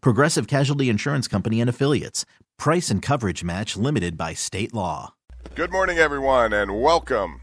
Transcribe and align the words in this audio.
Progressive 0.00 0.46
Casualty 0.46 0.88
Insurance 0.88 1.28
Company 1.28 1.60
and 1.60 1.70
Affiliates. 1.70 2.24
Price 2.58 2.90
and 2.90 3.02
coverage 3.02 3.44
match 3.44 3.76
limited 3.76 4.16
by 4.16 4.34
state 4.34 4.72
law. 4.74 5.14
Good 5.54 5.70
morning, 5.72 5.98
everyone, 5.98 6.52
and 6.52 6.80
welcome 6.80 7.40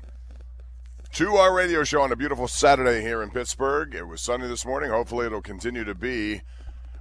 to 1.14 1.36
our 1.36 1.54
radio 1.54 1.84
show 1.84 2.02
on 2.02 2.12
a 2.12 2.16
beautiful 2.16 2.48
Saturday 2.48 3.02
here 3.02 3.22
in 3.22 3.30
Pittsburgh. 3.30 3.94
It 3.94 4.08
was 4.08 4.22
sunny 4.22 4.48
this 4.48 4.66
morning. 4.66 4.90
Hopefully, 4.90 5.28
it'll 5.28 5.42
continue 5.42 5.84
to 5.84 5.94
be. 5.94 6.42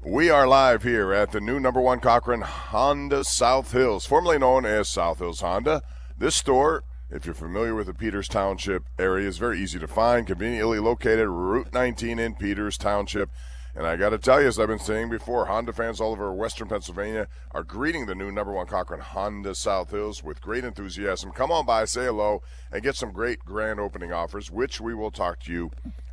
We 0.05 0.31
are 0.31 0.47
live 0.47 0.83
here 0.83 1.13
at 1.13 1.33
the 1.33 1.41
new 1.41 1.61
number 1.61 1.81
one 1.81 2.01
Cochran 2.01 2.41
Honda 2.41 3.25
South 3.25 3.73
Hills, 3.73 4.05
formerly 4.05 4.39
known 4.39 4.67
as 4.67 4.89
South 4.89 5.21
Hills 5.21 5.41
Honda. 5.41 5.81
This 6.19 6.37
store, 6.37 6.85
if 7.09 7.25
you're 7.25 7.35
familiar 7.35 7.75
with 7.75 7.87
the 7.87 7.95
Peters 7.95 8.29
Township 8.29 8.83
area, 8.99 9.29
is 9.29 9.39
very 9.39 9.61
easy 9.61 9.79
to 9.79 9.87
find, 9.87 10.27
conveniently 10.27 10.79
located 10.79 11.29
Route 11.29 11.73
19 11.73 12.19
in 12.19 12.35
Peters 12.35 12.77
Township. 12.77 13.31
And 13.75 13.87
I 13.87 13.97
got 13.97 14.11
to 14.11 14.19
tell 14.19 14.41
you, 14.41 14.49
as 14.49 14.59
I've 14.59 14.69
been 14.69 14.79
saying 14.79 15.09
before, 15.09 15.47
Honda 15.47 15.73
fans 15.73 16.01
all 16.01 16.13
over 16.13 16.33
Western 16.33 16.69
Pennsylvania 16.69 17.27
are 17.53 17.63
greeting 17.63 18.05
the 18.05 18.15
new 18.15 18.31
number 18.31 18.53
one 18.53 18.67
Cochran 18.67 19.01
Honda 19.01 19.55
South 19.55 19.91
Hills 19.91 20.23
with 20.23 20.43
great 20.43 20.65
enthusiasm. 20.65 21.33
Come 21.33 21.51
on 21.51 21.65
by, 21.65 21.87
say 21.87 22.05
hello, 22.05 22.43
and 22.71 22.83
get 22.83 22.97
some 22.97 23.13
great 23.13 23.41
grand 23.41 23.81
opening 23.81 24.13
offers, 24.13 24.51
which 24.51 24.81
we 24.81 24.95
will 24.95 25.11
talk 25.11 25.41
to 25.41 25.53
you 25.53 25.71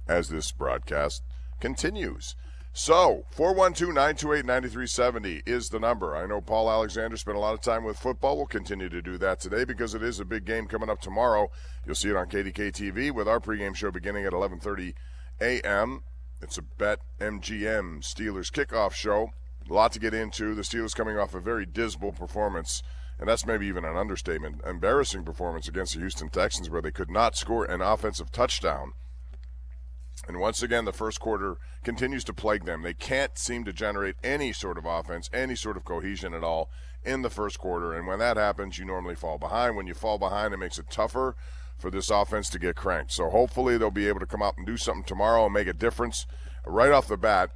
as 0.08 0.30
this 0.30 0.52
broadcast 0.54 1.22
continues. 1.60 2.36
So, 2.72 3.26
412 3.32 3.94
928 3.94 4.46
9370 4.46 5.42
is 5.46 5.68
the 5.68 5.80
number. 5.80 6.16
I 6.16 6.28
know 6.28 6.40
Paul 6.40 6.72
Alexander 6.72 7.18
spent 7.18 7.36
a 7.36 7.40
lot 7.42 7.54
of 7.54 7.62
time 7.62 7.84
with 7.84 8.00
football. 8.00 8.38
We'll 8.38 8.46
continue 8.46 8.88
to 8.88 9.02
do 9.02 9.18
that 9.18 9.42
today 9.42 9.66
because 9.66 9.96
it 9.96 10.04
is 10.04 10.22
a 10.22 10.26
big 10.26 10.46
game 10.46 10.68
coming 10.68 10.90
up 10.90 11.02
tomorrow. 11.02 11.52
You'll 11.86 11.96
see 11.96 12.10
it 12.10 12.16
on 12.16 12.30
KDK 12.30 12.72
TV 12.72 13.12
with 13.12 13.28
our 13.28 13.42
pregame 13.42 13.76
show 13.76 13.92
beginning 13.92 14.26
at 14.26 14.34
11:30 14.34 14.94
a.m. 15.42 16.04
It's 16.42 16.58
a 16.58 16.62
Bet 16.62 17.00
MGM 17.20 18.02
Steelers 18.02 18.52
kickoff 18.52 18.94
show. 18.94 19.32
A 19.70 19.74
lot 19.74 19.92
to 19.92 20.00
get 20.00 20.14
into. 20.14 20.56
The 20.56 20.62
Steelers 20.62 20.96
coming 20.96 21.18
off 21.18 21.36
a 21.36 21.40
very 21.40 21.66
dismal 21.66 22.14
performance, 22.14 22.82
and 23.20 23.28
that's 23.28 23.46
maybe 23.46 23.68
even 23.68 23.84
an 23.84 23.98
understatement. 23.98 24.62
Embarrassing 24.66 25.26
performance 25.26 25.68
against 25.68 25.94
the 25.94 26.00
Houston 26.00 26.30
Texans 26.30 26.70
where 26.70 26.82
they 26.82 26.92
could 26.92 27.10
not 27.10 27.36
score 27.36 27.66
an 27.66 27.82
offensive 27.82 28.32
touchdown. 28.32 28.94
And 30.28 30.40
once 30.40 30.64
again, 30.64 30.86
the 30.86 30.94
first 30.94 31.20
quarter 31.20 31.58
continues 31.84 32.24
to 32.26 32.34
plague 32.34 32.66
them. 32.66 32.84
They 32.84 32.94
can't 32.94 33.38
seem 33.38 33.66
to 33.66 33.74
generate 33.74 34.16
any 34.24 34.54
sort 34.54 34.78
of 34.78 34.86
offense, 34.86 35.30
any 35.34 35.56
sort 35.56 35.76
of 35.76 35.86
cohesion 35.86 36.34
at 36.34 36.44
all 36.44 36.70
in 37.04 37.22
the 37.22 37.30
first 37.30 37.60
quarter. 37.60 37.94
And 37.94 38.08
when 38.08 38.20
that 38.20 38.38
happens, 38.38 38.78
you 38.78 38.86
normally 38.86 39.16
fall 39.16 39.38
behind. 39.38 39.76
When 39.76 39.88
you 39.88 39.94
fall 39.94 40.18
behind, 40.18 40.54
it 40.54 40.58
makes 40.58 40.80
it 40.80 40.90
tougher 40.90 41.36
for 41.80 41.90
this 41.90 42.10
offense 42.10 42.50
to 42.50 42.60
get 42.60 42.76
cranked. 42.76 43.12
So 43.12 43.30
hopefully 43.30 43.78
they'll 43.78 43.92
be 43.92 44.08
able 44.08 44.20
to 44.20 44.26
come 44.26 44.42
out 44.42 44.58
and 44.58 44.66
do 44.66 44.78
something 44.78 45.04
tomorrow 45.04 45.46
and 45.46 45.54
make 45.54 45.68
a 45.68 45.74
difference 45.74 46.26
right 46.66 46.92
off 46.92 47.08
the 47.08 47.18
bat. 47.18 47.52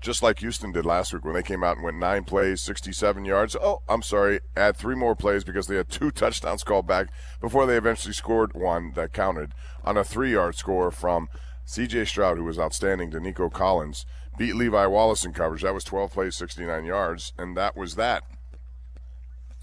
Just 0.00 0.22
like 0.22 0.40
Houston 0.40 0.72
did 0.72 0.84
last 0.84 1.12
week 1.12 1.24
when 1.24 1.34
they 1.34 1.44
came 1.44 1.62
out 1.62 1.76
and 1.76 1.84
went 1.84 1.96
nine 1.96 2.24
plays, 2.24 2.60
67 2.60 3.24
yards. 3.24 3.54
Oh, 3.54 3.82
I'm 3.88 4.02
sorry, 4.02 4.40
add 4.56 4.76
three 4.76 4.96
more 4.96 5.14
plays 5.14 5.44
because 5.44 5.68
they 5.68 5.76
had 5.76 5.88
two 5.88 6.10
touchdowns 6.12 6.64
called 6.64 6.88
back 6.88 7.08
before 7.40 7.66
they 7.66 7.76
eventually 7.76 8.12
scored 8.12 8.52
one 8.52 8.92
that 8.94 9.12
counted 9.12 9.52
on 9.84 9.96
a 9.96 10.04
three 10.04 10.32
yard 10.32 10.56
score 10.56 10.90
from 10.90 11.28
CJ 11.66 12.08
Stroud, 12.08 12.36
who 12.36 12.44
was 12.44 12.58
outstanding, 12.58 13.12
to 13.12 13.20
Nico 13.20 13.48
Collins. 13.48 14.04
Beat 14.36 14.56
Levi 14.56 14.86
Wallace 14.86 15.24
in 15.24 15.32
coverage. 15.32 15.62
That 15.62 15.74
was 15.74 15.84
12 15.84 16.12
plays, 16.12 16.36
69 16.36 16.84
yards, 16.84 17.32
and 17.38 17.56
that 17.56 17.76
was 17.76 17.94
that. 17.94 18.24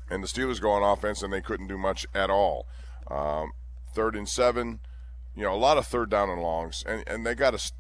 And 0.10 0.24
the 0.24 0.28
Steelers 0.28 0.62
go 0.62 0.72
on 0.72 0.84
offense, 0.84 1.22
and 1.22 1.32
they 1.32 1.42
couldn't 1.42 1.68
do 1.68 1.78
much 1.78 2.06
at 2.14 2.30
all. 2.30 2.68
Um, 3.10 3.52
third 3.94 4.16
and 4.16 4.28
seven, 4.28 4.80
you 5.36 5.44
know, 5.44 5.54
a 5.54 5.58
lot 5.58 5.78
of 5.78 5.88
third 5.88 6.10
down 6.10 6.30
and 6.30 6.42
longs, 6.42 6.84
and, 6.88 7.04
and 7.08 7.26
they 7.26 7.36
got 7.36 7.58
to 7.58 7.72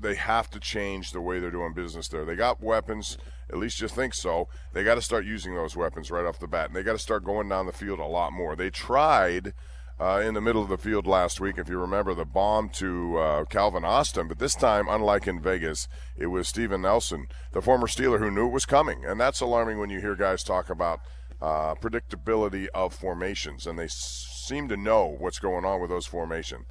they 0.00 0.14
have 0.14 0.50
to 0.50 0.60
change 0.60 1.12
the 1.12 1.20
way 1.20 1.38
they're 1.38 1.50
doing 1.50 1.72
business 1.72 2.08
there. 2.08 2.24
They 2.24 2.36
got 2.36 2.62
weapons, 2.62 3.16
at 3.48 3.56
least 3.56 3.80
you 3.80 3.88
think 3.88 4.14
so. 4.14 4.48
They 4.72 4.84
got 4.84 4.96
to 4.96 5.02
start 5.02 5.24
using 5.24 5.54
those 5.54 5.74
weapons 5.74 6.10
right 6.10 6.26
off 6.26 6.38
the 6.38 6.46
bat, 6.46 6.66
and 6.66 6.76
they 6.76 6.82
got 6.82 6.92
to 6.92 6.98
start 6.98 7.24
going 7.24 7.48
down 7.48 7.66
the 7.66 7.72
field 7.72 7.98
a 7.98 8.04
lot 8.04 8.32
more. 8.32 8.54
They 8.54 8.70
tried 8.70 9.54
uh, 9.98 10.22
in 10.22 10.34
the 10.34 10.40
middle 10.42 10.62
of 10.62 10.68
the 10.68 10.76
field 10.76 11.06
last 11.06 11.40
week, 11.40 11.56
if 11.56 11.68
you 11.70 11.78
remember 11.78 12.12
the 12.12 12.26
bomb 12.26 12.68
to 12.68 13.16
uh, 13.18 13.44
Calvin 13.46 13.84
Austin, 13.84 14.28
but 14.28 14.38
this 14.38 14.54
time, 14.54 14.86
unlike 14.88 15.26
in 15.26 15.40
Vegas, 15.40 15.88
it 16.18 16.26
was 16.26 16.46
Steven 16.46 16.82
Nelson, 16.82 17.26
the 17.52 17.62
former 17.62 17.86
Steeler, 17.86 18.18
who 18.18 18.30
knew 18.30 18.46
it 18.46 18.52
was 18.52 18.66
coming, 18.66 19.06
and 19.06 19.18
that's 19.18 19.40
alarming 19.40 19.78
when 19.78 19.88
you 19.88 20.00
hear 20.00 20.14
guys 20.14 20.42
talk 20.42 20.68
about 20.68 21.00
uh, 21.40 21.74
predictability 21.74 22.66
of 22.74 22.94
formations, 22.94 23.66
and 23.66 23.78
they 23.78 23.88
seem 23.88 24.68
to 24.68 24.76
know 24.76 25.16
what's 25.18 25.38
going 25.38 25.64
on 25.64 25.80
with 25.80 25.90
those 25.90 26.06
formations. 26.06 26.66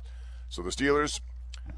So 0.50 0.62
the 0.62 0.70
Steelers 0.70 1.20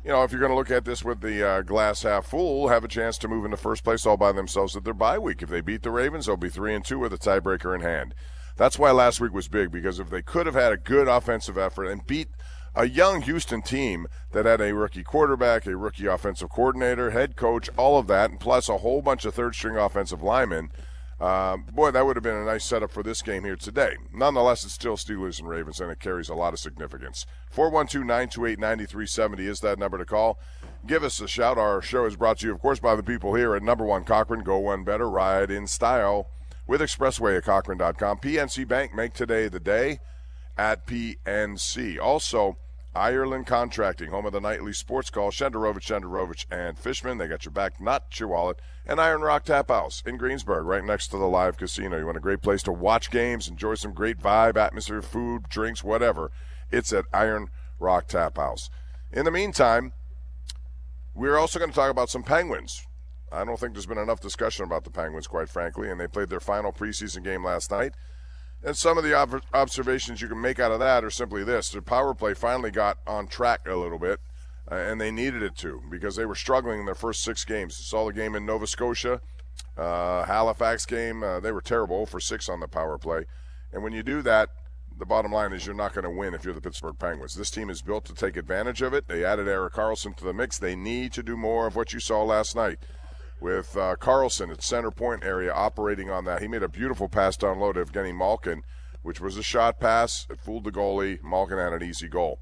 you 0.04 0.12
know, 0.12 0.24
if 0.24 0.32
you're 0.32 0.40
going 0.40 0.52
to 0.52 0.58
look 0.58 0.72
at 0.72 0.86
this 0.86 1.04
with 1.04 1.22
the 1.22 1.48
uh, 1.48 1.62
glass 1.62 2.04
half 2.04 2.28
full, 2.28 2.70
have 2.70 2.84
a 2.84 2.90
chance 2.90 3.18
to 3.20 3.28
move 3.28 3.46
into 3.46 3.58
first 3.58 3.84
place 3.84 4.06
all 4.06 4.18
by 4.18 4.32
themselves 4.32 4.76
at 4.76 4.84
their 4.84 4.94
bye 4.94 5.18
week. 5.18 5.42
If 5.42 5.50
they 5.50 5.62
beat 5.62 5.84
the 5.84 5.92
Ravens, 5.92 6.26
they'll 6.26 6.38
be 6.38 6.50
three 6.50 6.74
and 6.74 6.84
two 6.84 7.00
with 7.00 7.14
a 7.14 7.18
tiebreaker 7.18 7.76
in 7.76 7.82
hand. 7.82 8.14
That's 8.56 8.80
why 8.80 8.92
last 8.92 9.20
week 9.20 9.34
was 9.34 9.48
big 9.48 9.72
because 9.72 10.00
if 10.00 10.10
they 10.10 10.22
could 10.22 10.46
have 10.46 10.56
had 10.56 10.72
a 10.72 10.78
good 10.78 11.08
offensive 11.08 11.58
effort 11.58 11.86
and 11.86 12.06
beat 12.06 12.30
a 12.74 12.88
young 12.88 13.22
Houston 13.24 13.62
team 13.62 14.08
that 14.32 14.46
had 14.46 14.62
a 14.62 14.74
rookie 14.74 15.04
quarterback, 15.04 15.66
a 15.66 15.76
rookie 15.76 16.06
offensive 16.06 16.50
coordinator, 16.50 17.12
head 17.12 17.36
coach, 17.36 17.70
all 17.78 17.98
of 17.98 18.08
that, 18.08 18.30
and 18.30 18.40
plus 18.40 18.70
a 18.70 18.78
whole 18.78 19.02
bunch 19.02 19.26
of 19.26 19.34
third 19.34 19.56
string 19.56 19.78
offensive 19.78 20.24
linemen. 20.24 20.72
Uh, 21.20 21.58
boy, 21.58 21.90
that 21.90 22.06
would 22.06 22.16
have 22.16 22.24
been 22.24 22.36
a 22.36 22.46
nice 22.46 22.64
setup 22.64 22.92
for 22.92 23.02
this 23.02 23.24
game 23.24 23.44
here 23.44 23.56
today. 23.56 23.96
Nonetheless, 24.14 24.64
it's 24.64 24.74
still 24.74 24.98
Steelers 24.98 25.40
and 25.40 25.50
Ravens, 25.50 25.80
and 25.80 25.92
it 25.92 26.00
carries 26.00 26.30
a 26.30 26.36
lot 26.36 26.54
of 26.54 26.60
significance. 26.60 27.26
412 27.50 28.06
928 28.06 28.60
9370 28.60 29.48
is 29.48 29.60
that 29.62 29.80
number 29.80 29.98
to 29.98 30.06
call. 30.06 30.38
Give 30.86 31.04
us 31.04 31.20
a 31.20 31.28
shout. 31.28 31.58
Our 31.58 31.82
show 31.82 32.06
is 32.06 32.16
brought 32.16 32.40
to 32.40 32.48
you, 32.48 32.54
of 32.54 32.62
course, 32.62 32.80
by 32.80 32.96
the 32.96 33.04
people 33.04 33.34
here 33.34 33.56
at 33.56 33.64
number 33.64 33.84
one 33.84 34.04
Cochran. 34.04 34.44
Go 34.44 34.60
one 34.60 34.84
better, 34.84 35.10
ride 35.10 35.50
in 35.50 35.66
style 35.66 36.28
with 36.68 36.82
Expressway 36.82 37.38
at 37.38 37.46
Cochran.com. 37.46 38.20
PNC 38.20 38.68
Bank, 38.68 38.94
make 38.94 39.14
today 39.14 39.48
the 39.48 39.60
day 39.60 40.00
at 40.56 40.86
PNC. 40.86 42.00
Also, 42.00 42.58
Ireland 42.98 43.46
Contracting, 43.46 44.10
home 44.10 44.26
of 44.26 44.34
the 44.34 44.42
nightly 44.42 44.74
sports 44.74 45.10
call. 45.10 45.30
Shenderovich, 45.30 45.84
Shenderovich, 45.84 46.46
and 46.50 46.78
Fishman. 46.78 47.20
They 47.20 47.28
got 47.28 47.46
your 47.46 47.52
back, 47.52 47.80
not 47.80 48.20
your 48.20 48.30
wallet. 48.30 48.60
And 48.86 49.00
Iron 49.00 49.22
Rock 49.22 49.46
Tap 49.46 49.70
House 49.70 50.02
in 50.06 50.18
Greensburg, 50.18 50.66
right 50.66 50.84
next 50.84 51.10
to 51.10 51.18
the 51.18 51.28
live 51.28 51.58
casino. 51.58 52.00
You 52.00 52.06
want 52.06 52.18
a 52.18 52.22
great 52.22 52.42
place 52.42 52.64
to 52.64 52.72
watch 52.72 53.12
games, 53.12 53.48
enjoy 53.48 53.76
some 53.76 53.94
great 53.94 54.20
vibe, 54.20 54.58
atmosphere, 54.58 55.02
food, 55.02 55.48
drinks, 55.48 55.84
whatever. 55.84 56.32
It's 56.72 56.92
at 56.92 57.06
Iron 57.14 57.50
Rock 57.80 58.08
Tap 58.08 58.38
House. 58.38 58.70
In 59.12 59.26
the 59.26 59.32
meantime, 59.32 59.94
we're 61.14 61.38
also 61.38 61.60
going 61.60 61.72
to 61.72 61.76
talk 61.76 61.92
about 61.92 62.10
some 62.10 62.24
Penguins. 62.24 62.86
I 63.32 63.44
don't 63.44 63.60
think 63.60 63.74
there's 63.74 63.86
been 63.86 63.98
enough 63.98 64.22
discussion 64.22 64.66
about 64.66 64.84
the 64.84 64.90
Penguins, 64.90 65.28
quite 65.28 65.50
frankly, 65.50 65.90
and 65.90 66.00
they 66.00 66.08
played 66.08 66.30
their 66.30 66.40
final 66.40 66.72
preseason 66.72 67.24
game 67.24 67.44
last 67.44 67.72
night. 67.72 67.94
And 68.64 68.76
some 68.76 68.98
of 68.98 69.04
the 69.04 69.14
ob- 69.14 69.44
observations 69.54 70.22
you 70.22 70.28
can 70.28 70.42
make 70.42 70.60
out 70.60 70.72
of 70.72 70.80
that 70.80 71.04
are 71.04 71.12
simply 71.12 71.44
this: 71.44 71.70
their 71.70 71.82
power 71.82 72.14
play 72.14 72.34
finally 72.34 72.72
got 72.72 72.98
on 73.06 73.28
track 73.28 73.68
a 73.68 73.76
little 73.76 74.00
bit, 74.00 74.20
uh, 74.72 74.76
and 74.76 75.00
they 75.00 75.12
needed 75.12 75.44
it 75.44 75.56
to 75.58 75.82
because 75.90 76.16
they 76.16 76.26
were 76.26 76.36
struggling 76.36 76.80
in 76.80 76.86
their 76.86 76.96
first 76.96 77.24
six 77.24 77.46
games. 77.46 77.78
Saw 77.78 78.06
the 78.06 78.14
game 78.14 78.36
in 78.36 78.46
Nova 78.46 78.68
Scotia, 78.68 79.22
uh, 79.78 80.26
Halifax 80.26 80.86
game; 80.86 81.24
uh, 81.24 81.40
they 81.40 81.52
were 81.52 81.62
terrible 81.62 82.06
for 82.06 82.20
six 82.20 82.50
on 82.50 82.60
the 82.60 82.68
power 82.68 82.98
play. 82.98 83.26
And 83.72 83.84
when 83.84 83.94
you 83.94 84.02
do 84.02 84.22
that, 84.24 84.50
the 84.98 85.06
bottom 85.06 85.32
line 85.32 85.54
is 85.54 85.66
you're 85.66 85.76
not 85.76 85.94
going 85.94 86.06
to 86.06 86.10
win 86.10 86.34
if 86.34 86.44
you're 86.44 86.54
the 86.54 86.62
Pittsburgh 86.62 86.98
Penguins. 86.98 87.36
This 87.36 87.52
team 87.52 87.70
is 87.70 87.82
built 87.82 88.06
to 88.06 88.14
take 88.14 88.36
advantage 88.36 88.82
of 88.82 88.94
it. 88.94 89.08
They 89.08 89.24
added 89.24 89.48
Erik 89.48 89.74
Karlsson 89.74 90.16
to 90.18 90.24
the 90.24 90.34
mix. 90.34 90.58
They 90.58 90.76
need 90.76 91.14
to 91.14 91.24
do 91.24 91.38
more 91.38 91.68
of 91.68 91.76
what 91.76 91.94
you 91.94 92.00
saw 92.00 92.24
last 92.24 92.56
night. 92.56 92.80
With 93.40 93.78
uh, 93.78 93.96
Karlsson 93.98 94.52
at 94.52 94.64
center 94.64 94.90
point 94.90 95.24
area 95.24 95.54
operating 95.54 96.10
on 96.10 96.26
that. 96.26 96.42
He 96.42 96.48
made 96.48 96.64
a 96.64 96.68
beautiful 96.68 97.08
pass 97.08 97.38
down 97.38 97.60
low 97.60 97.72
to 97.72 97.86
Evgeny 97.86 98.16
Malkin, 98.16 98.64
which 99.04 99.22
was 99.22 99.38
a 99.38 99.44
shot 99.44 99.80
pass. 99.80 100.26
It 100.30 100.42
fooled 100.42 100.64
the 100.64 100.72
goalie. 100.72 101.22
Malkin 101.24 101.58
had 101.58 101.74
an 101.74 101.84
easy 101.84 102.08
goal. 102.08 102.40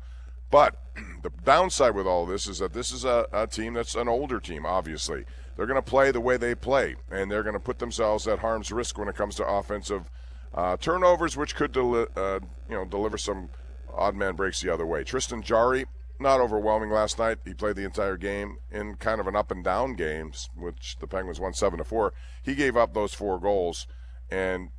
But 0.50 0.82
the 1.24 1.32
downside 1.44 1.96
with 1.96 2.08
all 2.08 2.26
this 2.26 2.48
is 2.48 2.60
that 2.60 2.74
this 2.74 2.92
is 2.92 3.04
a, 3.04 3.28
a 3.34 3.46
team 3.46 3.74
that's 3.74 3.96
an 3.96 4.08
older 4.08 4.40
team, 4.40 4.66
obviously. 4.66 5.26
They're 5.56 5.66
going 5.66 5.82
to 5.82 5.82
play 5.82 6.12
the 6.12 6.22
way 6.22 6.38
they 6.38 6.56
play, 6.56 6.96
and 7.10 7.32
they're 7.32 7.44
going 7.44 7.54
to 7.54 7.60
put 7.60 7.80
themselves 7.80 8.28
at 8.28 8.40
harm's 8.40 8.72
risk 8.72 8.98
when 8.98 9.08
it 9.08 9.16
comes 9.16 9.36
to 9.36 9.46
offensive 9.46 10.10
uh, 10.54 10.78
turnovers, 10.78 11.36
which 11.36 11.56
could 11.56 11.72
deli- 11.72 12.08
uh, 12.16 12.40
you 12.70 12.76
know 12.76 12.86
deliver 12.86 13.18
some 13.18 13.50
odd 13.94 14.16
man 14.16 14.36
breaks 14.36 14.62
the 14.62 14.74
other 14.74 14.86
way. 14.86 15.04
Tristan 15.04 15.42
Jarry, 15.42 15.86
not 16.20 16.40
overwhelming 16.40 16.90
last 16.90 17.20
night. 17.20 17.40
He 17.46 17.54
played 17.54 17.76
the 17.76 17.84
entire 17.84 18.18
game 18.18 18.58
in 18.72 18.96
kind 18.96 19.20
of 19.20 19.28
an 19.28 19.36
up 19.36 19.52
and 19.52 19.64
down 19.64 19.96
game, 19.96 20.32
which 20.56 20.98
the 21.00 21.08
Penguins 21.08 21.40
won 21.40 21.54
seven 21.54 21.78
to 21.78 21.84
four. 21.84 22.14
He 22.44 22.56
gave 22.56 22.78
up 22.78 22.94
those 22.94 23.14
four 23.14 23.40
goals, 23.40 23.88
and 24.30 24.70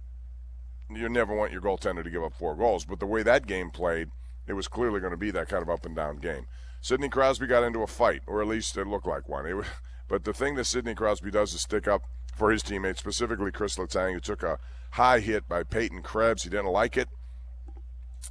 you 0.90 1.08
never 1.08 1.34
want 1.34 1.52
your 1.52 1.60
goaltender 1.60 2.04
to 2.04 2.10
give 2.10 2.22
up 2.22 2.34
four 2.34 2.54
goals. 2.54 2.84
But 2.84 3.00
the 3.00 3.06
way 3.06 3.22
that 3.22 3.46
game 3.46 3.70
played, 3.70 4.10
it 4.46 4.54
was 4.54 4.68
clearly 4.68 5.00
going 5.00 5.12
to 5.12 5.16
be 5.16 5.30
that 5.32 5.48
kind 5.48 5.62
of 5.62 5.70
up 5.70 5.84
and 5.84 5.96
down 5.96 6.16
game. 6.16 6.46
Sidney 6.80 7.08
Crosby 7.08 7.46
got 7.46 7.64
into 7.64 7.82
a 7.82 7.86
fight, 7.86 8.22
or 8.26 8.40
at 8.40 8.48
least 8.48 8.76
it 8.76 8.86
looked 8.86 9.06
like 9.06 9.28
one. 9.28 9.44
Was, 9.56 9.66
but 10.08 10.24
the 10.24 10.32
thing 10.32 10.54
that 10.54 10.66
Sidney 10.66 10.94
Crosby 10.94 11.30
does 11.30 11.52
is 11.52 11.62
stick 11.62 11.88
up 11.88 12.02
for 12.34 12.50
his 12.50 12.62
teammates, 12.62 13.00
specifically 13.00 13.50
Chris 13.50 13.76
Letang, 13.76 14.12
who 14.12 14.20
took 14.20 14.42
a 14.42 14.58
high 14.92 15.20
hit 15.20 15.48
by 15.48 15.62
Peyton 15.62 16.02
Krebs. 16.02 16.44
He 16.44 16.50
didn't 16.50 16.66
like 16.66 16.96
it. 16.96 17.08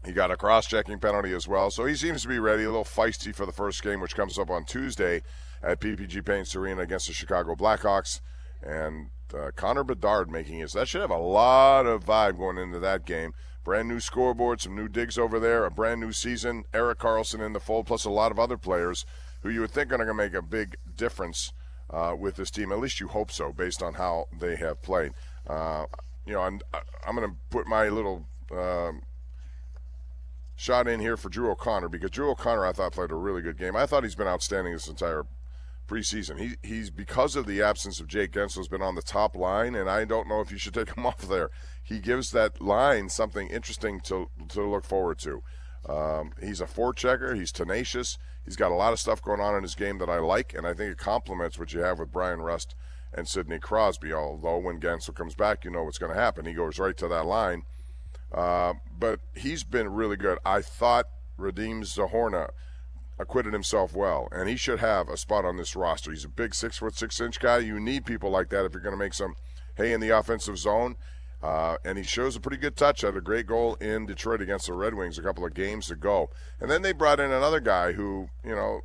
He 0.04 0.12
got 0.12 0.32
a 0.32 0.38
cross 0.38 0.68
checking 0.68 1.00
penalty 1.00 1.34
as 1.34 1.48
well. 1.48 1.72
So 1.72 1.86
he 1.86 1.96
seems 1.96 2.24
to 2.24 2.28
be 2.28 2.40
ready, 2.40 2.64
a 2.64 2.68
little 2.68 2.84
feisty 2.84 3.34
for 3.34 3.46
the 3.46 3.52
first 3.52 3.84
game, 3.84 4.02
which 4.02 4.16
comes 4.16 4.38
up 4.38 4.50
on 4.50 4.66
Tuesday 4.66 5.22
at 5.64 5.80
PPG 5.80 6.26
Paints 6.26 6.56
Arena 6.56 6.82
against 6.82 7.08
the 7.08 7.14
Chicago 7.14 7.56
Blackhawks. 7.56 8.22
And 8.62 9.10
uh, 9.34 9.52
Connor 9.56 9.84
Bedard 9.84 10.30
making 10.30 10.60
his. 10.60 10.74
That 10.74 10.88
should 10.88 11.02
have 11.02 11.12
a 11.12 11.18
lot 11.18 11.86
of 11.86 12.06
vibe 12.06 12.38
going 12.38 12.58
into 12.58 12.80
that 12.80 13.06
game. 13.06 13.34
Brand 13.64 13.88
new 13.88 14.00
scoreboard, 14.00 14.62
some 14.62 14.76
new 14.76 14.88
digs 14.88 15.18
over 15.18 15.40
there, 15.40 15.66
a 15.66 15.72
brand 15.72 16.00
new 16.00 16.12
season. 16.12 16.66
Erik 16.74 17.00
Karlsson 17.00 17.44
in 17.44 17.54
the 17.54 17.60
fold, 17.60 17.88
plus 17.88 18.06
a 18.06 18.12
lot 18.12 18.32
of 18.32 18.38
other 18.38 18.58
players 18.58 19.06
who 19.42 19.50
you 19.50 19.62
would 19.62 19.72
think 19.72 19.92
are 19.92 19.98
going 19.98 20.08
to 20.08 20.14
make 20.14 20.36
a 20.36 20.42
big 20.42 20.76
difference 20.96 21.52
uh, 21.90 22.16
with 22.18 22.36
this 22.36 22.52
team. 22.52 22.72
At 22.72 22.80
least 22.80 23.00
you 23.00 23.08
hope 23.08 23.32
so, 23.32 23.52
based 23.52 23.82
on 23.82 23.96
how 23.96 24.28
they 24.40 24.56
have 24.56 24.82
played. 24.82 25.14
Uh, 25.48 25.86
you 26.26 26.34
know, 26.34 26.42
I'm, 26.42 26.60
I'm 27.08 27.16
going 27.16 27.28
to 27.28 27.36
put 27.50 27.68
my 27.68 27.90
little 27.90 28.26
um, 28.52 29.02
shot 30.56 30.88
in 30.88 31.00
here 31.00 31.18
for 31.18 31.30
Drew 31.30 31.52
O'Connor 31.52 31.90
because 31.90 32.12
Drew 32.12 32.32
O'Connor 32.32 32.66
I 32.66 32.72
thought 32.72 32.94
played 32.94 33.12
a 33.12 33.16
really 33.16 33.42
good 33.42 33.58
game. 33.58 33.76
I 33.76 33.86
thought 33.86 34.04
he's 34.04 34.16
been 34.16 34.28
outstanding 34.28 34.74
this 34.74 34.88
entire 34.88 35.26
preseason. 35.88 36.40
He 36.40 36.56
he's 36.64 36.90
because 36.90 37.36
of 37.36 37.46
the 37.46 37.62
absence 37.62 38.00
of 38.00 38.08
Jake 38.08 38.32
Guentzel 38.32 38.58
has 38.58 38.68
been 38.68 38.82
on 38.82 38.96
the 38.96 39.02
top 39.02 39.36
line, 39.36 39.76
and 39.76 39.90
I 39.90 40.06
don't 40.06 40.28
know 40.28 40.42
if 40.42 40.52
you 40.52 40.58
should 40.58 40.74
take 40.74 40.96
him 40.96 41.06
off 41.06 41.22
there. 41.22 41.50
He 41.84 42.00
gives 42.00 42.32
that 42.32 42.62
line 42.62 43.10
something 43.10 43.48
interesting 43.50 44.00
to 44.02 44.30
to 44.50 44.64
look 44.64 44.86
forward 44.86 45.20
to. 45.20 45.44
Um, 45.88 46.32
he's 46.42 46.62
a 46.62 46.66
forechecker. 46.66 47.36
He's 47.36 47.52
tenacious. 47.52 48.18
He's 48.44 48.56
got 48.56 48.72
a 48.72 48.76
lot 48.76 48.94
of 48.94 49.00
stuff 49.00 49.22
going 49.22 49.40
on 49.40 49.56
in 49.56 49.64
his 49.64 49.76
game 49.76 49.98
that 50.00 50.10
I 50.10 50.20
like, 50.20 50.54
and 50.54 50.66
I 50.66 50.74
think 50.74 50.92
it 50.92 50.98
complements 50.98 51.60
what 51.60 51.74
you 51.74 51.82
have 51.82 52.00
with 52.00 52.12
Bryan 52.12 52.42
Rust 52.42 52.76
and 53.14 53.28
Sidney 53.28 53.60
Crosby. 53.60 54.14
Although 54.14 54.60
when 54.60 54.80
Guentzel 54.80 55.16
comes 55.16 55.36
back, 55.36 55.64
you 55.64 55.72
know 55.72 55.84
what's 55.84 55.98
going 55.98 56.14
to 56.14 56.20
happen. 56.20 56.46
He 56.46 56.54
goes 56.54 56.80
right 56.80 56.98
to 56.98 57.08
that 57.08 57.26
line 57.26 57.64
uh, 58.32 58.74
but 58.98 59.20
he's 59.36 59.64
been 59.64 59.90
really 59.90 60.18
good. 60.18 60.38
I 60.46 60.62
thought 60.62 61.06
Radim 61.40 61.84
Zohorna 61.84 62.50
acquitted 63.18 63.54
himself 63.54 63.94
well, 63.94 64.28
and 64.32 64.50
he 64.50 64.56
should 64.56 64.80
have 64.80 65.10
a 65.10 65.18
spot 65.18 65.46
on 65.46 65.58
this 65.58 65.76
roster. 65.76 66.12
He's 66.12 66.26
a 66.26 66.30
big 66.30 66.54
six 66.54 66.78
foot 66.78 66.96
six 66.96 67.20
inch 67.22 67.40
guy. 67.40 67.60
You 67.60 67.80
need 67.80 68.06
people 68.06 68.30
like 68.30 68.50
that 68.50 68.66
if 68.66 68.74
you're 68.74 68.82
going 68.82 68.94
to 68.94 69.04
make 69.04 69.14
some 69.14 69.36
hay 69.78 69.94
in 69.94 70.02
the 70.02 70.10
offensive 70.10 70.58
zone. 70.58 70.96
Uh, 71.44 71.78
and 71.86 71.98
he 71.98 72.04
shows 72.04 72.36
a 72.36 72.40
pretty 72.40 72.58
good 72.58 72.76
touch. 72.76 73.02
Had 73.02 73.16
a 73.16 73.22
great 73.22 73.46
goal 73.46 73.76
in 73.76 74.06
Detroit 74.06 74.42
against 74.42 74.66
the 74.68 74.74
Red 74.74 74.96
Wings 74.96 75.20
a 75.20 75.22
couple 75.22 75.46
of 75.46 75.54
games 75.54 75.92
ago. 75.92 76.30
And 76.60 76.72
then 76.72 76.82
they 76.82 76.92
brought 76.92 77.20
in 77.20 77.32
another 77.32 77.60
guy 77.60 77.92
who, 77.92 78.30
you 78.44 78.56
know, 78.56 78.82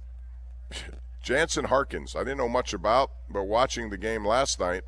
Jansen 1.22 1.66
Harkins. 1.66 2.14
I 2.14 2.20
didn't 2.20 2.38
know 2.38 2.48
much 2.48 2.75
about, 2.75 3.10
but 3.31 3.44
watching 3.44 3.90
the 3.90 3.96
game 3.96 4.26
last 4.26 4.60
night, 4.60 4.82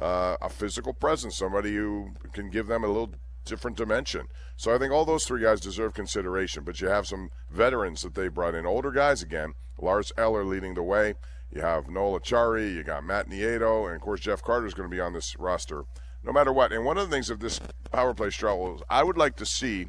uh, 0.00 0.36
a 0.40 0.48
physical 0.48 0.94
presence, 0.94 1.36
somebody 1.36 1.74
who 1.74 2.12
can 2.32 2.50
give 2.50 2.66
them 2.66 2.82
a 2.82 2.88
little 2.88 3.12
different 3.44 3.76
dimension. 3.76 4.28
So 4.56 4.74
I 4.74 4.78
think 4.78 4.92
all 4.92 5.04
those 5.04 5.24
three 5.24 5.42
guys 5.42 5.60
deserve 5.60 5.94
consideration. 5.94 6.64
But 6.64 6.80
you 6.80 6.88
have 6.88 7.06
some 7.06 7.30
veterans 7.50 8.02
that 8.02 8.14
they 8.14 8.28
brought 8.28 8.54
in, 8.54 8.66
older 8.66 8.90
guys 8.90 9.22
again. 9.22 9.54
Lars 9.80 10.12
Eller 10.16 10.44
leading 10.44 10.74
the 10.74 10.82
way. 10.82 11.14
You 11.50 11.60
have 11.60 11.88
Noel 11.88 12.18
Acciari, 12.18 12.74
you 12.74 12.82
got 12.82 13.04
Matt 13.04 13.28
Nieto, 13.28 13.86
and 13.86 13.96
of 13.96 14.00
course 14.00 14.20
Jeff 14.20 14.42
Carter 14.42 14.66
is 14.66 14.74
going 14.74 14.88
to 14.88 14.94
be 14.94 15.00
on 15.00 15.12
this 15.12 15.36
roster 15.38 15.84
no 16.24 16.32
matter 16.32 16.52
what. 16.52 16.72
And 16.72 16.84
one 16.84 16.98
of 16.98 17.08
the 17.08 17.14
things 17.14 17.30
of 17.30 17.40
this 17.40 17.60
power 17.90 18.14
play 18.14 18.30
struggle 18.30 18.76
is 18.76 18.82
I 18.88 19.02
would 19.02 19.16
like 19.18 19.36
to 19.36 19.46
see, 19.46 19.88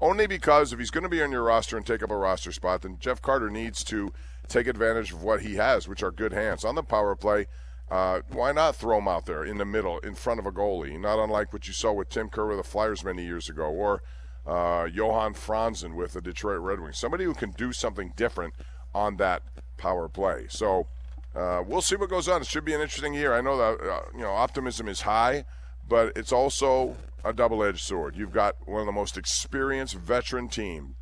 only 0.00 0.26
because 0.26 0.72
if 0.72 0.78
he's 0.78 0.90
going 0.90 1.04
to 1.04 1.08
be 1.08 1.22
on 1.22 1.32
your 1.32 1.42
roster 1.42 1.76
and 1.76 1.86
take 1.86 2.02
up 2.02 2.10
a 2.10 2.16
roster 2.16 2.52
spot, 2.52 2.82
then 2.82 2.96
Jeff 2.98 3.22
Carter 3.22 3.50
needs 3.50 3.84
to 3.84 4.12
take 4.48 4.66
advantage 4.66 5.12
of 5.12 5.22
what 5.22 5.42
he 5.42 5.54
has, 5.56 5.88
which 5.88 6.02
are 6.02 6.10
good 6.10 6.32
hands. 6.32 6.64
On 6.64 6.74
the 6.74 6.82
power 6.82 7.14
play, 7.16 7.46
uh, 7.90 8.20
why 8.30 8.52
not 8.52 8.76
throw 8.76 8.98
him 8.98 9.08
out 9.08 9.26
there 9.26 9.44
in 9.44 9.58
the 9.58 9.64
middle, 9.64 9.98
in 10.00 10.14
front 10.14 10.40
of 10.40 10.46
a 10.46 10.52
goalie? 10.52 10.98
Not 10.98 11.22
unlike 11.22 11.52
what 11.52 11.66
you 11.66 11.72
saw 11.72 11.92
with 11.92 12.08
Tim 12.08 12.28
Kerr 12.28 12.46
with 12.46 12.58
the 12.58 12.64
Flyers 12.64 13.04
many 13.04 13.24
years 13.24 13.48
ago, 13.48 13.66
or 13.66 14.02
uh, 14.46 14.88
Johan 14.92 15.34
Franzen 15.34 15.94
with 15.94 16.12
the 16.12 16.20
Detroit 16.20 16.60
Red 16.60 16.80
Wings. 16.80 16.98
Somebody 16.98 17.24
who 17.24 17.34
can 17.34 17.50
do 17.52 17.72
something 17.72 18.12
different 18.16 18.54
on 18.94 19.16
that 19.18 19.42
power 19.76 20.08
play. 20.08 20.46
So 20.48 20.88
uh, 21.34 21.62
we'll 21.66 21.82
see 21.82 21.96
what 21.96 22.10
goes 22.10 22.28
on. 22.28 22.40
It 22.40 22.46
should 22.46 22.64
be 22.64 22.74
an 22.74 22.80
interesting 22.80 23.14
year. 23.14 23.34
I 23.34 23.40
know 23.40 23.56
that 23.56 23.86
uh, 23.86 24.00
you 24.14 24.22
know 24.22 24.30
optimism 24.30 24.88
is 24.88 25.02
high, 25.02 25.44
but 25.86 26.12
it's 26.16 26.32
also 26.32 26.96
a 27.24 27.32
double-edged 27.32 27.80
sword. 27.80 28.16
You've 28.16 28.32
got 28.32 28.56
one 28.66 28.80
of 28.80 28.86
the 28.86 28.92
most 28.92 29.16
experienced 29.16 29.94
veteran 29.94 30.48
team 30.48 30.96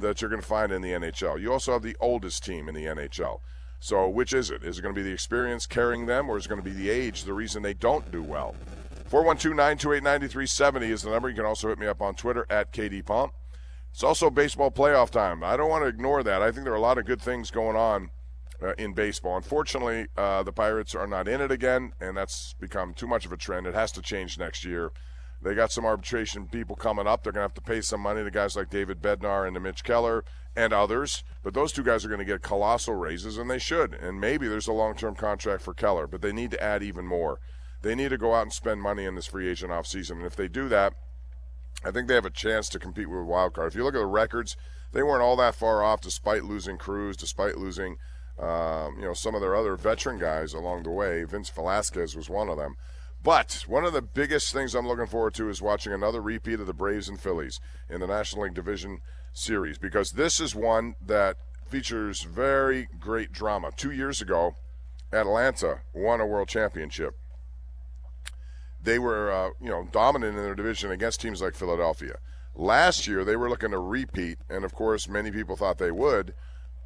that 0.00 0.20
you're 0.20 0.30
going 0.30 0.42
to 0.42 0.46
find 0.46 0.72
in 0.72 0.82
the 0.82 0.90
NHL. 0.90 1.40
You 1.40 1.52
also 1.52 1.72
have 1.72 1.82
the 1.82 1.96
oldest 2.00 2.44
team 2.44 2.68
in 2.68 2.74
the 2.74 2.86
NHL. 2.86 3.40
So, 3.80 4.08
which 4.08 4.32
is 4.32 4.50
it? 4.50 4.62
Is 4.64 4.78
it 4.78 4.82
going 4.82 4.94
to 4.94 4.98
be 4.98 5.06
the 5.06 5.12
experience 5.12 5.66
carrying 5.66 6.06
them, 6.06 6.30
or 6.30 6.38
is 6.38 6.46
it 6.46 6.48
going 6.48 6.62
to 6.62 6.64
be 6.64 6.74
the 6.74 6.88
age, 6.88 7.24
the 7.24 7.34
reason 7.34 7.62
they 7.62 7.74
don't 7.74 8.10
do 8.10 8.22
well? 8.22 8.54
412 9.06 9.54
928 9.54 10.02
9370 10.02 10.90
is 10.90 11.02
the 11.02 11.10
number. 11.10 11.28
You 11.28 11.36
can 11.36 11.44
also 11.44 11.68
hit 11.68 11.78
me 11.78 11.86
up 11.86 12.00
on 12.00 12.14
Twitter 12.14 12.46
at 12.48 12.72
KD 12.72 13.04
Pomp. 13.04 13.32
It's 13.92 14.02
also 14.02 14.30
baseball 14.30 14.70
playoff 14.70 15.10
time. 15.10 15.44
I 15.44 15.56
don't 15.56 15.68
want 15.68 15.84
to 15.84 15.88
ignore 15.88 16.22
that. 16.24 16.42
I 16.42 16.50
think 16.50 16.64
there 16.64 16.72
are 16.72 16.76
a 16.76 16.80
lot 16.80 16.98
of 16.98 17.04
good 17.04 17.22
things 17.22 17.50
going 17.50 17.76
on 17.76 18.10
uh, 18.60 18.72
in 18.78 18.92
baseball. 18.92 19.36
Unfortunately, 19.36 20.08
uh, 20.16 20.42
the 20.42 20.52
Pirates 20.52 20.94
are 20.94 21.06
not 21.06 21.28
in 21.28 21.40
it 21.40 21.52
again, 21.52 21.92
and 22.00 22.16
that's 22.16 22.54
become 22.54 22.94
too 22.94 23.06
much 23.06 23.24
of 23.24 23.32
a 23.32 23.36
trend. 23.36 23.66
It 23.66 23.74
has 23.74 23.92
to 23.92 24.02
change 24.02 24.38
next 24.38 24.64
year. 24.64 24.90
They 25.42 25.54
got 25.54 25.70
some 25.70 25.84
arbitration 25.84 26.46
people 26.46 26.74
coming 26.74 27.06
up. 27.06 27.22
They're 27.22 27.32
going 27.32 27.42
to 27.42 27.48
have 27.48 27.54
to 27.54 27.60
pay 27.60 27.82
some 27.82 28.00
money 28.00 28.24
to 28.24 28.30
guys 28.30 28.56
like 28.56 28.70
David 28.70 29.02
Bednar 29.02 29.46
and 29.46 29.54
to 29.54 29.60
Mitch 29.60 29.84
Keller 29.84 30.24
and 30.56 30.72
others. 30.72 31.24
But 31.42 31.54
those 31.54 31.72
two 31.72 31.82
guys 31.82 32.04
are 32.04 32.08
going 32.08 32.20
to 32.20 32.24
get 32.24 32.42
colossal 32.42 32.94
raises, 32.94 33.38
and 33.38 33.50
they 33.50 33.58
should. 33.58 33.94
And 33.94 34.20
maybe 34.20 34.48
there's 34.48 34.68
a 34.68 34.72
long 34.72 34.94
term 34.94 35.14
contract 35.14 35.62
for 35.62 35.74
Keller, 35.74 36.06
but 36.06 36.22
they 36.22 36.32
need 36.32 36.50
to 36.52 36.62
add 36.62 36.82
even 36.82 37.06
more. 37.06 37.40
They 37.82 37.94
need 37.94 38.10
to 38.10 38.18
go 38.18 38.34
out 38.34 38.42
and 38.42 38.52
spend 38.52 38.80
money 38.80 39.04
in 39.04 39.14
this 39.14 39.26
free 39.26 39.48
agent 39.48 39.70
offseason. 39.70 40.12
And 40.12 40.26
if 40.26 40.36
they 40.36 40.48
do 40.48 40.68
that, 40.68 40.94
I 41.84 41.90
think 41.90 42.08
they 42.08 42.14
have 42.14 42.24
a 42.24 42.30
chance 42.30 42.68
to 42.70 42.78
compete 42.78 43.10
with 43.10 43.26
wild 43.26 43.52
card. 43.52 43.68
If 43.68 43.76
you 43.76 43.84
look 43.84 43.94
at 43.94 43.98
the 43.98 44.06
records, 44.06 44.56
they 44.92 45.02
weren't 45.02 45.22
all 45.22 45.36
that 45.36 45.54
far 45.54 45.82
off 45.82 46.00
despite 46.00 46.44
losing 46.44 46.78
Cruz, 46.78 47.16
despite 47.16 47.58
losing 47.58 47.98
um, 48.38 48.96
you 48.98 49.04
know 49.04 49.12
some 49.12 49.34
of 49.34 49.40
their 49.40 49.54
other 49.54 49.76
veteran 49.76 50.18
guys 50.18 50.54
along 50.54 50.84
the 50.84 50.90
way. 50.90 51.24
Vince 51.24 51.50
Velasquez 51.50 52.16
was 52.16 52.30
one 52.30 52.48
of 52.48 52.56
them. 52.56 52.76
But 53.22 53.64
one 53.66 53.84
of 53.84 53.92
the 53.92 54.02
biggest 54.02 54.52
things 54.52 54.74
I'm 54.74 54.86
looking 54.86 55.06
forward 55.06 55.34
to 55.34 55.48
is 55.48 55.62
watching 55.62 55.92
another 55.92 56.20
repeat 56.20 56.60
of 56.60 56.66
the 56.66 56.74
Braves 56.74 57.08
and 57.08 57.18
Phillies 57.18 57.58
in 57.88 58.00
the 58.00 58.06
National 58.06 58.42
League 58.42 58.54
Division 58.54 59.00
Series 59.36 59.78
because 59.78 60.12
this 60.12 60.38
is 60.38 60.54
one 60.54 60.94
that 61.04 61.36
features 61.66 62.22
very 62.22 62.88
great 63.00 63.32
drama. 63.32 63.70
Two 63.76 63.90
years 63.90 64.22
ago, 64.22 64.54
Atlanta 65.12 65.80
won 65.92 66.20
a 66.20 66.26
world 66.26 66.48
championship. 66.48 67.16
They 68.80 68.98
were, 68.98 69.32
uh, 69.32 69.50
you 69.60 69.70
know, 69.70 69.88
dominant 69.90 70.36
in 70.36 70.42
their 70.44 70.54
division 70.54 70.92
against 70.92 71.20
teams 71.20 71.42
like 71.42 71.56
Philadelphia. 71.56 72.18
Last 72.54 73.08
year, 73.08 73.24
they 73.24 73.34
were 73.34 73.50
looking 73.50 73.72
to 73.72 73.78
repeat, 73.78 74.38
and 74.48 74.64
of 74.64 74.72
course, 74.72 75.08
many 75.08 75.32
people 75.32 75.56
thought 75.56 75.78
they 75.78 75.90
would. 75.90 76.34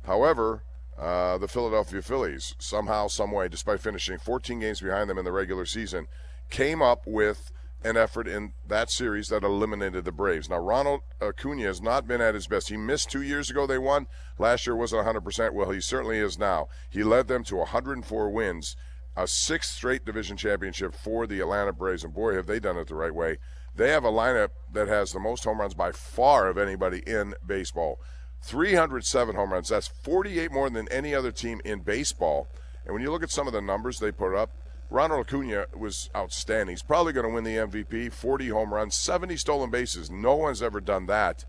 However, 0.05 0.63
uh, 0.97 1.37
the 1.39 1.49
Philadelphia 1.49 2.01
Phillies 2.01 2.55
somehow, 2.59 3.09
some 3.09 3.31
way, 3.31 3.49
despite 3.49 3.81
finishing 3.81 4.19
14 4.19 4.61
games 4.61 4.81
behind 4.81 5.11
them 5.11 5.19
in 5.19 5.25
the 5.25 5.33
regular 5.33 5.67
season, 5.67 6.07
came 6.49 6.81
up 6.81 7.03
with 7.07 7.53
an 7.85 7.97
effort 7.97 8.27
in 8.27 8.53
that 8.67 8.91
series 8.91 9.29
that 9.29 9.45
eliminated 9.45 10.05
the 10.05 10.13
Braves. 10.13 10.49
Now, 10.49 10.59
Ronald 10.59 11.03
Acuna 11.21 11.63
has 11.63 11.81
not 11.81 12.09
been 12.09 12.21
at 12.21 12.35
his 12.35 12.49
best. 12.49 12.69
He 12.69 12.77
missed 12.77 13.11
two 13.11 13.23
years 13.23 13.51
ago, 13.51 13.67
they 13.67 13.79
won. 13.79 14.09
Last 14.39 14.67
year 14.67 14.75
wasn't 14.75 15.07
100%. 15.07 15.53
Well, 15.53 15.71
he 15.71 15.81
certainly 15.81 16.19
is 16.19 16.39
now. 16.39 16.69
He 16.91 17.05
led 17.05 17.29
them 17.29 17.45
to 17.45 17.57
104 17.57 18.31
wins, 18.31 18.77
a 19.17 19.29
sixth 19.29 19.75
straight 19.75 20.05
division 20.05 20.37
championship 20.37 20.95
for 20.95 21.27
the 21.27 21.41
Atlanta 21.41 21.73
Braves. 21.73 22.03
And 22.03 22.13
boy, 22.13 22.35
have 22.35 22.47
they 22.47 22.59
done 22.59 22.77
it 22.77 22.89
the 22.89 22.95
right 22.95 23.15
way. 23.15 23.39
They 23.75 23.91
have 23.91 24.05
a 24.05 24.11
lineup 24.11 24.51
that 24.73 24.89
has 24.89 25.13
the 25.13 25.21
most 25.21 25.45
home 25.45 25.61
runs 25.61 25.75
by 25.75 25.93
far 25.93 26.49
of 26.49 26.59
anybody 26.59 27.03
in 27.07 27.35
baseball. 27.47 28.01
307 28.43 29.37
home 29.37 29.53
runs. 29.53 29.69
That's 29.69 29.87
48 29.87 30.51
more 30.51 30.69
than 30.69 30.89
any 30.91 31.15
other 31.15 31.31
team 31.31 31.61
in 31.65 31.81
baseball. 31.81 32.49
And 32.85 32.93
when 32.93 33.03
you 33.03 33.13
look 33.13 33.23
at 33.23 33.31
some 33.31 33.47
of 33.47 33.53
the 33.53 33.61
numbers 33.61 33.99
they 33.99 34.11
put 34.11 34.35
up, 34.35 34.51
Ronald 34.91 35.27
Acuna 35.27 35.67
was 35.77 36.09
outstanding. 36.17 36.73
He's 36.73 36.83
probably 36.83 37.13
going 37.13 37.27
to 37.27 37.33
win 37.33 37.45
the 37.45 37.57
MVP. 37.57 38.13
40 38.13 38.49
home 38.49 38.73
runs, 38.73 38.95
70 38.95 39.37
stolen 39.37 39.71
bases. 39.71 40.11
No 40.11 40.35
one's 40.35 40.63
ever 40.63 40.81
done 40.81 41.07
that 41.07 41.45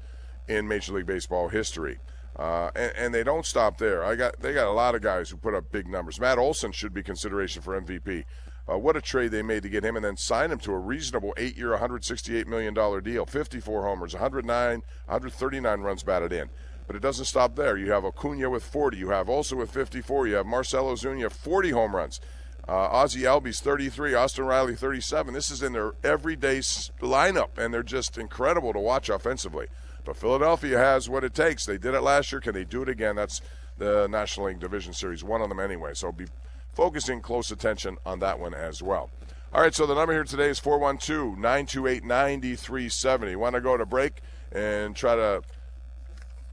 in 0.48 0.68
Major 0.68 0.94
League 0.94 1.06
Baseball 1.06 1.48
history. 1.48 2.00
Uh, 2.36 2.72
and, 2.76 2.94
and, 2.96 3.14
they 3.14 3.24
don't 3.24 3.46
stop 3.46 3.78
there. 3.78 4.04
I 4.04 4.16
got 4.16 4.40
they 4.40 4.54
got 4.54 4.68
a 4.68 4.72
lot 4.72 4.96
of 4.96 5.02
guys 5.02 5.30
who 5.30 5.36
put 5.36 5.54
up 5.54 5.72
big 5.72 5.88
numbers. 5.88 6.22
Matt 6.22 6.38
Olson 6.38 6.72
should 6.72 6.94
be 6.94 7.04
consideration 7.04 7.62
for 7.62 7.80
MVP. 7.80 8.24
Uh, 8.70 8.78
what 8.78 8.96
a 8.96 9.02
trade 9.02 9.32
they 9.32 9.42
made 9.42 9.64
to 9.64 9.70
get 9.70 9.84
him 9.84 9.96
and 9.96 10.06
then 10.06 10.16
sign 10.16 10.52
him 10.52 10.60
to 10.60 10.72
a 10.72 10.78
reasonable 10.78 11.34
eight-year, 11.38 11.72
168 11.72 12.48
million 12.48 12.74
dollar 12.74 13.02
deal. 13.02 13.26
54 13.26 13.84
homers, 13.84 14.14
109, 14.14 14.84
139 15.06 15.82
runs 15.82 16.04
batted 16.04 16.32
in. 16.32 16.50
But 16.88 16.96
it 16.96 17.02
doesn't 17.02 17.26
stop 17.26 17.56
there. 17.56 17.78
You 17.78 17.92
have 17.92 18.06
Acuna 18.06 18.50
with 18.50 18.64
40. 18.64 18.98
You 18.98 19.10
have 19.10 19.28
also 19.28 19.56
with 19.58 19.72
54. 19.72 20.28
You 20.28 20.36
have 20.36 20.46
Marcell 20.46 20.86
Ozuna 20.86 21.32
40 21.32 21.72
home 21.72 21.96
runs. 21.96 22.22
Uh, 22.70 22.88
Ozzie 22.92 23.22
Albies 23.22 23.60
33, 23.62 24.14
Austin 24.14 24.46
Riley 24.46 24.76
37. 24.76 25.34
This 25.34 25.50
is 25.50 25.64
in 25.64 25.74
their 25.74 25.94
everyday 26.04 26.60
lineup, 26.60 27.58
and 27.58 27.74
they're 27.74 27.82
just 27.82 28.16
incredible 28.16 28.74
to 28.74 28.80
watch 28.80 29.10
offensively. 29.10 29.66
But 30.06 30.16
Philadelphia 30.16 30.78
has 30.78 31.10
what 31.10 31.24
it 31.24 31.34
takes. 31.34 31.66
They 31.66 31.80
did 31.80 31.96
it 31.96 32.02
last 32.02 32.32
year. 32.32 32.40
Can 32.40 32.54
they 32.54 32.66
do 32.66 32.84
it 32.84 32.90
again? 32.90 33.16
That's 33.16 33.42
the 33.80 34.06
National 34.08 34.46
League 34.46 34.60
Division 34.60 34.94
Series, 34.94 35.24
one 35.24 35.42
of 35.42 35.50
them 35.50 35.60
anyway. 35.60 35.96
So 35.96 36.12
be 36.12 36.28
focusing 36.76 37.22
close 37.22 37.50
attention 37.50 37.98
on 38.06 38.20
that 38.20 38.40
one 38.40 38.54
as 38.54 38.84
well. 38.84 39.10
All 39.52 39.62
right, 39.62 39.74
so 39.74 39.88
the 39.88 39.96
number 39.96 40.14
here 40.14 40.24
today 40.24 40.50
is 40.50 40.60
412 40.60 41.40
928 41.40 42.04
9370. 42.04 43.36
Want 43.36 43.56
to 43.56 43.62
go 43.62 43.78
to 43.78 43.86
break 43.88 44.22
and 44.52 44.96
try 44.96 45.16
to 45.16 45.42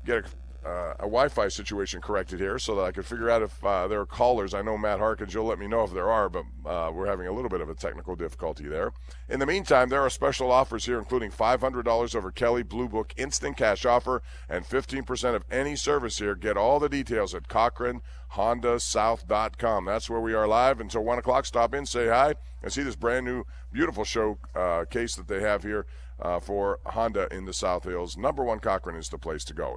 get 0.07 0.25
a 0.25 0.25
uh, 0.67 0.95
a 0.99 1.03
Wi-Fi 1.03 1.49
situation 1.49 2.01
corrected 2.01 2.41
here 2.41 2.59
so 2.59 2.75
that 2.75 2.83
I 2.83 2.91
could 2.91 3.07
figure 3.07 3.31
out 3.31 3.43
if 3.43 3.65
uh, 3.65 3.87
there 3.87 4.01
are 4.01 4.07
callers. 4.07 4.53
I 4.53 4.63
know 4.63 4.77
Matt 4.77 4.99
Harkins. 4.99 5.33
You'll 5.33 5.45
let 5.45 5.61
me 5.61 5.69
know 5.69 5.85
if 5.85 5.93
there 5.93 6.11
are, 6.11 6.29
but 6.29 6.43
uh, 6.65 6.91
we're 6.93 7.07
having 7.07 7.29
a 7.29 7.33
little 7.33 7.49
bit 7.49 7.61
of 7.61 7.71
a 7.71 7.75
technical 7.75 8.17
difficulty 8.17 8.67
there. 8.67 8.91
In 9.29 9.39
the 9.39 9.47
meantime, 9.47 9.91
there 9.91 10.03
are 10.03 10.11
special 10.11 10.51
offers 10.51 10.87
here, 10.87 10.99
including 10.99 11.31
$500 11.31 12.17
over 12.17 12.33
Kelley 12.33 12.65
Blue 12.65 12.89
Book 12.89 13.15
instant 13.17 13.57
cash 13.57 13.85
offer 13.85 14.25
and 14.49 14.65
15% 14.65 15.37
of 15.37 15.45
any 15.51 15.77
service 15.77 16.19
here. 16.19 16.35
Get 16.35 16.57
all 16.57 16.81
the 16.81 16.89
details 16.89 17.33
at 17.33 17.47
CochranHondaSouth.com. 17.49 19.85
That's 19.85 20.11
where 20.11 20.21
we 20.21 20.35
are 20.35 20.49
live 20.49 20.81
until 20.81 21.05
one 21.05 21.19
o'clock. 21.19 21.47
Stop 21.47 21.75
in, 21.75 21.87
say 21.87 22.09
hi, 22.09 22.35
and 22.63 22.73
see 22.73 22.83
this 22.83 22.97
brand 22.97 23.25
new, 23.25 23.45
beautiful 23.73 24.03
show 24.05 24.39
uh, 24.57 24.85
case 24.91 25.15
that 25.15 25.29
they 25.29 25.41
have 25.41 25.63
here. 25.63 25.87
Uh, 26.19 26.41
for 26.41 26.79
Honda 26.87 27.29
in 27.31 27.45
the 27.45 27.53
South 27.53 27.85
Hills. 27.85 28.17
Number 28.17 28.43
one 28.43 28.59
Cochran 28.59 28.97
is 28.97 29.11
the 29.11 29.19
place 29.19 29.45
to 29.45 29.53
go. 29.53 29.77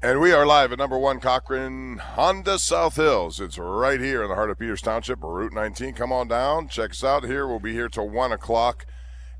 And 0.00 0.20
we 0.20 0.30
are 0.30 0.46
live 0.46 0.70
at 0.70 0.78
number 0.78 0.96
one 0.96 1.18
Cochran 1.18 1.98
Honda 1.98 2.60
South 2.60 2.94
Hills. 2.94 3.40
It's 3.40 3.58
right 3.58 3.98
here 3.98 4.22
in 4.22 4.28
the 4.28 4.36
heart 4.36 4.48
of 4.48 4.56
Peters 4.56 4.80
Township, 4.80 5.18
Route 5.20 5.52
19. 5.52 5.94
Come 5.94 6.12
on 6.12 6.28
down, 6.28 6.68
check 6.68 6.92
us 6.92 7.02
out 7.02 7.24
here. 7.24 7.48
We'll 7.48 7.58
be 7.58 7.72
here 7.72 7.88
till 7.88 8.08
one 8.08 8.30
o'clock, 8.30 8.86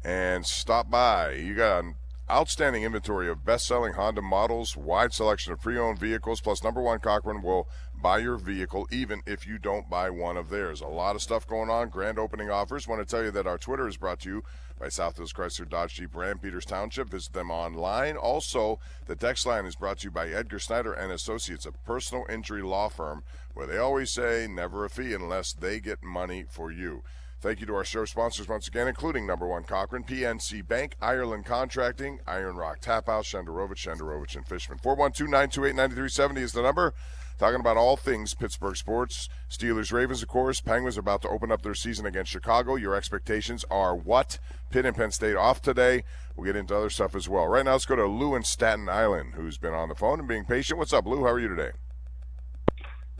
and 0.02 0.44
stop 0.44 0.90
by. 0.90 1.34
You 1.34 1.54
got 1.54 1.84
an 1.84 1.94
outstanding 2.28 2.82
inventory 2.82 3.28
of 3.28 3.44
best-selling 3.44 3.92
Honda 3.92 4.20
models, 4.20 4.76
wide 4.76 5.12
selection 5.12 5.52
of 5.52 5.60
pre-owned 5.60 6.00
vehicles, 6.00 6.40
plus 6.40 6.64
number 6.64 6.82
one 6.82 6.98
Cochran 6.98 7.40
will 7.40 7.68
buy 7.94 8.18
your 8.18 8.36
vehicle 8.36 8.88
even 8.90 9.22
if 9.26 9.46
you 9.46 9.58
don't 9.58 9.88
buy 9.88 10.10
one 10.10 10.36
of 10.36 10.50
theirs. 10.50 10.80
A 10.80 10.88
lot 10.88 11.14
of 11.14 11.22
stuff 11.22 11.46
going 11.46 11.70
on. 11.70 11.88
Grand 11.88 12.18
opening 12.18 12.50
offers. 12.50 12.88
Want 12.88 13.00
to 13.00 13.06
tell 13.06 13.22
you 13.22 13.30
that 13.30 13.46
our 13.46 13.58
Twitter 13.58 13.86
is 13.86 13.96
brought 13.96 14.18
to 14.22 14.28
you 14.28 14.44
by 14.78 14.88
South 14.88 15.16
Hills 15.16 15.32
Chrysler 15.32 15.68
Dodge 15.68 15.94
Jeep 15.94 16.14
Ram 16.14 16.38
Peters 16.38 16.64
Township. 16.64 17.10
Visit 17.10 17.32
them 17.32 17.50
online. 17.50 18.16
Also, 18.16 18.78
the 19.06 19.16
text 19.16 19.46
line 19.46 19.66
is 19.66 19.76
brought 19.76 19.98
to 19.98 20.04
you 20.04 20.10
by 20.10 20.28
Edgar 20.28 20.58
Snyder 20.58 20.92
and 20.92 21.12
Associates, 21.12 21.66
a 21.66 21.72
personal 21.72 22.24
injury 22.28 22.62
law 22.62 22.88
firm 22.88 23.22
where 23.54 23.66
they 23.66 23.78
always 23.78 24.10
say 24.10 24.46
never 24.48 24.84
a 24.84 24.90
fee 24.90 25.12
unless 25.12 25.52
they 25.52 25.80
get 25.80 26.02
money 26.02 26.44
for 26.48 26.70
you. 26.70 27.02
Thank 27.40 27.60
you 27.60 27.66
to 27.66 27.74
our 27.76 27.84
show 27.84 28.04
sponsors 28.04 28.48
once 28.48 28.66
again, 28.66 28.88
including 28.88 29.24
number 29.24 29.46
one 29.46 29.62
Cochran, 29.62 30.02
PNC 30.02 30.66
Bank, 30.66 30.96
Ireland 31.00 31.46
Contracting, 31.46 32.18
Iron 32.26 32.56
Rock 32.56 32.80
Tap 32.80 33.06
House, 33.06 33.30
Shenderovich, 33.30 33.76
Shenderovich, 33.76 34.34
and 34.34 34.44
Fishman. 34.44 34.78
412 34.78 35.30
928 35.30 35.76
9370 35.76 36.42
is 36.42 36.52
the 36.52 36.62
number. 36.62 36.94
Talking 37.38 37.60
about 37.60 37.76
all 37.76 37.96
things 37.96 38.34
Pittsburgh 38.34 38.76
sports. 38.76 39.28
Steelers, 39.48 39.92
Ravens, 39.92 40.22
of 40.22 40.28
course. 40.28 40.60
Penguins 40.60 40.96
are 40.96 41.00
about 41.00 41.22
to 41.22 41.28
open 41.28 41.52
up 41.52 41.62
their 41.62 41.74
season 41.74 42.04
against 42.04 42.32
Chicago. 42.32 42.74
Your 42.74 42.96
expectations 42.96 43.64
are 43.70 43.94
what? 43.94 44.40
Pitt 44.70 44.84
and 44.84 44.96
Penn 44.96 45.12
State 45.12 45.36
off 45.36 45.62
today. 45.62 46.02
We'll 46.36 46.46
get 46.46 46.56
into 46.56 46.76
other 46.76 46.90
stuff 46.90 47.14
as 47.14 47.28
well. 47.28 47.46
Right 47.46 47.64
now, 47.64 47.72
let's 47.72 47.86
go 47.86 47.94
to 47.94 48.06
Lou 48.06 48.34
in 48.34 48.42
Staten 48.42 48.88
Island, 48.88 49.34
who's 49.36 49.56
been 49.56 49.72
on 49.72 49.88
the 49.88 49.94
phone 49.94 50.18
and 50.18 50.28
being 50.28 50.44
patient. 50.44 50.78
What's 50.78 50.92
up, 50.92 51.06
Lou? 51.06 51.24
How 51.24 51.30
are 51.30 51.38
you 51.38 51.48
today? 51.48 51.70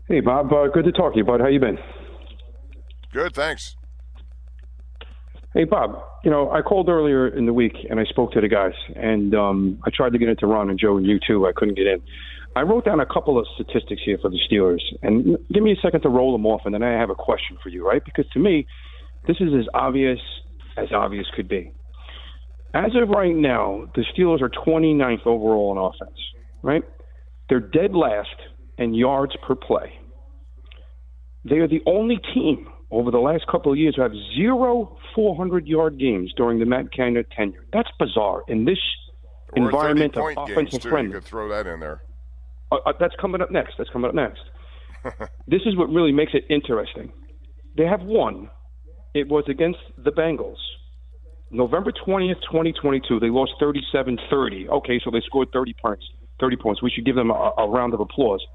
Hey, 0.09 0.19
Bob. 0.19 0.51
Uh, 0.51 0.67
good 0.67 0.85
to 0.85 0.91
talk 0.91 1.13
to 1.13 1.19
you, 1.19 1.23
bud. 1.23 1.39
How 1.39 1.47
you 1.47 1.59
been? 1.61 1.77
Good, 3.13 3.33
thanks. 3.33 3.77
Hey, 5.53 5.63
Bob. 5.63 6.03
You 6.25 6.31
know, 6.31 6.51
I 6.51 6.61
called 6.61 6.89
earlier 6.89 7.29
in 7.29 7.45
the 7.45 7.53
week 7.53 7.73
and 7.89 7.99
I 7.99 8.03
spoke 8.03 8.33
to 8.33 8.41
the 8.41 8.49
guys, 8.49 8.73
and 8.95 9.33
um, 9.33 9.79
I 9.85 9.89
tried 9.95 10.11
to 10.11 10.17
get 10.17 10.27
into 10.27 10.45
Ron 10.45 10.69
and 10.69 10.77
Joe 10.77 10.97
and 10.97 11.05
you 11.05 11.19
too. 11.25 11.47
I 11.47 11.53
couldn't 11.55 11.75
get 11.75 11.87
in. 11.87 12.01
I 12.55 12.61
wrote 12.61 12.85
down 12.85 12.99
a 12.99 13.05
couple 13.05 13.37
of 13.37 13.45
statistics 13.55 14.01
here 14.03 14.17
for 14.21 14.29
the 14.29 14.39
Steelers, 14.49 14.81
and 15.01 15.37
give 15.53 15.63
me 15.63 15.71
a 15.71 15.81
second 15.81 16.01
to 16.01 16.09
roll 16.09 16.31
them 16.31 16.45
off, 16.45 16.61
and 16.65 16.73
then 16.73 16.83
I 16.83 16.99
have 16.99 17.09
a 17.09 17.15
question 17.15 17.57
for 17.61 17.69
you, 17.69 17.87
right? 17.87 18.03
Because 18.03 18.25
to 18.33 18.39
me, 18.39 18.65
this 19.27 19.37
is 19.39 19.49
as 19.57 19.65
obvious 19.73 20.19
as 20.77 20.91
obvious 20.91 21.27
could 21.35 21.47
be. 21.47 21.71
As 22.73 22.91
of 22.95 23.09
right 23.09 23.35
now, 23.35 23.85
the 23.95 24.03
Steelers 24.13 24.41
are 24.41 24.49
29th 24.49 25.25
overall 25.25 25.71
in 25.71 25.77
offense, 25.77 26.19
right? 26.61 26.83
They're 27.49 27.59
dead 27.59 27.95
last 27.95 28.35
in 28.77 28.93
yards 28.93 29.35
per 29.45 29.55
play. 29.55 29.99
They 31.43 31.57
are 31.57 31.67
the 31.67 31.81
only 31.85 32.19
team 32.33 32.67
over 32.91 33.11
the 33.11 33.19
last 33.19 33.45
couple 33.47 33.71
of 33.71 33.77
years 33.77 33.95
who 33.95 34.01
have 34.01 34.13
zero 34.35 34.97
400 35.15 35.67
yard 35.67 35.99
games 35.99 36.31
during 36.35 36.59
the 36.59 36.65
Matt 36.65 36.91
Canada 36.91 37.27
tenure. 37.35 37.65
That's 37.73 37.89
bizarre 37.99 38.43
in 38.47 38.65
this 38.65 38.79
or 39.53 39.65
environment 39.65 40.15
of 40.17 40.25
offensive 40.37 40.81
friendly. 40.83 41.13
You 41.13 41.19
could 41.19 41.27
throw 41.27 41.49
that 41.49 41.67
in 41.67 41.79
there. 41.79 42.01
Uh, 42.71 42.77
uh, 42.85 42.93
that's 42.99 43.15
coming 43.19 43.41
up 43.41 43.51
next. 43.51 43.73
That's 43.77 43.89
coming 43.89 44.09
up 44.09 44.15
next. 44.15 44.41
this 45.47 45.61
is 45.65 45.75
what 45.77 45.89
really 45.89 46.11
makes 46.11 46.33
it 46.33 46.43
interesting. 46.49 47.11
They 47.77 47.85
have 47.85 48.01
won. 48.01 48.49
It 49.13 49.27
was 49.27 49.45
against 49.47 49.79
the 49.97 50.11
Bengals. 50.11 50.57
November 51.51 51.91
20th, 51.91 52.41
2022, 52.51 53.19
they 53.19 53.29
lost 53.29 53.53
37-30. 53.59 54.69
Okay, 54.69 54.99
so 55.03 55.09
they 55.09 55.21
scored 55.25 55.47
30 55.51 55.73
points. 55.81 56.05
30 56.39 56.57
points. 56.57 56.83
We 56.83 56.91
should 56.91 57.05
give 57.05 57.15
them 57.15 57.31
a, 57.31 57.51
a 57.57 57.67
round 57.67 57.93
of 57.93 57.99
applause. 57.99 58.45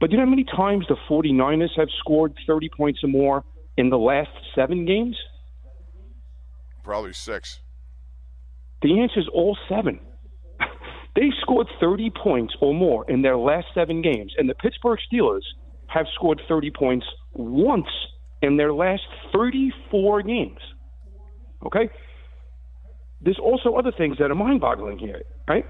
But 0.00 0.10
do 0.10 0.12
you 0.12 0.18
know 0.18 0.26
how 0.26 0.30
many 0.30 0.44
times 0.44 0.86
the 0.88 0.96
49ers 1.08 1.70
have 1.76 1.88
scored 1.98 2.34
30 2.46 2.68
points 2.76 3.04
or 3.04 3.08
more 3.08 3.44
in 3.76 3.90
the 3.90 3.98
last 3.98 4.30
seven 4.54 4.84
games? 4.84 5.16
Probably 6.82 7.12
six. 7.12 7.60
The 8.82 9.00
answer 9.00 9.20
is 9.20 9.28
all 9.32 9.56
seven. 9.68 10.00
They 11.16 11.30
scored 11.40 11.66
30 11.80 12.10
points 12.10 12.54
or 12.60 12.74
more 12.74 13.10
in 13.10 13.22
their 13.22 13.38
last 13.38 13.68
seven 13.74 14.02
games, 14.02 14.34
and 14.36 14.48
the 14.48 14.54
Pittsburgh 14.54 14.98
Steelers 15.10 15.40
have 15.86 16.04
scored 16.14 16.42
30 16.46 16.70
points 16.70 17.06
once 17.32 17.86
in 18.42 18.58
their 18.58 18.72
last 18.72 19.02
34 19.32 20.22
games. 20.22 20.58
Okay? 21.64 21.88
There's 23.22 23.38
also 23.42 23.74
other 23.76 23.92
things 23.96 24.18
that 24.18 24.30
are 24.30 24.34
mind 24.34 24.60
boggling 24.60 24.98
here, 24.98 25.22
right? 25.48 25.64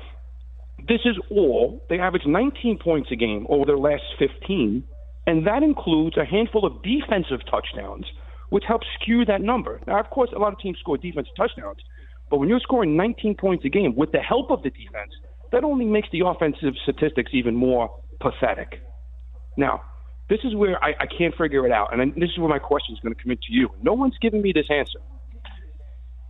This 0.88 1.00
is 1.04 1.16
all, 1.30 1.80
they 1.88 2.00
average 2.00 2.26
19 2.26 2.78
points 2.82 3.10
a 3.12 3.16
game 3.16 3.46
over 3.48 3.64
their 3.64 3.78
last 3.78 4.02
15, 4.18 4.82
and 5.28 5.46
that 5.46 5.62
includes 5.62 6.16
a 6.16 6.24
handful 6.24 6.66
of 6.66 6.82
defensive 6.82 7.40
touchdowns, 7.48 8.04
which 8.50 8.64
helps 8.66 8.86
skew 9.00 9.24
that 9.26 9.42
number. 9.42 9.80
Now, 9.86 10.00
of 10.00 10.10
course, 10.10 10.30
a 10.34 10.38
lot 10.40 10.52
of 10.52 10.58
teams 10.58 10.78
score 10.80 10.98
defensive 10.98 11.34
touchdowns, 11.36 11.78
but 12.30 12.38
when 12.38 12.48
you're 12.48 12.60
scoring 12.60 12.96
19 12.96 13.36
points 13.36 13.64
a 13.64 13.68
game 13.68 13.94
with 13.94 14.10
the 14.10 14.18
help 14.18 14.50
of 14.50 14.62
the 14.64 14.70
defense, 14.70 15.12
that 15.52 15.64
only 15.64 15.84
makes 15.84 16.08
the 16.12 16.22
offensive 16.26 16.74
statistics 16.82 17.30
even 17.32 17.54
more 17.54 17.90
pathetic. 18.20 18.80
Now, 19.56 19.82
this 20.28 20.40
is 20.44 20.54
where 20.54 20.82
I, 20.82 20.90
I 21.00 21.06
can't 21.06 21.34
figure 21.36 21.66
it 21.66 21.72
out, 21.72 21.92
and 21.92 22.14
this 22.14 22.30
is 22.30 22.38
where 22.38 22.48
my 22.48 22.58
question 22.58 22.94
is 22.94 23.00
going 23.00 23.14
to 23.14 23.22
come 23.22 23.30
into 23.30 23.48
you. 23.50 23.68
No 23.82 23.92
one's 23.92 24.16
giving 24.20 24.42
me 24.42 24.52
this 24.52 24.66
answer. 24.70 24.98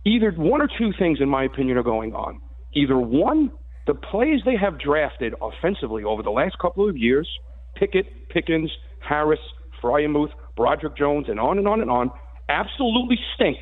Either 0.05 0.31
one 0.31 0.61
or 0.61 0.69
two 0.77 0.91
things, 0.97 1.19
in 1.19 1.27
my 1.27 1.43
opinion, 1.43 1.77
are 1.77 1.83
going 1.83 2.13
on. 2.13 2.39
Either 2.73 2.97
one, 2.97 3.51
the 3.87 3.93
plays 3.93 4.41
they 4.45 4.55
have 4.55 4.79
drafted 4.79 5.33
offensively 5.41 6.03
over 6.03 6.21
the 6.21 6.29
last 6.29 6.57
couple 6.59 6.87
of 6.87 6.95
years, 6.95 7.27
Pickett, 7.75 8.29
Pickens, 8.29 8.71
Harris, 8.99 9.39
Freiermuth, 9.81 10.31
Broderick 10.55 10.95
Jones, 10.95 11.25
and 11.29 11.39
on 11.39 11.57
and 11.57 11.67
on 11.67 11.81
and 11.81 11.89
on, 11.89 12.11
absolutely 12.49 13.17
stink 13.35 13.57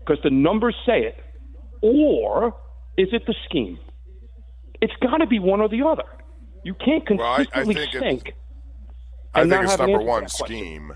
because 0.00 0.18
the 0.22 0.30
numbers 0.30 0.76
say 0.86 1.00
it. 1.00 1.16
Or 1.82 2.54
is 2.96 3.08
it 3.12 3.22
the 3.26 3.34
scheme? 3.48 3.78
It's 4.80 4.92
got 5.02 5.18
to 5.18 5.26
be 5.26 5.38
one 5.38 5.60
or 5.60 5.68
the 5.68 5.82
other. 5.82 6.04
You 6.64 6.74
can't 6.74 7.06
consistently 7.06 7.74
well, 7.74 7.84
I, 7.84 7.88
I 7.88 8.00
think 8.00 8.34
I 9.34 9.46
think 9.46 9.64
it's 9.64 9.78
number 9.78 10.02
one 10.02 10.28
scheme. 10.28 10.92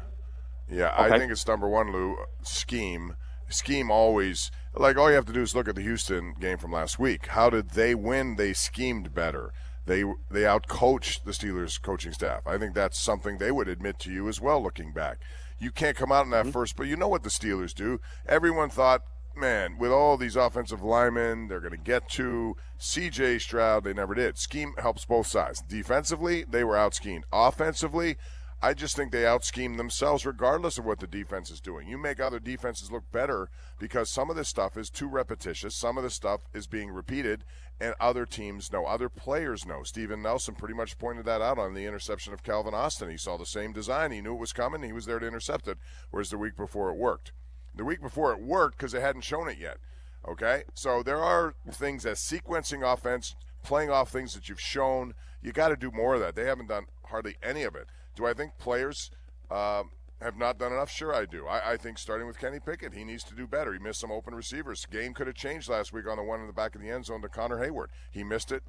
Yeah, 0.70 0.92
okay. 0.94 1.14
I 1.14 1.18
think 1.18 1.32
it's 1.32 1.46
number 1.46 1.68
one, 1.68 1.92
Lou. 1.92 2.16
Scheme. 2.42 3.16
Scheme 3.48 3.90
always 3.90 4.50
like 4.74 4.96
all 4.96 5.10
you 5.10 5.16
have 5.16 5.26
to 5.26 5.32
do 5.32 5.42
is 5.42 5.54
look 5.54 5.68
at 5.68 5.74
the 5.74 5.82
Houston 5.82 6.34
game 6.40 6.58
from 6.58 6.72
last 6.72 6.98
week. 6.98 7.26
How 7.26 7.50
did 7.50 7.70
they 7.70 7.94
win? 7.94 8.36
They 8.36 8.52
schemed 8.54 9.14
better. 9.14 9.52
They 9.84 10.02
they 10.30 10.42
outcoached 10.42 11.24
the 11.24 11.32
Steelers 11.32 11.80
coaching 11.80 12.12
staff. 12.12 12.46
I 12.46 12.56
think 12.56 12.74
that's 12.74 12.98
something 12.98 13.38
they 13.38 13.50
would 13.50 13.68
admit 13.68 13.98
to 14.00 14.12
you 14.12 14.28
as 14.28 14.40
well, 14.40 14.62
looking 14.62 14.92
back. 14.92 15.18
You 15.58 15.70
can't 15.70 15.96
come 15.96 16.10
out 16.10 16.24
in 16.24 16.30
that 16.30 16.44
mm-hmm. 16.44 16.52
first, 16.52 16.76
but 16.76 16.86
you 16.86 16.96
know 16.96 17.08
what 17.08 17.22
the 17.22 17.28
Steelers 17.28 17.74
do. 17.74 18.00
Everyone 18.26 18.70
thought, 18.70 19.02
man, 19.36 19.78
with 19.78 19.90
all 19.90 20.16
these 20.16 20.36
offensive 20.36 20.82
linemen, 20.82 21.48
they're 21.48 21.60
going 21.60 21.72
to 21.72 21.76
get 21.76 22.08
to 22.10 22.56
C.J. 22.78 23.38
Stroud. 23.38 23.84
They 23.84 23.92
never 23.92 24.14
did. 24.14 24.38
Scheme 24.38 24.74
helps 24.78 25.04
both 25.04 25.26
sides. 25.26 25.62
Defensively, 25.62 26.44
they 26.44 26.64
were 26.64 26.76
out 26.76 26.94
schemed. 26.94 27.24
Offensively, 27.32 28.16
I 28.64 28.74
just 28.74 28.94
think 28.94 29.10
they 29.10 29.26
out 29.26 29.44
scheme 29.44 29.76
themselves 29.76 30.24
regardless 30.24 30.78
of 30.78 30.84
what 30.84 31.00
the 31.00 31.08
defense 31.08 31.50
is 31.50 31.60
doing. 31.60 31.88
You 31.88 31.98
make 31.98 32.20
other 32.20 32.38
defenses 32.38 32.92
look 32.92 33.10
better 33.10 33.50
because 33.80 34.08
some 34.08 34.30
of 34.30 34.36
this 34.36 34.48
stuff 34.48 34.76
is 34.76 34.88
too 34.88 35.08
repetitious. 35.08 35.74
Some 35.74 35.98
of 35.98 36.04
the 36.04 36.10
stuff 36.10 36.42
is 36.54 36.68
being 36.68 36.90
repeated, 36.90 37.42
and 37.80 37.94
other 37.98 38.24
teams 38.24 38.72
know, 38.72 38.86
other 38.86 39.08
players 39.08 39.66
know. 39.66 39.82
Steven 39.82 40.22
Nelson 40.22 40.54
pretty 40.54 40.74
much 40.74 40.96
pointed 40.96 41.24
that 41.24 41.42
out 41.42 41.58
on 41.58 41.74
the 41.74 41.86
interception 41.86 42.32
of 42.32 42.44
Calvin 42.44 42.72
Austin. 42.72 43.10
He 43.10 43.16
saw 43.16 43.36
the 43.36 43.44
same 43.44 43.72
design. 43.72 44.12
He 44.12 44.20
knew 44.20 44.34
it 44.34 44.40
was 44.40 44.52
coming. 44.52 44.84
He 44.84 44.92
was 44.92 45.06
there 45.06 45.18
to 45.18 45.26
intercept 45.26 45.66
it, 45.66 45.78
whereas 46.12 46.30
the 46.30 46.38
week 46.38 46.56
before 46.56 46.88
it 46.88 46.96
worked. 46.96 47.32
The 47.74 47.84
week 47.84 48.00
before 48.00 48.32
it 48.32 48.40
worked 48.40 48.76
because 48.76 48.92
they 48.92 49.00
hadn't 49.00 49.22
shown 49.22 49.48
it 49.48 49.58
yet. 49.58 49.78
Okay? 50.26 50.64
So 50.74 51.02
there 51.02 51.22
are 51.22 51.54
things 51.70 52.06
as 52.06 52.18
sequencing 52.18 52.82
offense, 52.90 53.34
playing 53.62 53.90
off 53.90 54.10
things 54.10 54.34
that 54.34 54.48
you've 54.48 54.60
shown. 54.60 55.14
You 55.42 55.52
got 55.52 55.68
to 55.68 55.76
do 55.76 55.90
more 55.90 56.14
of 56.14 56.20
that. 56.20 56.34
They 56.34 56.44
haven't 56.44 56.68
done 56.68 56.86
hardly 57.06 57.36
any 57.42 57.62
of 57.62 57.74
it. 57.74 57.86
Do 58.14 58.26
I 58.26 58.34
think 58.34 58.58
players 58.58 59.10
um, 59.50 59.90
have 60.20 60.36
not 60.36 60.58
done 60.58 60.72
enough? 60.72 60.90
Sure, 60.90 61.14
I 61.14 61.24
do. 61.24 61.46
I, 61.46 61.72
I, 61.72 61.76
think 61.76 61.98
starting 61.98 62.26
with 62.26 62.38
Kenny 62.38 62.60
Pickett, 62.60 62.94
he 62.94 63.04
needs 63.04 63.24
to 63.24 63.34
do 63.34 63.46
better. 63.46 63.72
He 63.72 63.78
missed 63.78 64.00
some 64.00 64.12
open 64.12 64.34
receivers. 64.34 64.86
Game 64.86 65.14
could 65.14 65.26
have 65.26 65.36
changed 65.36 65.68
last 65.68 65.92
week 65.92 66.06
on 66.08 66.16
the 66.16 66.22
one 66.22 66.40
in 66.40 66.46
the 66.46 66.52
back 66.52 66.74
of 66.74 66.82
the 66.82 66.90
end 66.90 67.06
zone 67.06 67.22
to 67.22 67.28
Connor 67.28 67.58
Heyward. 67.58 67.88
He 68.10 68.22
missed 68.22 68.52
it 68.52 68.62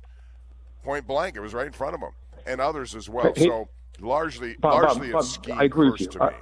point 0.84 1.08
blank. 1.08 1.36
It 1.36 1.42
was 1.42 1.54
right 1.54 1.68
in 1.68 1.74
front 1.74 1.96
of 1.96 2.02
him, 2.02 2.12
and 2.46 2.62
others 2.62 2.96
as 2.96 3.10
well. 3.10 3.34
Hey, 3.36 3.48
so 3.48 3.70
largely, 4.00 4.56
Bob, 4.60 4.84
largely 4.84 5.12
Bob, 5.12 5.22
a 5.22 5.26
scheme 5.26 5.58
I 5.58 5.64
agree 5.64 5.90
with 5.90 6.02
you. 6.02 6.08
to 6.08 6.24
I, 6.24 6.34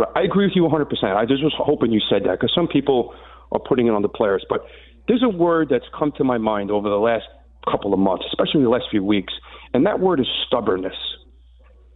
me. 0.00 0.06
I 0.16 0.22
agree 0.22 0.46
with 0.46 0.56
you 0.56 0.62
100%. 0.62 1.16
I 1.16 1.24
just 1.26 1.42
was 1.42 1.54
hoping 1.56 1.92
you 1.92 2.00
said 2.08 2.24
that 2.24 2.40
because 2.40 2.52
some 2.54 2.68
people 2.68 3.14
are 3.52 3.60
putting 3.60 3.86
it 3.86 3.90
on 3.90 4.02
the 4.02 4.08
players. 4.08 4.44
But 4.48 4.64
there's 5.08 5.22
a 5.22 5.28
word 5.28 5.68
that's 5.70 5.84
come 5.96 6.12
to 6.18 6.24
my 6.24 6.38
mind 6.38 6.70
over 6.70 6.88
the 6.88 6.96
last 6.96 7.24
couple 7.70 7.92
of 7.92 7.98
months, 7.98 8.24
especially 8.28 8.62
the 8.62 8.68
last 8.68 8.86
few 8.90 9.04
weeks, 9.04 9.32
and 9.74 9.86
that 9.86 10.00
word 10.00 10.20
is 10.20 10.26
stubbornness. 10.46 10.94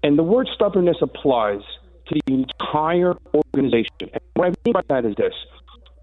And 0.02 0.18
the 0.18 0.22
word 0.22 0.48
stubbornness 0.54 0.96
applies 1.00 1.60
to 2.08 2.20
the 2.26 2.34
entire 2.34 3.14
organization. 3.34 4.10
And 4.12 4.20
what 4.34 4.48
I 4.48 4.52
mean 4.64 4.74
by 4.74 4.82
that 4.88 5.04
is 5.06 5.14
this 5.16 5.32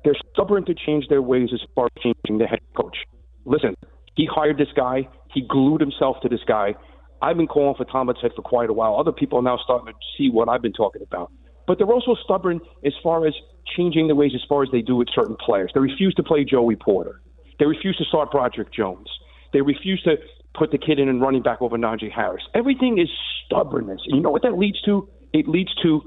they're 0.04 0.16
stubborn 0.34 0.66
to 0.66 0.74
change 0.74 1.08
their 1.10 1.22
ways 1.22 1.50
as 1.54 1.62
far 1.76 1.86
as 1.86 2.02
changing 2.02 2.40
the 2.40 2.48
head 2.48 2.62
coach. 2.76 2.98
Listen, 3.46 3.76
he 4.16 4.28
hired 4.30 4.58
this 4.58 4.70
guy, 4.76 5.08
he 5.34 5.42
glued 5.48 5.82
himself 5.82 6.18
to 6.24 6.30
this 6.30 6.42
guy. 6.48 6.74
I've 7.22 7.38
been 7.38 7.48
calling 7.48 7.76
for 7.76 7.86
Tom 7.86 8.08
head 8.08 8.32
for 8.36 8.42
quite 8.42 8.70
a 8.72 8.74
while. 8.74 8.96
Other 8.96 9.12
people 9.12 9.38
are 9.38 9.44
now 9.44 9.60
starting 9.64 9.94
to 9.94 10.00
see 10.18 10.32
what 10.32 10.50
I've 10.50 10.64
been 10.64 10.74
talking 10.74 11.04
about. 11.04 11.32
But 11.72 11.78
they're 11.78 11.88
also 11.88 12.16
stubborn 12.22 12.60
as 12.86 12.92
far 13.02 13.26
as 13.26 13.34
changing 13.78 14.10
the 14.10 14.16
ways 14.16 14.34
as 14.36 14.42
far 14.50 14.62
as 14.62 14.68
they 14.74 14.82
do 14.82 14.98
with 14.98 15.08
certain 15.16 15.38
players. 15.38 15.72
They 15.74 15.80
refuse 15.80 16.14
to 16.16 16.22
play 16.22 16.44
Joey 16.44 16.76
Porter. 16.76 17.22
They 17.60 17.66
refuse 17.66 17.96
to 17.96 18.04
start 18.04 18.30
Broderick 18.30 18.74
Jones. 18.74 19.08
They 19.54 19.62
refuse 19.62 20.04
to 20.04 20.18
put 20.54 20.72
the 20.72 20.78
kid 20.78 21.00
in 21.00 21.08
and 21.08 21.22
running 21.22 21.42
back 21.42 21.62
over 21.62 21.78
Najee 21.78 22.12
Harris. 22.12 22.44
Everything 22.54 23.00
is 23.00 23.08
stubbornness. 23.46 24.02
And 24.06 24.18
you 24.18 24.22
know 24.22 24.32
what 24.32 24.42
that 24.42 24.58
leads 24.58 24.82
to? 24.82 25.08
It 25.32 25.48
leads 25.48 25.74
to 25.82 26.02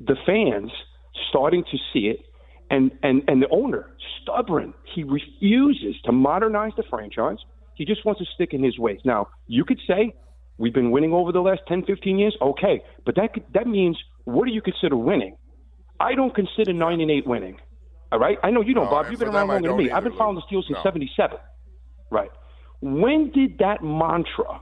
the 0.00 0.16
fans 0.24 0.72
starting 1.28 1.62
to 1.70 1.76
see 1.92 2.06
it 2.06 2.20
and, 2.70 2.90
and, 3.02 3.22
and 3.28 3.42
the 3.42 3.50
owner 3.50 3.94
stubborn. 4.22 4.72
He 4.94 5.04
refuses 5.04 6.00
to 6.06 6.12
modernize 6.12 6.72
the 6.78 6.84
franchise. 6.88 7.36
He 7.74 7.84
just 7.84 8.02
wants 8.06 8.18
to 8.20 8.26
stick 8.34 8.54
in 8.54 8.64
his 8.64 8.78
ways. 8.78 9.00
Now, 9.04 9.28
you 9.46 9.66
could 9.66 9.80
say 9.86 10.14
we've 10.56 10.72
been 10.72 10.90
winning 10.90 11.12
over 11.12 11.32
the 11.32 11.42
last 11.42 11.60
10, 11.68 11.84
15 11.84 12.18
years. 12.18 12.34
Okay, 12.40 12.80
but 13.04 13.14
that 13.16 13.32
that 13.52 13.66
means 13.66 13.98
what 14.24 14.46
do 14.46 14.52
you 14.52 14.62
consider 14.62 14.96
winning? 14.96 15.36
I 16.00 16.14
don't 16.14 16.34
consider 16.34 16.72
9 16.72 17.00
and 17.00 17.10
8 17.10 17.26
winning. 17.26 17.58
All 18.10 18.18
right? 18.18 18.38
I 18.42 18.50
know 18.50 18.60
you 18.60 18.74
don't, 18.74 18.84
no, 18.84 18.90
Bob. 18.90 19.06
You've 19.10 19.20
been 19.20 19.28
around 19.28 19.48
longer 19.48 19.68
than 19.68 19.76
me. 19.76 19.90
I've 19.90 20.04
been 20.04 20.16
following 20.16 20.36
the 20.36 20.42
Steelers 20.42 20.66
since 20.66 20.78
no. 20.78 20.82
77. 20.82 21.38
Right. 22.10 22.30
When 22.80 23.30
did 23.30 23.58
that 23.58 23.82
mantra 23.82 24.60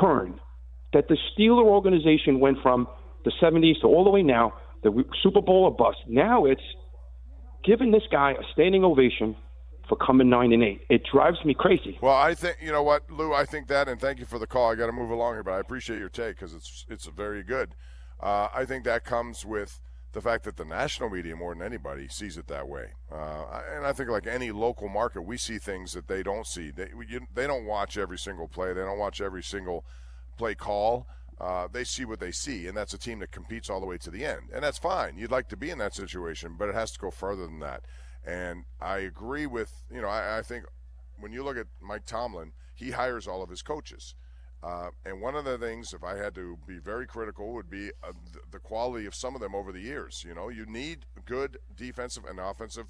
turn 0.00 0.40
that 0.92 1.08
the 1.08 1.16
Steeler 1.30 1.64
organization 1.64 2.40
went 2.40 2.58
from 2.62 2.88
the 3.24 3.32
70s 3.42 3.80
to 3.82 3.86
all 3.86 4.04
the 4.04 4.10
way 4.10 4.22
now, 4.22 4.54
the 4.82 5.04
Super 5.22 5.42
Bowl 5.42 5.64
or 5.64 5.74
bust? 5.74 5.98
Now 6.08 6.46
it's 6.46 6.62
giving 7.64 7.90
this 7.90 8.02
guy 8.10 8.32
a 8.32 8.42
standing 8.52 8.84
ovation 8.84 9.36
for 9.88 9.96
coming 9.96 10.30
nine 10.30 10.52
and 10.52 10.62
eight. 10.62 10.80
It 10.88 11.02
drives 11.12 11.44
me 11.44 11.54
crazy. 11.54 11.98
Well, 12.00 12.16
I 12.16 12.34
think 12.34 12.56
you 12.60 12.72
know 12.72 12.82
what, 12.82 13.10
Lou. 13.10 13.32
I 13.32 13.44
think 13.44 13.68
that, 13.68 13.88
and 13.88 14.00
thank 14.00 14.18
you 14.18 14.24
for 14.24 14.38
the 14.38 14.46
call. 14.46 14.70
I 14.70 14.74
got 14.74 14.86
to 14.86 14.92
move 14.92 15.10
along 15.10 15.34
here, 15.34 15.42
but 15.42 15.52
I 15.52 15.60
appreciate 15.60 15.98
your 15.98 16.08
take 16.08 16.36
because 16.36 16.54
it's 16.54 16.86
it's 16.88 17.06
very 17.06 17.42
good. 17.42 17.74
Uh, 18.20 18.48
I 18.54 18.64
think 18.64 18.84
that 18.84 19.04
comes 19.04 19.44
with 19.44 19.80
the 20.14 20.20
fact 20.20 20.44
that 20.44 20.56
the 20.56 20.64
national 20.64 21.10
media 21.10 21.34
more 21.34 21.52
than 21.54 21.62
anybody 21.62 22.06
sees 22.08 22.36
it 22.36 22.46
that 22.46 22.68
way. 22.68 22.92
Uh, 23.12 23.62
and 23.74 23.84
I 23.84 23.92
think 23.92 24.08
like 24.08 24.26
any 24.26 24.52
local 24.52 24.88
market, 24.88 25.22
we 25.22 25.36
see 25.36 25.58
things 25.58 25.92
that 25.92 26.06
they 26.06 26.22
don't 26.22 26.46
see. 26.46 26.70
They 26.70 26.88
you, 27.08 27.26
they 27.34 27.46
don't 27.46 27.66
watch 27.66 27.98
every 27.98 28.18
single 28.18 28.48
play. 28.48 28.72
They 28.72 28.80
don't 28.80 28.98
watch 28.98 29.20
every 29.20 29.42
single 29.42 29.84
play 30.38 30.54
call. 30.54 31.08
Uh, 31.40 31.66
they 31.70 31.82
see 31.82 32.04
what 32.04 32.20
they 32.20 32.30
see, 32.30 32.68
and 32.68 32.76
that's 32.76 32.94
a 32.94 32.98
team 32.98 33.18
that 33.18 33.32
competes 33.32 33.68
all 33.68 33.80
the 33.80 33.86
way 33.86 33.98
to 33.98 34.10
the 34.10 34.24
end, 34.24 34.42
and 34.54 34.62
that's 34.62 34.78
fine. 34.78 35.18
You'd 35.18 35.32
like 35.32 35.48
to 35.48 35.56
be 35.56 35.68
in 35.68 35.78
that 35.78 35.92
situation, 35.92 36.54
but 36.56 36.68
it 36.68 36.76
has 36.76 36.92
to 36.92 36.98
go 37.00 37.10
further 37.10 37.44
than 37.44 37.58
that. 37.58 37.84
And 38.24 38.64
I 38.80 38.98
agree 38.98 39.46
with 39.46 39.82
you 39.92 40.00
know 40.00 40.08
I, 40.08 40.38
I 40.38 40.42
think 40.42 40.64
when 41.18 41.32
you 41.32 41.42
look 41.42 41.56
at 41.56 41.66
Mike 41.80 42.06
Tomlin, 42.06 42.52
he 42.74 42.92
hires 42.92 43.26
all 43.26 43.42
of 43.42 43.50
his 43.50 43.62
coaches. 43.62 44.14
Uh, 44.64 44.88
and 45.04 45.20
one 45.20 45.34
of 45.34 45.44
the 45.44 45.58
things, 45.58 45.92
if 45.92 46.02
I 46.02 46.16
had 46.16 46.34
to 46.36 46.56
be 46.66 46.78
very 46.78 47.06
critical, 47.06 47.52
would 47.52 47.68
be 47.68 47.90
uh, 48.02 48.12
the 48.50 48.58
quality 48.58 49.04
of 49.04 49.14
some 49.14 49.34
of 49.34 49.42
them 49.42 49.54
over 49.54 49.72
the 49.72 49.80
years. 49.80 50.24
You 50.26 50.34
know, 50.34 50.48
you 50.48 50.64
need 50.64 51.04
good 51.26 51.58
defensive 51.76 52.24
and 52.24 52.40
offensive 52.40 52.86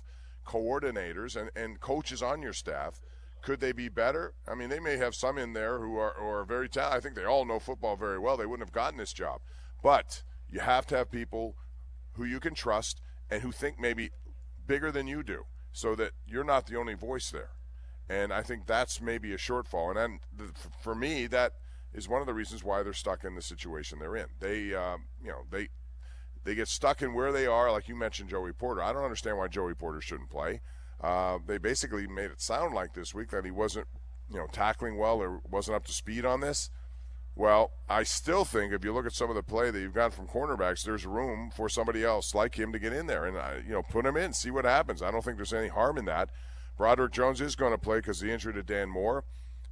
coordinators 0.47 1.35
and, 1.35 1.51
and 1.57 1.81
coaches 1.81 2.23
on 2.23 2.43
your 2.43 2.53
staff. 2.53 3.03
Could 3.43 3.59
they 3.59 3.73
be 3.73 3.89
better? 3.89 4.35
I 4.47 4.55
mean, 4.55 4.69
they 4.69 4.79
may 4.79 4.99
have 4.99 5.17
some 5.17 5.37
in 5.37 5.53
there 5.53 5.81
who 5.81 5.97
are, 5.97 6.15
who 6.17 6.27
are 6.27 6.45
very 6.45 6.69
talented. 6.69 6.97
I 6.97 7.01
think 7.01 7.17
they 7.17 7.25
all 7.25 7.45
know 7.45 7.59
football 7.59 7.97
very 7.97 8.21
well. 8.21 8.37
They 8.37 8.47
wouldn't 8.47 8.69
have 8.69 8.73
gotten 8.73 8.97
this 8.97 9.13
job. 9.13 9.41
But 9.83 10.23
you 10.49 10.61
have 10.61 10.87
to 10.87 10.97
have 10.97 11.11
people 11.11 11.57
who 12.13 12.25
you 12.25 12.39
can 12.39 12.55
trust 12.55 13.01
and 13.29 13.43
who 13.43 13.51
think 13.51 13.81
maybe 13.81 14.11
bigger 14.65 14.93
than 14.93 15.09
you 15.09 15.25
do 15.25 15.47
so 15.73 15.97
that 15.97 16.13
you're 16.25 16.45
not 16.45 16.69
the 16.69 16.77
only 16.77 16.95
voice 16.95 17.33
there. 17.33 17.51
And 18.09 18.33
I 18.33 18.43
think 18.43 18.67
that's 18.67 19.01
maybe 19.01 19.35
a 19.35 19.39
shortfall. 19.39 19.89
And 19.91 20.21
then 20.37 20.53
for 20.81 20.95
me, 20.95 21.27
that– 21.27 21.55
is 21.95 22.09
one 22.09 22.21
of 22.21 22.27
the 22.27 22.35
reasons 22.35 22.65
why 22.65 22.83
they're 22.83 22.93
stuck 22.93 23.25
in 23.25 23.35
the 23.35 23.43
situation 23.43 23.99
they're 23.99 24.17
in. 24.17 24.27
They, 24.41 24.75
um, 24.75 25.05
you 25.23 25.31
know, 25.31 25.45
they 25.51 25.69
they 26.45 26.55
get 26.55 26.69
stuck 26.69 27.01
in 27.01 27.15
where 27.15 27.33
they 27.33 27.47
are. 27.47 27.71
Like 27.73 27.89
you 27.89 27.97
mentioned, 27.97 28.29
Joey 28.29 28.53
Porter. 28.53 28.83
I 28.83 28.93
don't 28.93 29.05
understand 29.05 29.39
why 29.39 29.49
Joey 29.49 29.75
Porter 29.75 30.01
shouldn't 30.01 30.31
play. 30.31 30.61
Uh, 31.01 31.39
they 31.47 31.59
basically 31.59 32.07
made 32.07 32.31
it 32.31 32.41
sound 32.41 32.75
like 32.75 32.95
this 32.95 33.15
week 33.15 33.31
that 33.31 33.45
he 33.45 33.51
wasn't, 33.51 33.87
you 34.31 34.39
know, 34.39 34.47
tackling 34.53 34.97
well 34.97 35.21
or 35.21 35.41
wasn't 35.51 35.77
up 35.77 35.85
to 35.87 35.93
speed 35.93 36.25
on 36.25 36.41
this. 36.41 36.71
Well, 37.37 37.73
I 37.89 38.05
still 38.05 38.45
think 38.45 38.73
if 38.73 38.85
you 38.85 38.93
look 38.93 39.07
at 39.07 39.13
some 39.13 39.29
of 39.29 39.35
the 39.35 39.43
play 39.43 39.71
that 39.71 39.81
you've 39.81 39.95
got 39.95 40.15
from 40.15 40.29
cornerbacks, 40.29 40.85
there's 40.85 41.05
room 41.05 41.51
for 41.55 41.69
somebody 41.69 42.05
else 42.05 42.33
like 42.35 42.57
him 42.57 42.73
to 42.73 42.79
get 42.79 42.93
in 42.93 43.07
there 43.07 43.25
and 43.25 43.37
uh, 43.37 43.55
you 43.67 43.73
know 43.73 43.83
put 43.83 44.07
him 44.07 44.17
in, 44.17 44.33
see 44.33 44.51
what 44.51 44.65
happens. 44.65 45.03
I 45.03 45.11
don't 45.11 45.25
think 45.25 45.37
there's 45.37 45.53
any 45.53 45.69
harm 45.69 45.99
in 45.99 46.05
that. 46.05 46.31
Broderick 46.77 47.13
Jones 47.13 47.41
is 47.41 47.57
going 47.57 47.73
to 47.73 47.79
play 47.79 47.99
because 47.99 48.21
the 48.21 48.31
injury 48.31 48.53
to 48.53 48.63
Dan 48.63 48.89
Moore 48.89 49.25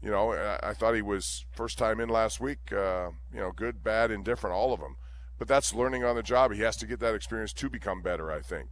you 0.02 0.10
know, 0.10 0.32
I, 0.62 0.74
thought 0.74 0.94
he 0.94 1.02
was 1.02 1.46
first 1.52 1.78
time 1.78 2.00
in 2.00 2.08
last 2.08 2.40
week. 2.40 2.72
Uh, 2.72 3.10
you 3.32 3.40
know, 3.40 3.52
good, 3.52 3.84
bad, 3.84 4.10
indifferent, 4.10 4.54
all 4.54 4.72
of 4.72 4.80
them. 4.80 4.96
But 5.38 5.48
that's 5.48 5.74
learning 5.74 6.04
on 6.04 6.16
the 6.16 6.22
job. 6.22 6.52
He 6.52 6.62
has 6.62 6.76
to 6.78 6.86
get 6.86 7.00
that 7.00 7.14
experience 7.14 7.52
to 7.54 7.70
become 7.70 8.02
better, 8.02 8.30
I 8.30 8.40
think. 8.40 8.68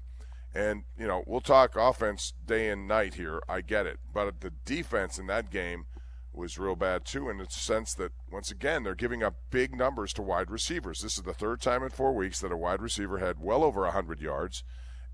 And 0.54 0.84
you 0.98 1.06
know, 1.06 1.22
we'll 1.26 1.40
talk 1.40 1.76
offense 1.76 2.32
day 2.44 2.68
and 2.68 2.88
night 2.88 3.14
here. 3.14 3.40
I 3.48 3.60
get 3.60 3.86
it, 3.86 3.98
but 4.12 4.40
the 4.40 4.50
defense 4.50 5.18
in 5.18 5.26
that 5.28 5.50
game 5.50 5.86
was 6.32 6.58
real 6.58 6.76
bad 6.76 7.04
too, 7.04 7.28
in 7.28 7.38
the 7.38 7.46
sense 7.48 7.94
that 7.94 8.12
once 8.30 8.50
again 8.50 8.82
they're 8.82 8.94
giving 8.94 9.22
up 9.22 9.34
big 9.50 9.74
numbers 9.74 10.12
to 10.14 10.22
wide 10.22 10.50
receivers. 10.50 11.00
This 11.00 11.16
is 11.16 11.22
the 11.22 11.34
third 11.34 11.60
time 11.60 11.82
in 11.82 11.90
four 11.90 12.12
weeks 12.12 12.40
that 12.40 12.52
a 12.52 12.56
wide 12.56 12.82
receiver 12.82 13.18
had 13.18 13.40
well 13.40 13.62
over 13.62 13.88
hundred 13.88 14.20
yards. 14.20 14.64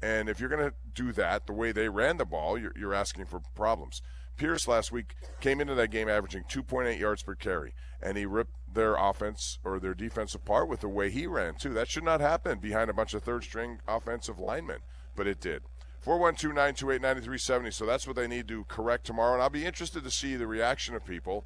And 0.03 0.29
if 0.29 0.41
you're 0.41 0.49
going 0.51 0.71
to 0.71 0.75
do 0.95 1.13
that 1.13 1.47
the 1.47 1.53
way 1.53 1.73
they 1.73 1.89
ran 1.89 2.19
the 2.19 2.27
ball, 2.27 2.59
you're, 2.59 2.73
you're 2.77 2.95
asking 2.95 3.27
for 3.27 3.41
problems. 3.55 4.03
Pierce 4.37 4.69
last 4.69 4.93
week 4.93 5.15
came 5.41 5.61
into 5.61 5.75
that 5.75 5.91
game 5.91 6.09
averaging 6.09 6.45
2.8 6.45 6.99
yards 6.99 7.23
per 7.23 7.35
carry, 7.35 7.75
and 8.03 8.17
he 8.17 8.27
ripped 8.27 8.55
their 8.73 8.95
offense 8.95 9.59
or 9.65 9.81
their 9.81 9.95
defense 9.95 10.35
apart 10.35 10.69
with 10.69 10.81
the 10.81 10.89
way 10.89 11.11
he 11.11 11.27
ran, 11.27 11.55
too. 11.55 11.73
That 11.73 11.89
should 11.89 12.05
not 12.05 12.21
happen 12.21 12.59
behind 12.59 12.91
a 12.91 12.95
bunch 12.95 13.15
of 13.15 13.23
third 13.23 13.45
string 13.45 13.81
offensive 13.89 14.39
linemen, 14.39 14.81
but 15.15 15.27
it 15.27 15.41
did. 15.41 15.63
412 16.01 16.55
928 16.55 17.03
9370. 17.03 17.71
So 17.73 17.85
that's 17.85 18.07
what 18.07 18.15
they 18.15 18.29
need 18.29 18.47
to 18.49 18.65
correct 18.65 19.07
tomorrow. 19.07 19.35
And 19.35 19.43
I'll 19.43 19.51
be 19.51 19.65
interested 19.65 20.05
to 20.05 20.11
see 20.11 20.37
the 20.37 20.47
reaction 20.47 20.95
of 20.95 21.05
people 21.05 21.45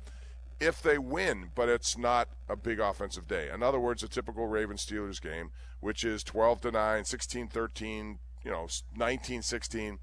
if 0.60 0.82
they 0.82 0.98
win, 0.98 1.50
but 1.54 1.70
it's 1.70 1.96
not 1.96 2.28
a 2.46 2.56
big 2.56 2.78
offensive 2.78 3.26
day. 3.26 3.48
In 3.52 3.62
other 3.62 3.80
words, 3.80 4.02
a 4.02 4.08
typical 4.08 4.46
Raven 4.46 4.76
Steelers 4.76 5.20
game, 5.20 5.50
which 5.80 6.04
is 6.04 6.22
12 6.22 6.60
to 6.60 6.70
9, 6.70 7.04
16 7.06 7.48
13, 7.48 8.18
you 8.44 8.50
know, 8.50 8.68
19 8.94 9.40
16 9.40 9.98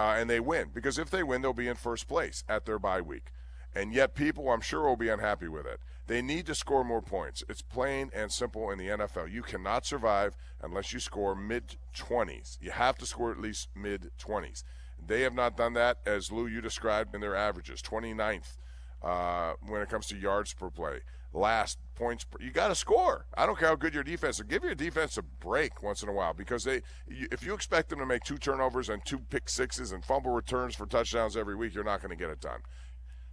uh, 0.00 0.14
and 0.16 0.30
they 0.30 0.40
win. 0.40 0.70
Because 0.72 0.98
if 0.98 1.10
they 1.10 1.22
win, 1.22 1.42
they'll 1.42 1.52
be 1.52 1.68
in 1.68 1.76
first 1.76 2.08
place 2.08 2.42
at 2.48 2.64
their 2.64 2.78
bye 2.78 3.02
week. 3.02 3.32
And 3.74 3.92
yet, 3.92 4.14
people, 4.14 4.50
I'm 4.50 4.62
sure, 4.62 4.88
will 4.88 4.96
be 4.96 5.10
unhappy 5.10 5.46
with 5.46 5.66
it. 5.66 5.78
They 6.06 6.22
need 6.22 6.46
to 6.46 6.54
score 6.54 6.82
more 6.82 7.02
points. 7.02 7.44
It's 7.48 7.62
plain 7.62 8.10
and 8.14 8.32
simple 8.32 8.70
in 8.70 8.78
the 8.78 8.88
NFL. 8.88 9.30
You 9.30 9.42
cannot 9.42 9.84
survive 9.84 10.36
unless 10.60 10.92
you 10.92 11.00
score 11.00 11.36
mid 11.36 11.76
20s. 11.94 12.56
You 12.60 12.70
have 12.70 12.96
to 12.98 13.06
score 13.06 13.30
at 13.30 13.38
least 13.38 13.68
mid 13.76 14.10
20s. 14.18 14.64
They 15.06 15.20
have 15.20 15.34
not 15.34 15.56
done 15.56 15.74
that, 15.74 15.98
as 16.06 16.32
Lou, 16.32 16.46
you 16.46 16.60
described 16.60 17.14
in 17.14 17.20
their 17.20 17.36
averages 17.36 17.82
29th 17.82 18.56
uh, 19.02 19.54
when 19.66 19.82
it 19.82 19.88
comes 19.88 20.06
to 20.08 20.16
yards 20.16 20.52
per 20.52 20.70
play. 20.70 21.00
Last 21.32 21.78
points, 21.94 22.24
per, 22.24 22.42
you 22.42 22.50
got 22.50 22.68
to 22.68 22.74
score. 22.74 23.26
I 23.36 23.46
don't 23.46 23.56
care 23.56 23.68
how 23.68 23.76
good 23.76 23.94
your 23.94 24.02
defense 24.02 24.40
is. 24.40 24.46
Give 24.46 24.64
your 24.64 24.74
defense 24.74 25.16
a 25.16 25.22
break 25.22 25.82
once 25.82 26.02
in 26.02 26.08
a 26.08 26.12
while 26.12 26.34
because 26.34 26.64
they, 26.64 26.82
if 27.06 27.44
you 27.44 27.54
expect 27.54 27.88
them 27.88 28.00
to 28.00 28.06
make 28.06 28.24
two 28.24 28.36
turnovers 28.36 28.88
and 28.88 29.04
two 29.04 29.18
pick 29.18 29.48
sixes 29.48 29.92
and 29.92 30.04
fumble 30.04 30.32
returns 30.32 30.74
for 30.74 30.86
touchdowns 30.86 31.36
every 31.36 31.54
week, 31.54 31.72
you're 31.72 31.84
not 31.84 32.00
going 32.00 32.10
to 32.10 32.16
get 32.16 32.30
it 32.30 32.40
done. 32.40 32.60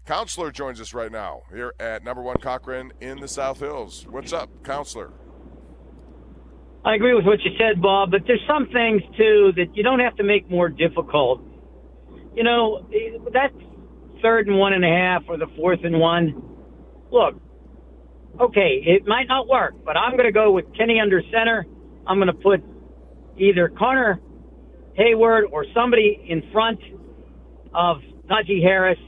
Counselor 0.05 0.51
joins 0.51 0.79
us 0.79 0.93
right 0.93 1.11
now 1.11 1.41
here 1.51 1.73
at 1.79 2.03
number 2.03 2.21
one 2.21 2.37
Cochran 2.37 2.93
in 3.01 3.19
the 3.19 3.27
South 3.27 3.59
Hills. 3.59 4.05
What's 4.09 4.31
up, 4.31 4.49
Counselor? 4.63 5.11
I 6.85 6.95
agree 6.95 7.13
with 7.13 7.25
what 7.25 7.41
you 7.43 7.51
said, 7.57 7.81
Bob, 7.81 8.11
but 8.11 8.21
there's 8.25 8.43
some 8.47 8.67
things 8.67 9.01
too 9.17 9.51
that 9.57 9.75
you 9.75 9.83
don't 9.83 9.99
have 9.99 10.15
to 10.17 10.23
make 10.23 10.49
more 10.49 10.69
difficult. 10.69 11.41
You 12.33 12.43
know, 12.43 12.87
that 13.33 13.51
third 14.21 14.47
and 14.47 14.57
one 14.57 14.73
and 14.73 14.83
a 14.83 14.89
half 14.89 15.23
or 15.27 15.37
the 15.37 15.47
fourth 15.55 15.79
and 15.83 15.99
one. 15.99 16.41
Look, 17.11 17.35
okay, 18.39 18.81
it 18.85 19.07
might 19.07 19.27
not 19.27 19.47
work, 19.47 19.73
but 19.85 19.97
I'm 19.97 20.11
going 20.11 20.25
to 20.25 20.31
go 20.31 20.51
with 20.51 20.65
Kenny 20.77 20.99
under 20.99 21.21
center. 21.31 21.65
I'm 22.05 22.17
going 22.17 22.27
to 22.27 22.33
put 22.33 22.63
either 23.37 23.69
Connor 23.69 24.19
Heyward 24.97 25.43
or 25.51 25.65
somebody 25.73 26.25
in 26.27 26.49
front 26.51 26.79
of 27.73 27.97
Najee 28.29 28.61
Harris, 28.61 28.99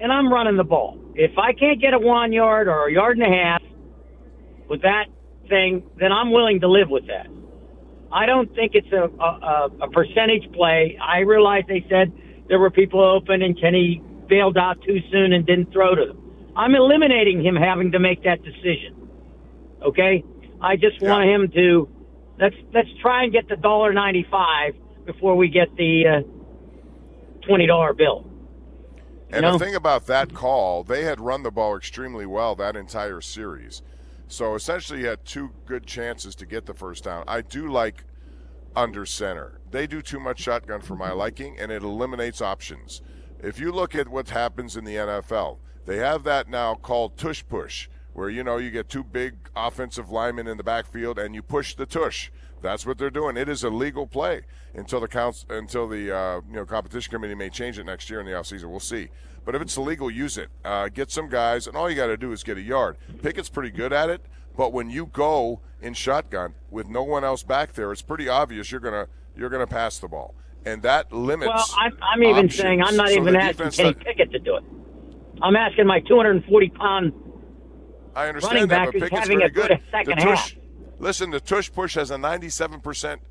and 0.00 0.12
I'm 0.12 0.32
running 0.32 0.56
the 0.56 0.64
ball. 0.64 0.98
If 1.14 1.36
I 1.38 1.52
can't 1.52 1.80
get 1.80 1.94
a 1.94 1.98
one 1.98 2.32
yard 2.32 2.68
or 2.68 2.88
a 2.88 2.92
yard 2.92 3.18
and 3.18 3.26
a 3.26 3.36
half 3.36 3.62
with 4.68 4.82
that 4.82 5.06
thing, 5.48 5.82
then 5.98 6.12
I'm 6.12 6.30
willing 6.32 6.60
to 6.60 6.68
live 6.68 6.88
with 6.88 7.06
that. 7.08 7.26
I 8.10 8.26
don't 8.26 8.52
think 8.54 8.72
it's 8.74 8.90
a, 8.92 9.04
a, 9.22 9.68
a 9.82 9.90
percentage 9.90 10.50
play. 10.52 10.98
I 11.02 11.20
realize 11.20 11.64
they 11.68 11.84
said 11.90 12.12
there 12.48 12.58
were 12.58 12.70
people 12.70 13.02
open 13.02 13.42
and 13.42 13.60
Kenny 13.60 14.02
bailed 14.28 14.56
out 14.56 14.80
too 14.82 14.98
soon 15.10 15.32
and 15.32 15.46
didn't 15.46 15.72
throw 15.72 15.94
to 15.94 16.06
them. 16.06 16.52
I'm 16.56 16.74
eliminating 16.74 17.44
him 17.44 17.56
having 17.56 17.92
to 17.92 17.98
make 17.98 18.24
that 18.24 18.42
decision. 18.42 19.08
Okay? 19.82 20.24
I 20.60 20.76
just 20.76 21.00
yeah. 21.00 21.10
want 21.10 21.28
him 21.28 21.50
to 21.52 21.88
let's 22.40 22.56
let's 22.74 22.88
try 23.00 23.24
and 23.24 23.32
get 23.32 23.48
the 23.48 23.56
dollar 23.56 23.92
ninety 23.92 24.26
five 24.30 24.74
before 25.06 25.36
we 25.36 25.48
get 25.48 25.74
the 25.76 26.06
uh, 26.06 27.46
twenty 27.46 27.66
dollar 27.66 27.92
bill. 27.92 28.24
And 29.30 29.42
know? 29.42 29.52
the 29.52 29.64
thing 29.64 29.74
about 29.74 30.06
that 30.06 30.32
call, 30.32 30.82
they 30.82 31.04
had 31.04 31.20
run 31.20 31.42
the 31.42 31.50
ball 31.50 31.76
extremely 31.76 32.26
well 32.26 32.54
that 32.56 32.76
entire 32.76 33.20
series. 33.20 33.82
So 34.26 34.54
essentially, 34.54 35.00
you 35.00 35.06
had 35.06 35.24
two 35.24 35.50
good 35.66 35.86
chances 35.86 36.34
to 36.36 36.46
get 36.46 36.66
the 36.66 36.74
first 36.74 37.04
down. 37.04 37.24
I 37.26 37.42
do 37.42 37.68
like 37.68 38.04
under 38.74 39.06
center. 39.06 39.60
They 39.70 39.86
do 39.86 40.02
too 40.02 40.20
much 40.20 40.40
shotgun 40.40 40.80
for 40.80 40.96
my 40.96 41.12
liking, 41.12 41.58
and 41.58 41.70
it 41.70 41.82
eliminates 41.82 42.40
options. 42.40 43.02
If 43.40 43.60
you 43.60 43.70
look 43.70 43.94
at 43.94 44.08
what 44.08 44.30
happens 44.30 44.76
in 44.76 44.84
the 44.84 44.96
NFL, 44.96 45.58
they 45.86 45.98
have 45.98 46.24
that 46.24 46.48
now 46.48 46.74
called 46.74 47.16
tush 47.16 47.44
push, 47.48 47.88
where 48.12 48.28
you 48.28 48.42
know 48.42 48.56
you 48.56 48.70
get 48.70 48.88
two 48.88 49.04
big 49.04 49.36
offensive 49.54 50.10
linemen 50.10 50.48
in 50.48 50.56
the 50.56 50.64
backfield 50.64 51.18
and 51.18 51.34
you 51.34 51.42
push 51.42 51.74
the 51.74 51.86
tush. 51.86 52.30
That's 52.60 52.84
what 52.84 52.98
they're 52.98 53.10
doing. 53.10 53.36
It 53.36 53.48
is 53.48 53.62
a 53.62 53.70
legal 53.70 54.08
play 54.08 54.42
until 54.74 55.00
the 55.00 55.06
counts 55.06 55.46
until 55.48 55.86
the 55.86 56.14
uh, 56.14 56.40
you 56.48 56.56
know 56.56 56.64
competition 56.64 57.12
committee 57.12 57.36
may 57.36 57.48
change 57.48 57.78
it 57.78 57.84
next 57.84 58.10
year 58.10 58.18
in 58.18 58.26
the 58.26 58.32
offseason. 58.32 58.64
We'll 58.64 58.80
see. 58.80 59.08
But 59.44 59.54
if 59.54 59.62
it's 59.62 59.76
illegal, 59.76 60.10
use 60.10 60.36
it. 60.36 60.48
Uh, 60.64 60.88
get 60.88 61.10
some 61.10 61.28
guys, 61.28 61.66
and 61.66 61.76
all 61.76 61.88
you 61.88 61.96
got 61.96 62.08
to 62.08 62.16
do 62.16 62.32
is 62.32 62.42
get 62.42 62.58
a 62.58 62.62
yard. 62.62 62.98
Pickett's 63.22 63.48
pretty 63.48 63.70
good 63.70 63.92
at 63.92 64.10
it, 64.10 64.20
but 64.56 64.72
when 64.72 64.90
you 64.90 65.06
go 65.06 65.60
in 65.80 65.94
shotgun 65.94 66.54
with 66.70 66.88
no 66.88 67.02
one 67.02 67.24
else 67.24 67.44
back 67.44 67.72
there, 67.72 67.92
it's 67.92 68.02
pretty 68.02 68.28
obvious 68.28 68.72
you're 68.72 68.80
gonna 68.80 69.06
you're 69.36 69.48
gonna 69.48 69.66
pass 69.66 69.98
the 69.98 70.08
ball, 70.08 70.34
and 70.72 70.82
that 70.82 71.12
limits. 71.12 71.52
Well, 71.52 71.66
I'm, 71.78 71.98
I'm 72.02 72.22
even 72.22 72.50
saying 72.50 72.82
I'm 72.82 72.96
not 72.96 73.08
so 73.08 73.14
even 73.14 73.36
asking 73.36 73.70
Kenny 73.70 73.94
Pickett 73.94 74.30
to 74.32 74.38
do 74.38 74.56
it. 74.56 74.64
I'm 75.42 75.56
asking 75.56 75.86
my 75.86 76.00
240 76.00 76.68
pound 76.70 77.12
I 78.14 78.28
understand 78.28 78.54
running 78.54 78.68
that, 78.68 78.76
back 78.76 78.86
but 78.86 79.02
Pickett's 79.02 79.20
having 79.20 79.38
very 79.38 79.50
a 79.50 79.52
good. 79.52 79.68
good 79.68 79.80
second 79.90 80.18
the 80.18 80.24
tush, 80.24 80.54
half. 80.54 80.62
Listen, 80.98 81.30
the 81.30 81.40
tush 81.40 81.70
push 81.72 81.94
has 81.94 82.10
a 82.10 82.18
97 82.18 82.80
percent 82.80 83.22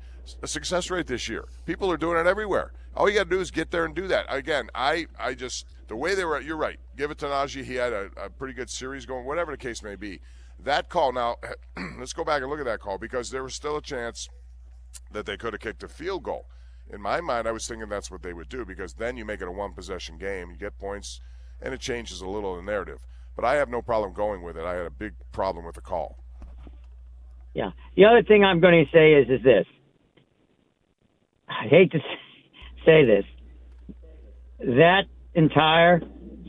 success 0.44 0.90
rate 0.90 1.06
this 1.06 1.28
year. 1.28 1.44
People 1.66 1.90
are 1.92 1.96
doing 1.96 2.18
it 2.18 2.26
everywhere. 2.26 2.72
All 2.96 3.08
you 3.08 3.16
got 3.16 3.24
to 3.24 3.30
do 3.30 3.40
is 3.40 3.50
get 3.50 3.70
there 3.70 3.84
and 3.84 3.94
do 3.94 4.08
that. 4.08 4.26
Again, 4.28 4.70
I 4.74 5.06
I 5.18 5.34
just 5.34 5.66
the 5.88 5.96
way 5.96 6.14
they 6.14 6.24
were. 6.24 6.40
You're 6.40 6.56
right. 6.56 6.78
Give 6.96 7.10
it 7.10 7.18
to 7.18 7.26
Najee. 7.26 7.64
He 7.64 7.74
had 7.74 7.92
a, 7.92 8.10
a 8.16 8.30
pretty 8.30 8.54
good 8.54 8.70
series 8.70 9.06
going. 9.06 9.26
Whatever 9.26 9.52
the 9.52 9.58
case 9.58 9.82
may 9.82 9.94
be, 9.96 10.20
that 10.60 10.88
call. 10.88 11.12
Now 11.12 11.36
let's 11.98 12.12
go 12.12 12.24
back 12.24 12.42
and 12.42 12.50
look 12.50 12.58
at 12.58 12.66
that 12.66 12.80
call 12.80 12.98
because 12.98 13.30
there 13.30 13.42
was 13.42 13.54
still 13.54 13.76
a 13.76 13.82
chance 13.82 14.28
that 15.12 15.26
they 15.26 15.36
could 15.36 15.52
have 15.52 15.60
kicked 15.60 15.82
a 15.82 15.88
field 15.88 16.22
goal. 16.22 16.46
In 16.90 17.02
my 17.02 17.20
mind, 17.20 17.46
I 17.46 17.52
was 17.52 17.66
thinking 17.66 17.88
that's 17.88 18.10
what 18.10 18.22
they 18.22 18.32
would 18.32 18.48
do 18.48 18.64
because 18.64 18.94
then 18.94 19.16
you 19.16 19.24
make 19.24 19.42
it 19.42 19.48
a 19.48 19.52
one 19.52 19.72
possession 19.74 20.16
game. 20.16 20.50
You 20.50 20.56
get 20.56 20.78
points, 20.78 21.20
and 21.60 21.74
it 21.74 21.80
changes 21.80 22.20
a 22.20 22.26
little 22.26 22.56
the 22.56 22.62
narrative. 22.62 23.00
But 23.36 23.44
I 23.44 23.56
have 23.56 23.68
no 23.68 23.82
problem 23.82 24.12
going 24.14 24.42
with 24.42 24.56
it. 24.56 24.64
I 24.64 24.74
had 24.74 24.86
a 24.86 24.90
big 24.90 25.14
problem 25.32 25.64
with 25.64 25.74
the 25.74 25.80
call. 25.80 26.18
Yeah. 27.54 27.70
The 27.96 28.04
other 28.04 28.22
thing 28.22 28.44
I'm 28.44 28.60
going 28.60 28.84
to 28.84 28.90
say 28.90 29.14
is 29.14 29.28
is 29.28 29.44
this. 29.44 29.66
I 31.48 31.66
hate 31.68 31.92
to 31.92 31.98
say 32.84 33.04
this. 33.04 33.24
That 34.60 35.04
entire 35.34 36.00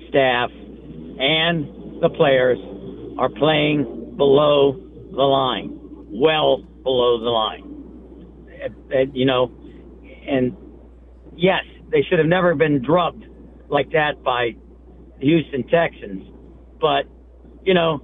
staff 0.10 0.49
and 0.52 2.02
the 2.02 2.10
players 2.10 2.58
are 3.19 3.30
playing 3.30 4.15
below 4.17 4.73
the 5.12 5.21
line, 5.21 5.78
well 6.10 6.63
below 6.84 7.19
the 7.19 7.30
line. 7.30 7.65
You 9.13 9.25
know, 9.25 9.52
and 10.27 10.55
yes, 11.36 11.63
they 11.91 12.01
should 12.03 12.19
have 12.19 12.27
never 12.27 12.55
been 12.55 12.82
drubbed 12.82 13.25
like 13.69 13.91
that 13.91 14.23
by 14.23 14.55
the 15.19 15.25
Houston 15.25 15.63
Texans. 15.67 16.27
But, 16.79 17.05
you 17.63 17.73
know, 17.73 18.01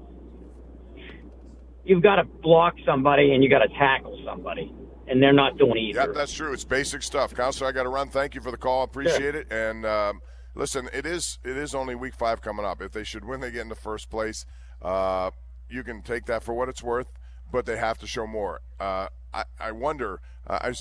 you've 1.83 2.03
got 2.03 2.17
to 2.17 2.23
block 2.23 2.75
somebody 2.85 3.33
and 3.33 3.43
you 3.43 3.49
got 3.49 3.59
to 3.59 3.69
tackle 3.69 4.21
somebody. 4.25 4.73
And 5.07 5.21
they're 5.21 5.33
not 5.33 5.57
doing 5.57 5.77
either. 5.77 5.99
Yeah, 5.99 6.07
that's 6.13 6.33
true. 6.33 6.51
It's 6.51 6.63
basic 6.63 7.03
stuff. 7.03 7.33
Counselor, 7.35 7.69
I 7.69 7.71
got 7.71 7.83
to 7.83 7.89
run. 7.89 8.09
Thank 8.09 8.33
you 8.33 8.41
for 8.41 8.49
the 8.49 8.57
call. 8.57 8.83
Appreciate 8.83 9.33
sure. 9.33 9.41
it. 9.41 9.51
And 9.51 9.85
um, 9.85 10.19
listen, 10.55 10.89
it 10.93 11.05
is 11.05 11.37
it 11.43 11.55
is 11.55 11.75
only 11.75 11.93
week 11.93 12.15
five 12.15 12.41
coming 12.41 12.65
up. 12.65 12.81
If 12.81 12.91
they 12.91 13.03
should 13.03 13.23
win, 13.23 13.39
they 13.39 13.51
get 13.51 13.61
into 13.61 13.75
first 13.75 14.09
place. 14.09 14.47
Uh, 14.81 15.29
you 15.69 15.83
can 15.83 16.01
take 16.01 16.25
that 16.25 16.41
for 16.41 16.55
what 16.55 16.69
it's 16.69 16.81
worth, 16.81 17.07
but 17.51 17.67
they 17.67 17.77
have 17.77 17.99
to 17.99 18.07
show 18.07 18.25
more. 18.25 18.61
Uh, 18.79 19.09
I, 19.31 19.43
I 19.59 19.71
wonder. 19.73 20.21
Uh, 20.47 20.57
I 20.59 20.73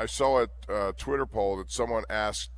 I 0.00 0.06
saw 0.06 0.44
a 0.44 0.72
uh, 0.72 0.92
Twitter 0.96 1.26
poll 1.26 1.58
that 1.58 1.70
someone 1.70 2.04
asked 2.08 2.50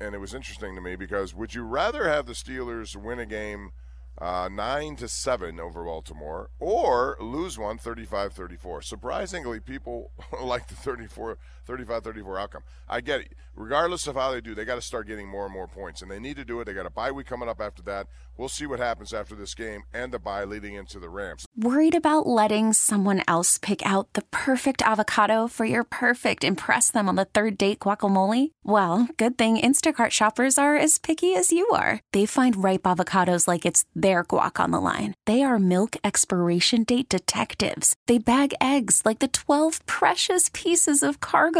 and 0.00 0.14
it 0.14 0.18
was 0.18 0.32
interesting 0.32 0.74
to 0.74 0.80
me 0.80 0.96
because 0.96 1.34
would 1.34 1.54
you 1.54 1.62
rather 1.62 2.08
have 2.08 2.24
the 2.24 2.32
Steelers 2.32 2.96
win 2.96 3.18
a 3.18 3.26
game 3.26 3.72
uh, 4.18 4.48
9 4.50 4.96
to 4.96 5.08
7 5.08 5.60
over 5.60 5.84
Baltimore 5.84 6.50
or 6.58 7.16
lose 7.20 7.58
one 7.58 7.78
35 7.78 8.32
34. 8.32 8.82
Surprisingly, 8.82 9.60
people 9.60 10.10
like 10.42 10.68
the 10.68 10.74
34 10.74 11.38
35 11.70 12.02
34 12.02 12.38
outcome. 12.40 12.62
I 12.88 13.00
get 13.00 13.20
it. 13.20 13.34
Regardless 13.54 14.08
of 14.08 14.16
how 14.16 14.32
they 14.32 14.40
do, 14.40 14.56
they 14.56 14.64
got 14.64 14.74
to 14.74 14.82
start 14.82 15.06
getting 15.06 15.28
more 15.28 15.44
and 15.44 15.52
more 15.52 15.68
points, 15.68 16.02
and 16.02 16.10
they 16.10 16.18
need 16.18 16.36
to 16.36 16.44
do 16.44 16.60
it. 16.60 16.64
They 16.64 16.72
got 16.72 16.86
a 16.86 16.90
bye 16.90 17.12
week 17.12 17.26
coming 17.26 17.48
up 17.48 17.60
after 17.60 17.82
that. 17.82 18.08
We'll 18.36 18.48
see 18.48 18.66
what 18.66 18.80
happens 18.80 19.12
after 19.12 19.34
this 19.34 19.54
game 19.54 19.82
and 19.92 20.12
the 20.12 20.18
bye 20.18 20.44
leading 20.44 20.74
into 20.74 20.98
the 20.98 21.10
Rams. 21.10 21.46
Worried 21.56 21.94
about 21.94 22.26
letting 22.26 22.72
someone 22.72 23.22
else 23.28 23.58
pick 23.58 23.84
out 23.84 24.12
the 24.14 24.22
perfect 24.30 24.82
avocado 24.82 25.46
for 25.46 25.64
your 25.66 25.84
perfect 25.84 26.42
impress 26.42 26.90
them 26.90 27.08
on 27.08 27.16
the 27.16 27.26
third 27.26 27.58
date 27.58 27.80
guacamole? 27.80 28.50
Well, 28.64 29.08
good 29.18 29.36
thing 29.36 29.58
Instacart 29.58 30.10
shoppers 30.10 30.56
are 30.56 30.76
as 30.76 30.96
picky 30.98 31.34
as 31.34 31.52
you 31.52 31.68
are. 31.68 32.00
They 32.12 32.24
find 32.24 32.64
ripe 32.64 32.84
avocados 32.84 33.46
like 33.46 33.66
it's 33.66 33.84
their 33.94 34.24
guac 34.24 34.58
on 34.58 34.70
the 34.70 34.80
line. 34.80 35.14
They 35.26 35.42
are 35.42 35.58
milk 35.58 35.96
expiration 36.02 36.84
date 36.84 37.10
detectives. 37.10 37.94
They 38.06 38.18
bag 38.18 38.54
eggs 38.58 39.02
like 39.04 39.18
the 39.18 39.28
12 39.28 39.84
precious 39.84 40.48
pieces 40.54 41.02
of 41.02 41.20
cargo 41.20 41.59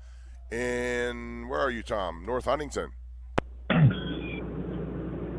in 0.51 1.47
where 1.47 1.59
are 1.59 1.71
you, 1.71 1.83
Tom? 1.83 2.25
North 2.25 2.45
Huntington. 2.45 2.91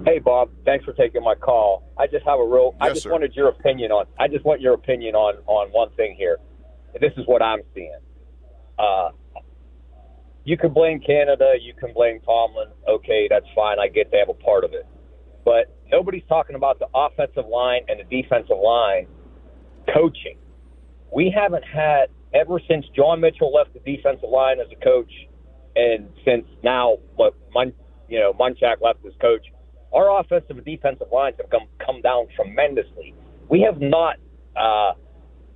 Hey 0.04 0.18
Bob, 0.18 0.50
thanks 0.64 0.84
for 0.84 0.92
taking 0.94 1.22
my 1.22 1.36
call. 1.36 1.84
I 1.96 2.08
just 2.08 2.26
have 2.26 2.40
a 2.40 2.44
real. 2.44 2.74
Yes, 2.80 2.80
I 2.80 2.88
just 2.88 3.02
sir. 3.04 3.12
wanted 3.12 3.34
your 3.36 3.48
opinion 3.50 3.92
on. 3.92 4.06
I 4.18 4.26
just 4.26 4.44
want 4.44 4.60
your 4.60 4.74
opinion 4.74 5.14
on 5.14 5.36
on 5.46 5.68
one 5.68 5.90
thing 5.94 6.16
here. 6.18 6.38
This 7.00 7.12
is 7.16 7.24
what 7.26 7.40
I'm 7.40 7.60
seeing. 7.72 8.00
Uh, 8.80 9.10
you 10.42 10.56
can 10.56 10.72
blame 10.72 10.98
Canada. 10.98 11.54
You 11.60 11.72
can 11.74 11.92
blame 11.92 12.18
Tomlin. 12.22 12.70
Okay, 12.88 13.28
that's 13.30 13.46
fine. 13.54 13.78
I 13.78 13.86
get 13.86 14.10
they 14.10 14.18
have 14.18 14.28
a 14.28 14.34
part 14.34 14.64
of 14.64 14.72
it, 14.72 14.88
but 15.44 15.72
nobody's 15.88 16.24
talking 16.28 16.56
about 16.56 16.80
the 16.80 16.88
offensive 16.92 17.46
line 17.46 17.82
and 17.86 18.00
the 18.00 18.22
defensive 18.22 18.58
line 18.60 19.06
coaching. 19.94 20.36
We 21.14 21.30
haven't 21.30 21.64
had 21.64 22.06
ever 22.34 22.60
since 22.68 22.86
John 22.94 23.20
Mitchell 23.20 23.52
left 23.52 23.74
the 23.74 23.80
defensive 23.80 24.28
line 24.28 24.58
as 24.60 24.66
a 24.72 24.84
coach, 24.84 25.12
and 25.76 26.08
since 26.24 26.46
now 26.62 26.98
what 27.16 27.34
Mun, 27.54 27.72
you 28.08 28.18
know 28.18 28.32
Munchak 28.32 28.80
left 28.82 29.04
as 29.06 29.12
coach, 29.20 29.46
our 29.92 30.20
offensive 30.20 30.56
and 30.56 30.64
defensive 30.64 31.08
lines 31.12 31.36
have 31.40 31.50
come 31.50 31.68
come 31.84 32.00
down 32.02 32.26
tremendously. 32.34 33.14
We 33.48 33.62
have 33.62 33.80
not 33.80 34.16
uh, 34.56 34.92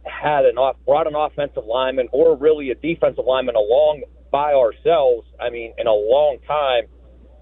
had 0.04 0.44
an 0.44 0.58
off 0.58 0.76
brought 0.86 1.06
an 1.06 1.14
offensive 1.14 1.64
lineman 1.66 2.08
or 2.12 2.36
really 2.36 2.70
a 2.70 2.74
defensive 2.74 3.24
lineman 3.26 3.56
along 3.56 4.02
by 4.30 4.52
ourselves. 4.52 5.26
I 5.40 5.50
mean, 5.50 5.72
in 5.78 5.86
a 5.86 5.92
long 5.92 6.38
time. 6.46 6.84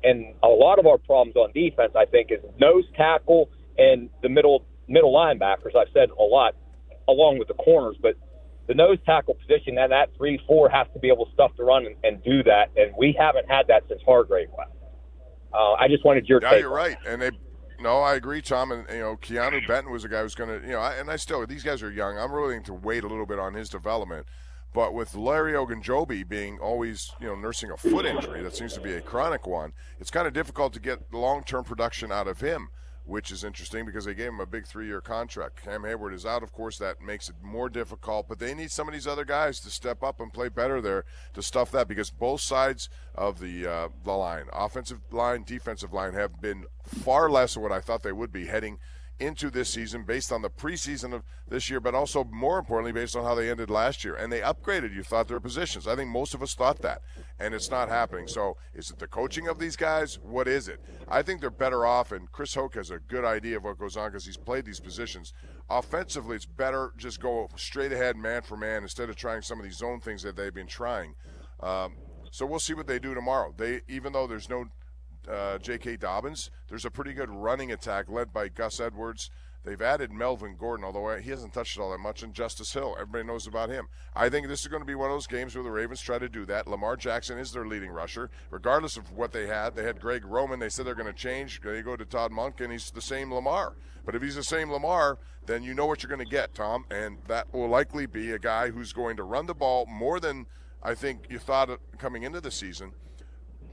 And 0.06 0.34
a 0.42 0.48
lot 0.48 0.78
of 0.78 0.86
our 0.86 0.98
problems 0.98 1.34
on 1.34 1.50
defense, 1.52 1.92
I 1.96 2.04
think, 2.04 2.30
is 2.30 2.40
nose 2.60 2.84
tackle 2.94 3.48
and 3.78 4.10
the 4.22 4.28
middle 4.28 4.66
middle 4.86 5.14
linebackers. 5.14 5.74
I've 5.76 5.88
said 5.94 6.10
a 6.10 6.22
lot, 6.22 6.54
along 7.08 7.38
with 7.38 7.48
the 7.48 7.54
corners, 7.54 7.96
but 8.00 8.14
the 8.66 8.74
nose 8.74 8.98
tackle 9.04 9.34
position 9.34 9.76
and 9.78 9.92
that 9.92 10.08
three 10.16 10.40
four 10.46 10.68
has 10.68 10.86
to 10.94 10.98
be 10.98 11.08
able 11.08 11.26
to 11.26 11.32
stuff 11.32 11.52
the 11.56 11.64
run 11.64 11.86
and, 11.86 11.96
and 12.02 12.22
do 12.24 12.42
that, 12.44 12.70
and 12.76 12.92
we 12.98 13.14
haven't 13.18 13.48
had 13.50 13.66
that 13.68 13.82
since 13.88 14.00
Hargrave 14.06 14.48
left. 14.56 14.72
Uh, 15.52 15.72
I 15.74 15.88
just 15.88 16.04
wanted 16.04 16.26
your 16.26 16.40
Yeah, 16.42 16.50
take. 16.50 16.60
you're 16.60 16.70
on 16.70 16.76
right. 16.76 16.96
And 17.06 17.22
they, 17.22 17.30
no, 17.80 17.98
I 18.00 18.14
agree, 18.14 18.42
Tom. 18.42 18.72
And 18.72 18.86
you 18.90 18.98
know, 18.98 19.16
Keanu 19.16 19.66
Benton 19.68 19.92
was 19.92 20.04
a 20.04 20.08
guy 20.08 20.22
who's 20.22 20.34
going 20.34 20.48
to, 20.48 20.66
you 20.66 20.72
know, 20.72 20.80
I, 20.80 20.94
and 20.94 21.10
I 21.10 21.16
still, 21.16 21.46
these 21.46 21.62
guys 21.62 21.82
are 21.82 21.90
young. 21.92 22.18
I'm 22.18 22.32
willing 22.32 22.62
to 22.64 22.74
wait 22.74 23.04
a 23.04 23.06
little 23.06 23.26
bit 23.26 23.38
on 23.38 23.54
his 23.54 23.68
development. 23.68 24.26
But 24.72 24.92
with 24.92 25.14
Larry 25.14 25.52
Ogunjobi 25.52 26.28
being 26.28 26.58
always, 26.58 27.12
you 27.20 27.28
know, 27.28 27.36
nursing 27.36 27.70
a 27.70 27.76
foot 27.76 28.04
injury 28.04 28.42
that 28.42 28.56
seems 28.56 28.72
to 28.72 28.80
be 28.80 28.94
a 28.94 29.00
chronic 29.00 29.46
one, 29.46 29.72
it's 30.00 30.10
kind 30.10 30.26
of 30.26 30.32
difficult 30.32 30.72
to 30.72 30.80
get 30.80 31.12
long-term 31.12 31.62
production 31.62 32.10
out 32.10 32.26
of 32.26 32.40
him, 32.40 32.70
which 33.04 33.30
is 33.30 33.44
interesting 33.44 33.84
because 33.84 34.04
they 34.04 34.14
gave 34.14 34.28
him 34.28 34.40
a 34.40 34.46
big 34.46 34.66
three-year 34.66 35.00
contract. 35.00 35.62
Cam 35.62 35.82
Heyward 35.82 36.14
is 36.14 36.24
out, 36.24 36.42
of 36.42 36.52
course, 36.52 36.78
that 36.78 37.02
makes 37.02 37.28
it 37.28 37.36
more 37.42 37.68
difficult. 37.68 38.28
But 38.28 38.38
they 38.38 38.54
need 38.54 38.70
some 38.70 38.88
of 38.88 38.94
these 38.94 39.06
other 39.06 39.24
guys 39.24 39.60
to 39.60 39.70
step 39.70 40.02
up 40.02 40.20
and 40.20 40.32
play 40.32 40.48
better 40.48 40.80
there 40.80 41.04
to 41.34 41.42
stuff 41.42 41.70
that 41.72 41.88
because 41.88 42.10
both 42.10 42.40
sides 42.40 42.88
of 43.14 43.40
the 43.40 43.66
uh, 43.66 43.88
the 44.04 44.12
line, 44.12 44.46
offensive 44.52 45.00
line, 45.10 45.44
defensive 45.44 45.92
line, 45.92 46.14
have 46.14 46.40
been 46.40 46.64
far 46.82 47.30
less 47.30 47.56
of 47.56 47.62
what 47.62 47.72
I 47.72 47.80
thought 47.80 48.02
they 48.02 48.12
would 48.12 48.32
be 48.32 48.46
heading 48.46 48.78
into 49.18 49.50
this 49.50 49.68
season 49.70 50.04
based 50.04 50.32
on 50.32 50.42
the 50.42 50.50
preseason 50.50 51.12
of 51.12 51.22
this 51.46 51.70
year, 51.70 51.80
but 51.80 51.94
also 51.94 52.24
more 52.24 52.58
importantly 52.58 52.92
based 52.92 53.14
on 53.14 53.24
how 53.24 53.34
they 53.34 53.50
ended 53.50 53.70
last 53.70 54.04
year. 54.04 54.14
And 54.14 54.32
they 54.32 54.40
upgraded, 54.40 54.94
you 54.94 55.02
thought, 55.02 55.28
their 55.28 55.40
positions. 55.40 55.86
I 55.86 55.94
think 55.94 56.10
most 56.10 56.34
of 56.34 56.42
us 56.42 56.54
thought 56.54 56.80
that, 56.82 57.02
and 57.38 57.54
it's 57.54 57.70
not 57.70 57.88
happening. 57.88 58.26
So 58.26 58.56
is 58.74 58.90
it 58.90 58.98
the 58.98 59.06
coaching 59.06 59.48
of 59.48 59.58
these 59.58 59.76
guys? 59.76 60.18
What 60.18 60.48
is 60.48 60.68
it? 60.68 60.80
I 61.08 61.22
think 61.22 61.40
they're 61.40 61.50
better 61.50 61.86
off, 61.86 62.12
and 62.12 62.30
Chris 62.32 62.54
Hoke 62.54 62.74
has 62.74 62.90
a 62.90 62.98
good 62.98 63.24
idea 63.24 63.56
of 63.56 63.64
what 63.64 63.78
goes 63.78 63.96
on 63.96 64.10
because 64.10 64.26
he's 64.26 64.36
played 64.36 64.64
these 64.64 64.80
positions. 64.80 65.32
Offensively, 65.70 66.36
it's 66.36 66.46
better 66.46 66.92
just 66.96 67.20
go 67.20 67.48
straight 67.56 67.92
ahead, 67.92 68.16
man 68.16 68.42
for 68.42 68.56
man, 68.56 68.82
instead 68.82 69.08
of 69.08 69.16
trying 69.16 69.42
some 69.42 69.58
of 69.58 69.64
these 69.64 69.76
zone 69.76 70.00
things 70.00 70.22
that 70.22 70.36
they've 70.36 70.54
been 70.54 70.66
trying. 70.66 71.14
Um, 71.60 71.94
so 72.30 72.44
we'll 72.46 72.58
see 72.58 72.74
what 72.74 72.88
they 72.88 72.98
do 72.98 73.14
tomorrow. 73.14 73.54
They, 73.56 73.82
even 73.88 74.12
though 74.12 74.26
there's 74.26 74.48
no 74.48 74.66
uh, 75.28 75.58
J.K. 75.58 75.96
Dobbins. 75.96 76.50
There's 76.68 76.84
a 76.84 76.90
pretty 76.90 77.12
good 77.12 77.30
running 77.30 77.72
attack 77.72 78.08
led 78.08 78.32
by 78.32 78.48
Gus 78.48 78.80
Edwards. 78.80 79.30
They've 79.64 79.80
added 79.80 80.12
Melvin 80.12 80.56
Gordon, 80.58 80.84
although 80.84 81.16
he 81.16 81.30
hasn't 81.30 81.54
touched 81.54 81.78
it 81.78 81.80
all 81.80 81.90
that 81.90 81.98
much, 81.98 82.22
and 82.22 82.34
Justice 82.34 82.74
Hill. 82.74 82.96
Everybody 83.00 83.24
knows 83.24 83.46
about 83.46 83.70
him. 83.70 83.88
I 84.14 84.28
think 84.28 84.46
this 84.46 84.60
is 84.60 84.66
going 84.66 84.82
to 84.82 84.86
be 84.86 84.94
one 84.94 85.10
of 85.10 85.14
those 85.14 85.26
games 85.26 85.54
where 85.54 85.64
the 85.64 85.70
Ravens 85.70 86.02
try 86.02 86.18
to 86.18 86.28
do 86.28 86.44
that. 86.44 86.68
Lamar 86.68 86.96
Jackson 86.96 87.38
is 87.38 87.50
their 87.50 87.66
leading 87.66 87.90
rusher, 87.90 88.30
regardless 88.50 88.98
of 88.98 89.10
what 89.12 89.32
they 89.32 89.46
had. 89.46 89.74
They 89.74 89.84
had 89.84 90.00
Greg 90.00 90.26
Roman. 90.26 90.60
They 90.60 90.68
said 90.68 90.84
they're 90.84 90.94
going 90.94 91.06
to 91.06 91.14
change. 91.14 91.62
They 91.62 91.80
go 91.80 91.96
to 91.96 92.04
Todd 92.04 92.30
Monk, 92.30 92.60
and 92.60 92.70
he's 92.70 92.90
the 92.90 93.00
same 93.00 93.32
Lamar. 93.32 93.72
But 94.04 94.14
if 94.14 94.20
he's 94.20 94.34
the 94.34 94.44
same 94.44 94.70
Lamar, 94.70 95.18
then 95.46 95.62
you 95.62 95.72
know 95.72 95.86
what 95.86 96.02
you're 96.02 96.14
going 96.14 96.24
to 96.24 96.30
get, 96.30 96.54
Tom, 96.54 96.84
and 96.90 97.16
that 97.26 97.52
will 97.54 97.68
likely 97.68 98.04
be 98.04 98.32
a 98.32 98.38
guy 98.38 98.68
who's 98.68 98.92
going 98.92 99.16
to 99.16 99.22
run 99.22 99.46
the 99.46 99.54
ball 99.54 99.86
more 99.86 100.20
than 100.20 100.44
I 100.82 100.94
think 100.94 101.24
you 101.30 101.38
thought 101.38 101.70
coming 101.96 102.22
into 102.22 102.42
the 102.42 102.50
season. 102.50 102.92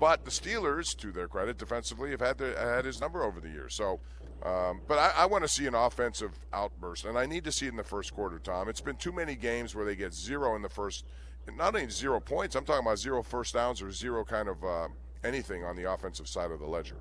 But 0.01 0.25
the 0.25 0.31
Steelers, 0.31 0.97
to 0.97 1.11
their 1.11 1.27
credit, 1.27 1.59
defensively 1.59 2.09
have 2.09 2.21
had 2.21 2.39
the, 2.39 2.55
had 2.57 2.85
his 2.85 2.99
number 2.99 3.23
over 3.23 3.39
the 3.39 3.49
years. 3.49 3.75
So, 3.75 3.99
um, 4.41 4.81
but 4.87 4.97
I, 4.97 5.11
I 5.15 5.25
want 5.27 5.43
to 5.43 5.47
see 5.47 5.67
an 5.67 5.75
offensive 5.75 6.31
outburst, 6.51 7.05
and 7.05 7.19
I 7.19 7.27
need 7.27 7.43
to 7.43 7.51
see 7.51 7.67
it 7.67 7.69
in 7.69 7.75
the 7.75 7.83
first 7.83 8.11
quarter. 8.11 8.39
Tom, 8.39 8.67
it's 8.67 8.81
been 8.81 8.95
too 8.95 9.11
many 9.11 9.35
games 9.35 9.75
where 9.75 9.85
they 9.85 9.95
get 9.95 10.11
zero 10.11 10.55
in 10.55 10.63
the 10.63 10.69
first. 10.69 11.05
Not 11.55 11.75
only 11.75 11.87
zero 11.91 12.19
points, 12.19 12.55
I'm 12.55 12.65
talking 12.65 12.83
about 12.83 12.97
zero 12.97 13.21
first 13.21 13.53
downs 13.53 13.79
or 13.79 13.91
zero 13.91 14.25
kind 14.25 14.49
of 14.49 14.63
uh, 14.63 14.87
anything 15.23 15.63
on 15.63 15.75
the 15.75 15.91
offensive 15.91 16.27
side 16.27 16.49
of 16.49 16.59
the 16.59 16.65
ledger. 16.65 16.97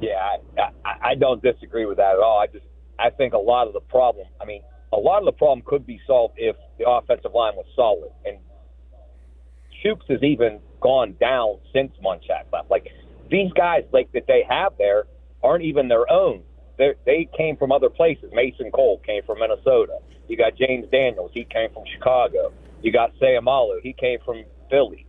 Yeah, 0.00 0.18
I, 0.58 0.60
I, 0.84 1.10
I 1.10 1.14
don't 1.14 1.40
disagree 1.40 1.86
with 1.86 1.98
that 1.98 2.14
at 2.14 2.18
all. 2.18 2.40
I 2.40 2.48
just 2.48 2.66
I 2.98 3.10
think 3.10 3.32
a 3.32 3.38
lot 3.38 3.68
of 3.68 3.74
the 3.74 3.80
problem. 3.80 4.26
I 4.40 4.44
mean, 4.44 4.62
a 4.92 4.96
lot 4.96 5.20
of 5.20 5.24
the 5.24 5.38
problem 5.38 5.62
could 5.64 5.86
be 5.86 6.00
solved 6.04 6.34
if 6.36 6.56
the 6.78 6.90
offensive 6.90 7.32
line 7.32 7.54
was 7.54 7.66
solid. 7.76 8.10
And 8.24 8.38
Shooks 9.84 10.06
has 10.08 10.20
even 10.24 10.58
gone 10.80 11.14
down 11.20 11.58
since 11.72 11.92
Munchak 12.04 12.44
left. 12.52 12.70
Like 12.70 12.88
these 13.30 13.52
guys, 13.52 13.84
like 13.92 14.10
that 14.12 14.26
they 14.26 14.44
have 14.48 14.72
there, 14.78 15.04
aren't 15.42 15.64
even 15.64 15.88
their 15.88 16.10
own. 16.10 16.42
They're, 16.78 16.94
they 17.04 17.28
came 17.36 17.56
from 17.56 17.72
other 17.72 17.90
places. 17.90 18.30
Mason 18.32 18.70
Cole 18.70 19.00
came 19.04 19.22
from 19.24 19.40
Minnesota. 19.40 19.98
You 20.28 20.36
got 20.36 20.56
James 20.56 20.86
Daniels. 20.92 21.30
He 21.34 21.44
came 21.44 21.70
from 21.72 21.84
Chicago. 21.92 22.52
You 22.82 22.92
got 22.92 23.12
Seumalo. 23.20 23.80
He 23.82 23.92
came 23.92 24.18
from 24.24 24.44
Philly. 24.70 25.06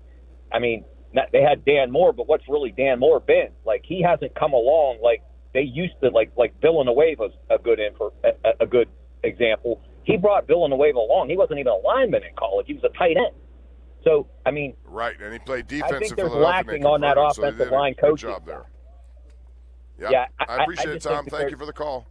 I 0.51 0.59
mean, 0.59 0.83
not- 1.13 1.31
they 1.31 1.41
had 1.41 1.65
Dan 1.65 1.91
Moore, 1.91 2.13
but 2.13 2.27
what's 2.27 2.47
really 2.49 2.71
Dan 2.71 2.99
Moore 2.99 3.19
been? 3.19 3.49
Like 3.65 3.83
he 3.85 4.01
hasn't 4.01 4.33
come 4.35 4.53
along 4.53 4.99
like 5.03 5.21
they 5.53 5.61
used 5.61 5.93
to. 6.01 6.09
Like 6.09 6.31
like 6.37 6.59
Villanueva's 6.61 7.33
a 7.49 7.57
good 7.59 7.79
info, 7.79 8.13
a, 8.23 8.63
a 8.63 8.65
good 8.65 8.89
example. 9.23 9.81
He 10.03 10.17
brought 10.17 10.47
Villanueva 10.47 10.97
along. 10.97 11.29
He 11.29 11.37
wasn't 11.37 11.59
even 11.59 11.71
a 11.71 11.77
lineman 11.77 12.23
in 12.23 12.33
college. 12.35 12.65
He 12.67 12.73
was 12.73 12.83
a 12.83 12.97
tight 12.97 13.17
end. 13.17 13.35
So 14.03 14.27
I 14.45 14.51
mean, 14.51 14.75
Right, 14.85 15.19
and 15.21 15.33
he 15.33 15.39
played 15.39 15.67
defense. 15.67 15.91
I 15.93 15.99
think 15.99 16.11
in 16.11 16.15
there's 16.17 16.29
Philadelphia, 16.29 16.59
and 16.59 16.67
they 16.69 16.73
lacking 16.73 16.85
on 16.85 17.01
that 17.01 17.15
converted, 17.15 17.35
so 17.35 17.43
offensive 17.43 17.71
line 17.71 17.95
coaching. 17.95 18.29
job 18.29 18.45
there. 18.45 18.65
Yep. 19.99 20.11
Yeah, 20.11 20.25
I- 20.39 20.43
I, 20.45 20.55
I- 20.57 20.63
appreciate 20.63 20.89
I 20.89 20.91
it, 20.93 21.01
Tom. 21.01 21.25
Thank 21.25 21.51
you 21.51 21.57
for 21.57 21.65
the 21.65 21.73
call. 21.73 22.07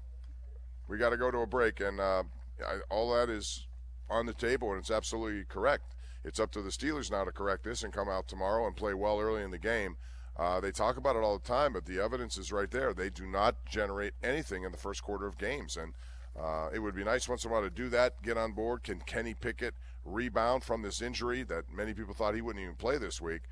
We 0.89 0.99
got 0.99 1.11
to 1.11 1.17
go 1.17 1.31
to 1.31 1.39
a 1.39 1.47
break, 1.47 1.81
and 1.81 2.01
uh, 2.01 2.23
I, 2.67 2.79
all 2.91 3.13
that 3.15 3.29
is 3.31 3.67
on 4.11 4.27
the 4.27 4.33
table, 4.35 4.71
and 4.71 4.79
it's 4.79 4.91
absolutely 4.91 5.45
correct. 5.45 5.95
It's 6.25 6.41
up 6.41 6.51
to 6.53 6.63
the 6.63 6.71
Steelers 6.71 7.11
now 7.11 7.25
to 7.25 7.33
correct 7.33 7.65
this 7.65 7.83
and 7.83 7.93
come 7.93 8.09
out 8.09 8.27
tomorrow 8.29 8.67
and 8.67 8.75
play 8.77 8.93
well 8.95 9.21
early 9.21 9.43
in 9.43 9.51
the 9.51 9.59
game. 9.59 9.97
Uh, 10.37 10.61
they 10.61 10.71
talk 10.71 10.97
about 10.97 11.17
it 11.17 11.23
all 11.23 11.39
the 11.39 11.47
time, 11.47 11.73
but 11.73 11.85
the 11.87 11.99
evidence 12.01 12.39
is 12.39 12.53
right 12.53 12.71
there. 12.71 12.93
They 12.95 13.11
do 13.11 13.27
not 13.27 13.57
generate 13.67 14.15
anything 14.23 14.63
in 14.65 14.73
the 14.73 14.79
first 14.79 15.03
quarter 15.03 15.27
of 15.27 15.37
games, 15.39 15.77
and 15.77 15.95
uh, 16.41 16.69
it 16.73 16.79
would 16.79 16.95
be 16.95 17.05
nice 17.05 17.29
once 17.29 17.45
in 17.45 17.51
a 17.51 17.53
while 17.53 17.63
to 17.63 17.71
do 17.71 17.89
that. 17.89 18.23
Get 18.23 18.37
on 18.37 18.53
board. 18.53 18.83
Can 18.83 19.01
Kenny 19.01 19.35
Pickett 19.35 19.75
rebound 20.05 20.65
from 20.65 20.83
this 20.83 21.03
injury 21.03 21.43
that 21.45 21.65
many 21.73 21.95
people 21.95 22.15
thought 22.15 22.35
he 22.35 22.41
wouldn't 22.41 22.63
even 22.63 22.77
play 22.77 22.99
this 22.99 23.21
week. 23.21 23.43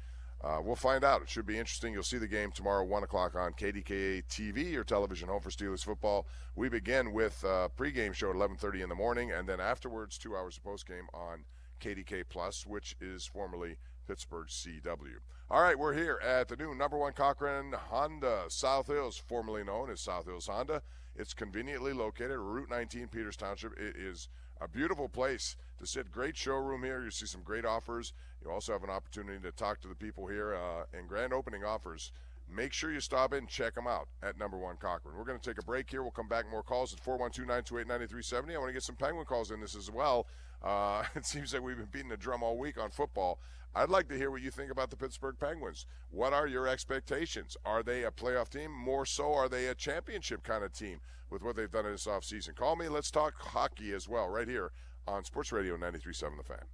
Uh, 0.43 0.61
we'll 0.63 0.77
find 0.77 1.03
out. 1.03 1.23
It 1.23 1.29
should 1.29 1.47
be 1.47 1.59
interesting. 1.59 1.93
You'll 1.93 2.03
see 2.03 2.19
the 2.19 2.29
game 2.29 2.53
tomorrow, 2.53 2.85
1 2.85 3.03
o'clock 3.03 3.35
on 3.35 3.53
KDKA 3.53 4.23
TV, 4.29 4.71
your 4.71 4.85
television 4.85 5.29
home 5.29 5.41
for 5.41 5.51
Steelers 5.51 5.85
football. 5.85 6.27
We 6.55 6.69
begin 6.69 7.13
with 7.13 7.43
uh, 7.45 7.69
pregame 7.77 8.15
show 8.15 8.31
at 8.31 8.37
11.30 8.37 8.83
in 8.83 8.89
the 8.89 8.95
morning, 8.95 9.33
and 9.33 9.49
then 9.49 9.61
afterwards, 9.61 10.19
two 10.19 10.37
hours 10.37 10.59
of 10.59 10.63
postgame 10.63 11.07
on 11.15 11.45
KDK 11.81 12.25
Plus, 12.29 12.67
which 12.67 12.97
is 13.01 13.27
formerly 13.27 13.77
Pittsburgh 14.07 14.49
CW. 14.49 15.17
All 15.51 15.63
right, 15.63 15.79
we're 15.79 15.95
here 15.95 16.21
at 16.23 16.49
the 16.49 16.57
new 16.57 16.75
number 16.75 16.99
one 16.99 17.13
Cochran 17.13 17.73
Honda 17.73 18.45
South 18.49 18.89
Hills, 18.89 19.17
formerly 19.17 19.65
known 19.65 19.91
as 19.91 20.01
South 20.01 20.27
Hills 20.27 20.49
Honda. 20.49 20.83
It's 21.19 21.33
conveniently 21.33 21.93
located 21.93 22.39
Route 22.39 22.71
19, 22.71 23.09
Peters 23.09 23.37
Township. 23.37 23.73
It 23.79 23.97
is 23.97 24.29
a 24.61 24.69
beautiful 24.69 25.09
place 25.09 25.57
to 25.79 25.87
sit. 25.87 26.13
Great 26.13 26.37
showroom 26.37 26.83
here. 26.83 27.03
You 27.05 27.11
see 27.11 27.27
some 27.27 27.43
great 27.43 27.65
offers. 27.65 28.13
You 28.45 28.51
also 28.51 28.73
have 28.73 28.85
an 28.85 28.91
opportunity 28.91 29.41
to 29.41 29.53
talk 29.53 29.81
to 29.81 29.89
the 29.89 29.95
people 29.95 30.27
here 30.27 30.55
uh, 30.55 30.85
and 30.97 31.09
grand 31.09 31.33
opening 31.33 31.65
offers. 31.65 32.13
Make 32.49 32.73
sure 32.73 32.93
you 32.93 33.01
stop 33.01 33.33
in 33.33 33.47
check 33.47 33.75
them 33.75 33.87
out 33.87 34.09
at 34.23 34.39
number 34.39 34.57
one 34.57 34.77
Cochran. 34.77 35.17
We're 35.17 35.25
going 35.25 35.39
to 35.39 35.49
take 35.49 35.59
a 35.59 35.65
break 35.65 35.91
here. 35.91 36.03
We'll 36.03 36.13
come 36.13 36.29
back 36.29 36.49
more 36.51 36.63
calls 36.63 36.93
at 36.93 37.01
412 37.01 37.49
928 37.49 37.89
9370. 37.89 38.55
I 38.55 38.59
want 38.59 38.69
to 38.69 38.73
get 38.73 38.83
some 38.83 38.95
Penguin 38.95 39.25
calls 39.25 39.51
in 39.51 39.61
this 39.61 39.75
as 39.75 39.91
well. 39.91 40.27
Uh, 40.63 41.03
it 41.17 41.25
seems 41.27 41.53
like 41.55 41.63
we've 41.63 41.77
been 41.77 41.89
beating 41.91 42.09
the 42.09 42.17
drum 42.17 42.43
all 42.43 42.57
week 42.57 42.79
on 42.79 42.91
football. 42.91 43.41
I'd 43.77 43.91
like 43.91 44.09
to 44.09 44.17
hear 44.17 44.31
what 44.31 44.41
you 44.41 44.51
think 44.51 44.71
about 44.71 44.89
the 44.89 44.97
Pittsburgh 44.97 45.37
Penguins. 45.39 45.85
What 46.11 46.33
are 46.33 46.47
your 46.47 46.67
expectations? 46.67 47.59
Are 47.67 47.83
they 47.83 48.05
a 48.05 48.11
playoff 48.11 48.49
team? 48.49 48.73
More 48.73 49.05
so, 49.05 49.35
are 49.35 49.51
they 49.51 49.67
a 49.67 49.75
championship 49.75 50.43
kind 50.43 50.65
of 50.65 50.73
team 50.73 51.01
with 51.29 51.43
what 51.43 51.57
they've 51.57 51.71
done 51.71 51.85
in 51.85 51.93
this 51.93 52.07
offseason? 52.07 52.55
Call 52.55 52.77
me. 52.77 52.89
Let's 52.89 53.11
talk 53.11 53.35
hockey 53.39 53.93
as 53.93 54.09
well, 54.09 54.31
right 54.31 54.49
here 54.49 54.73
on 55.07 55.25
Sports 55.25 55.53
Radio 55.53 55.77
93.7 55.77 56.39
The 56.39 56.43
Fan. 56.43 56.65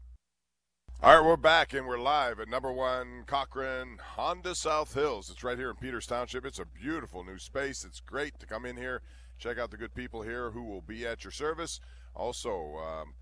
All 1.02 1.16
right, 1.16 1.26
we're 1.26 1.36
back 1.36 1.72
and 1.72 1.88
we're 1.88 1.98
live 1.98 2.38
at 2.38 2.48
number 2.48 2.70
one 2.70 3.24
Cochran 3.26 3.98
Honda 4.14 4.54
South 4.54 4.94
Hills. 4.94 5.28
It's 5.28 5.42
right 5.42 5.58
here 5.58 5.70
in 5.70 5.76
Peters 5.76 6.06
Township. 6.06 6.46
It's 6.46 6.60
a 6.60 6.64
beautiful 6.64 7.24
new 7.24 7.38
space. 7.38 7.84
It's 7.84 7.98
great 7.98 8.38
to 8.38 8.46
come 8.46 8.64
in 8.64 8.76
here, 8.76 9.02
check 9.40 9.58
out 9.58 9.72
the 9.72 9.76
good 9.76 9.96
people 9.96 10.22
here 10.22 10.52
who 10.52 10.62
will 10.62 10.82
be 10.82 11.04
at 11.04 11.24
your 11.24 11.32
service. 11.32 11.80
Also, 12.14 12.76
um, 12.76 13.14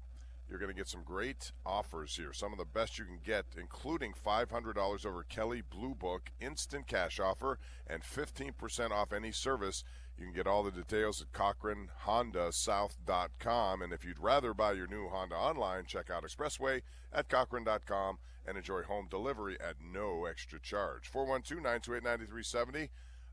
you're 0.51 0.59
going 0.59 0.73
to 0.73 0.77
get 0.77 0.89
some 0.89 1.05
great 1.05 1.53
offers 1.65 2.17
here. 2.17 2.33
Some 2.33 2.51
of 2.53 2.59
the 2.59 2.65
best 2.65 2.99
you 2.99 3.05
can 3.05 3.21
get, 3.25 3.47
including 3.57 4.13
$500 4.13 5.07
over 5.07 5.23
Kelley 5.23 5.63
Blue 5.63 5.95
Book 5.95 6.33
instant 6.41 6.89
cash 6.89 7.21
offer 7.21 7.61
and 7.87 8.03
15% 8.03 8.91
off 8.91 9.13
any 9.13 9.31
service. 9.31 9.85
You 10.19 10.25
can 10.25 10.35
get 10.35 10.49
all 10.49 10.65
the 10.65 10.73
details 10.73 11.23
at 11.23 11.31
CochranHondaSouth.com. 11.33 13.83
And 13.83 13.93
if 13.93 14.05
you'd 14.05 14.19
rather 14.19 14.53
buy 14.53 14.73
your 14.73 14.89
new 14.89 15.09
Honda 15.09 15.37
online, 15.37 15.85
check 15.87 16.11
out 16.11 16.25
Expressway 16.25 16.83
at 17.13 17.29
Cochran.com 17.29 18.19
and 18.45 18.57
enjoy 18.57 18.83
home 18.83 19.07
delivery 19.09 19.57
at 19.61 19.77
no 19.81 20.25
extra 20.25 20.59
charge. 20.59 21.07
412 21.07 21.63
928 21.63 22.03
9370. 22.03 22.91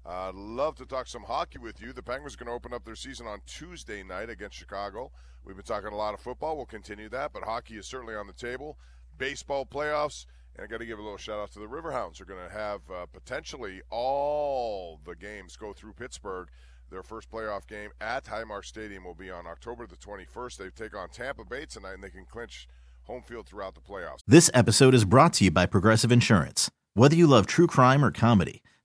I'd 0.08 0.36
love 0.36 0.76
to 0.78 0.86
talk 0.86 1.08
some 1.08 1.24
hockey 1.24 1.60
with 1.60 1.82
you. 1.82 1.92
The 1.92 2.02
Penguins 2.02 2.36
are 2.36 2.38
going 2.38 2.48
to 2.48 2.54
open 2.54 2.74
up 2.74 2.86
their 2.86 2.96
season 2.96 3.28
on 3.28 3.42
Tuesday 3.46 4.04
night 4.04 4.30
against 4.30 4.56
Chicago. 4.56 5.12
We've 5.44 5.56
been 5.56 5.66
talking 5.66 5.92
a 5.92 5.98
lot 5.98 6.14
of 6.14 6.22
football. 6.22 6.56
We'll 6.56 6.66
continue 6.66 7.10
that, 7.10 7.34
but 7.34 7.44
hockey 7.44 7.76
is 7.76 7.86
certainly 7.86 8.16
on 8.16 8.26
the 8.26 8.34
table. 8.34 8.78
Baseball 9.18 9.66
playoffs, 9.66 10.26
and 10.56 10.64
I 10.64 10.68
got 10.68 10.78
to 10.78 10.86
give 10.86 10.98
a 10.98 11.02
little 11.02 11.18
shout 11.18 11.40
out 11.40 11.52
to 11.52 11.60
the 11.60 11.66
Riverhounds. 11.66 12.18
They're 12.18 12.26
going 12.26 12.48
to 12.48 12.54
have 12.54 12.82
uh, 12.90 13.06
potentially 13.08 13.82
all 13.90 15.02
the 15.06 15.16
games 15.16 15.58
go 15.58 15.74
through 15.74 15.94
Pittsburgh. 15.94 16.48
Their 16.90 17.04
first 17.04 17.30
playoff 17.30 17.68
game 17.68 17.90
at 18.00 18.24
Highmark 18.24 18.64
Stadium 18.64 19.04
will 19.04 19.14
be 19.14 19.30
on 19.30 19.46
October 19.46 19.88
the 19.88 19.98
21st. 19.98 20.58
They 20.58 20.70
take 20.70 20.96
on 20.96 21.10
Tampa 21.10 21.44
Bay 21.44 21.66
tonight, 21.66 21.96
and 21.96 22.04
they 22.04 22.10
can 22.10 22.24
clinch 22.24 22.70
home 23.04 23.24
field 23.24 23.46
throughout 23.46 23.76
the 23.76 23.82
playoffs. 23.82 24.20
This 24.26 24.50
episode 24.54 24.94
is 24.94 25.04
brought 25.04 25.34
to 25.34 25.44
you 25.44 25.52
by 25.52 25.66
Progressive 25.66 26.14
Insurance. 26.14 26.72
Whether 26.94 27.16
you 27.16 27.28
love 27.28 27.46
true 27.46 27.68
crime 27.68 28.06
or 28.06 28.12
comedy 28.12 28.64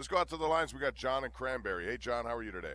Let's 0.00 0.08
go 0.08 0.16
out 0.16 0.30
to 0.30 0.38
the 0.38 0.46
lines. 0.46 0.72
We 0.72 0.80
got 0.80 0.94
John 0.94 1.24
and 1.24 1.32
Cranberry. 1.34 1.84
Hey, 1.84 1.98
John, 1.98 2.24
how 2.24 2.34
are 2.34 2.42
you 2.42 2.50
today? 2.50 2.72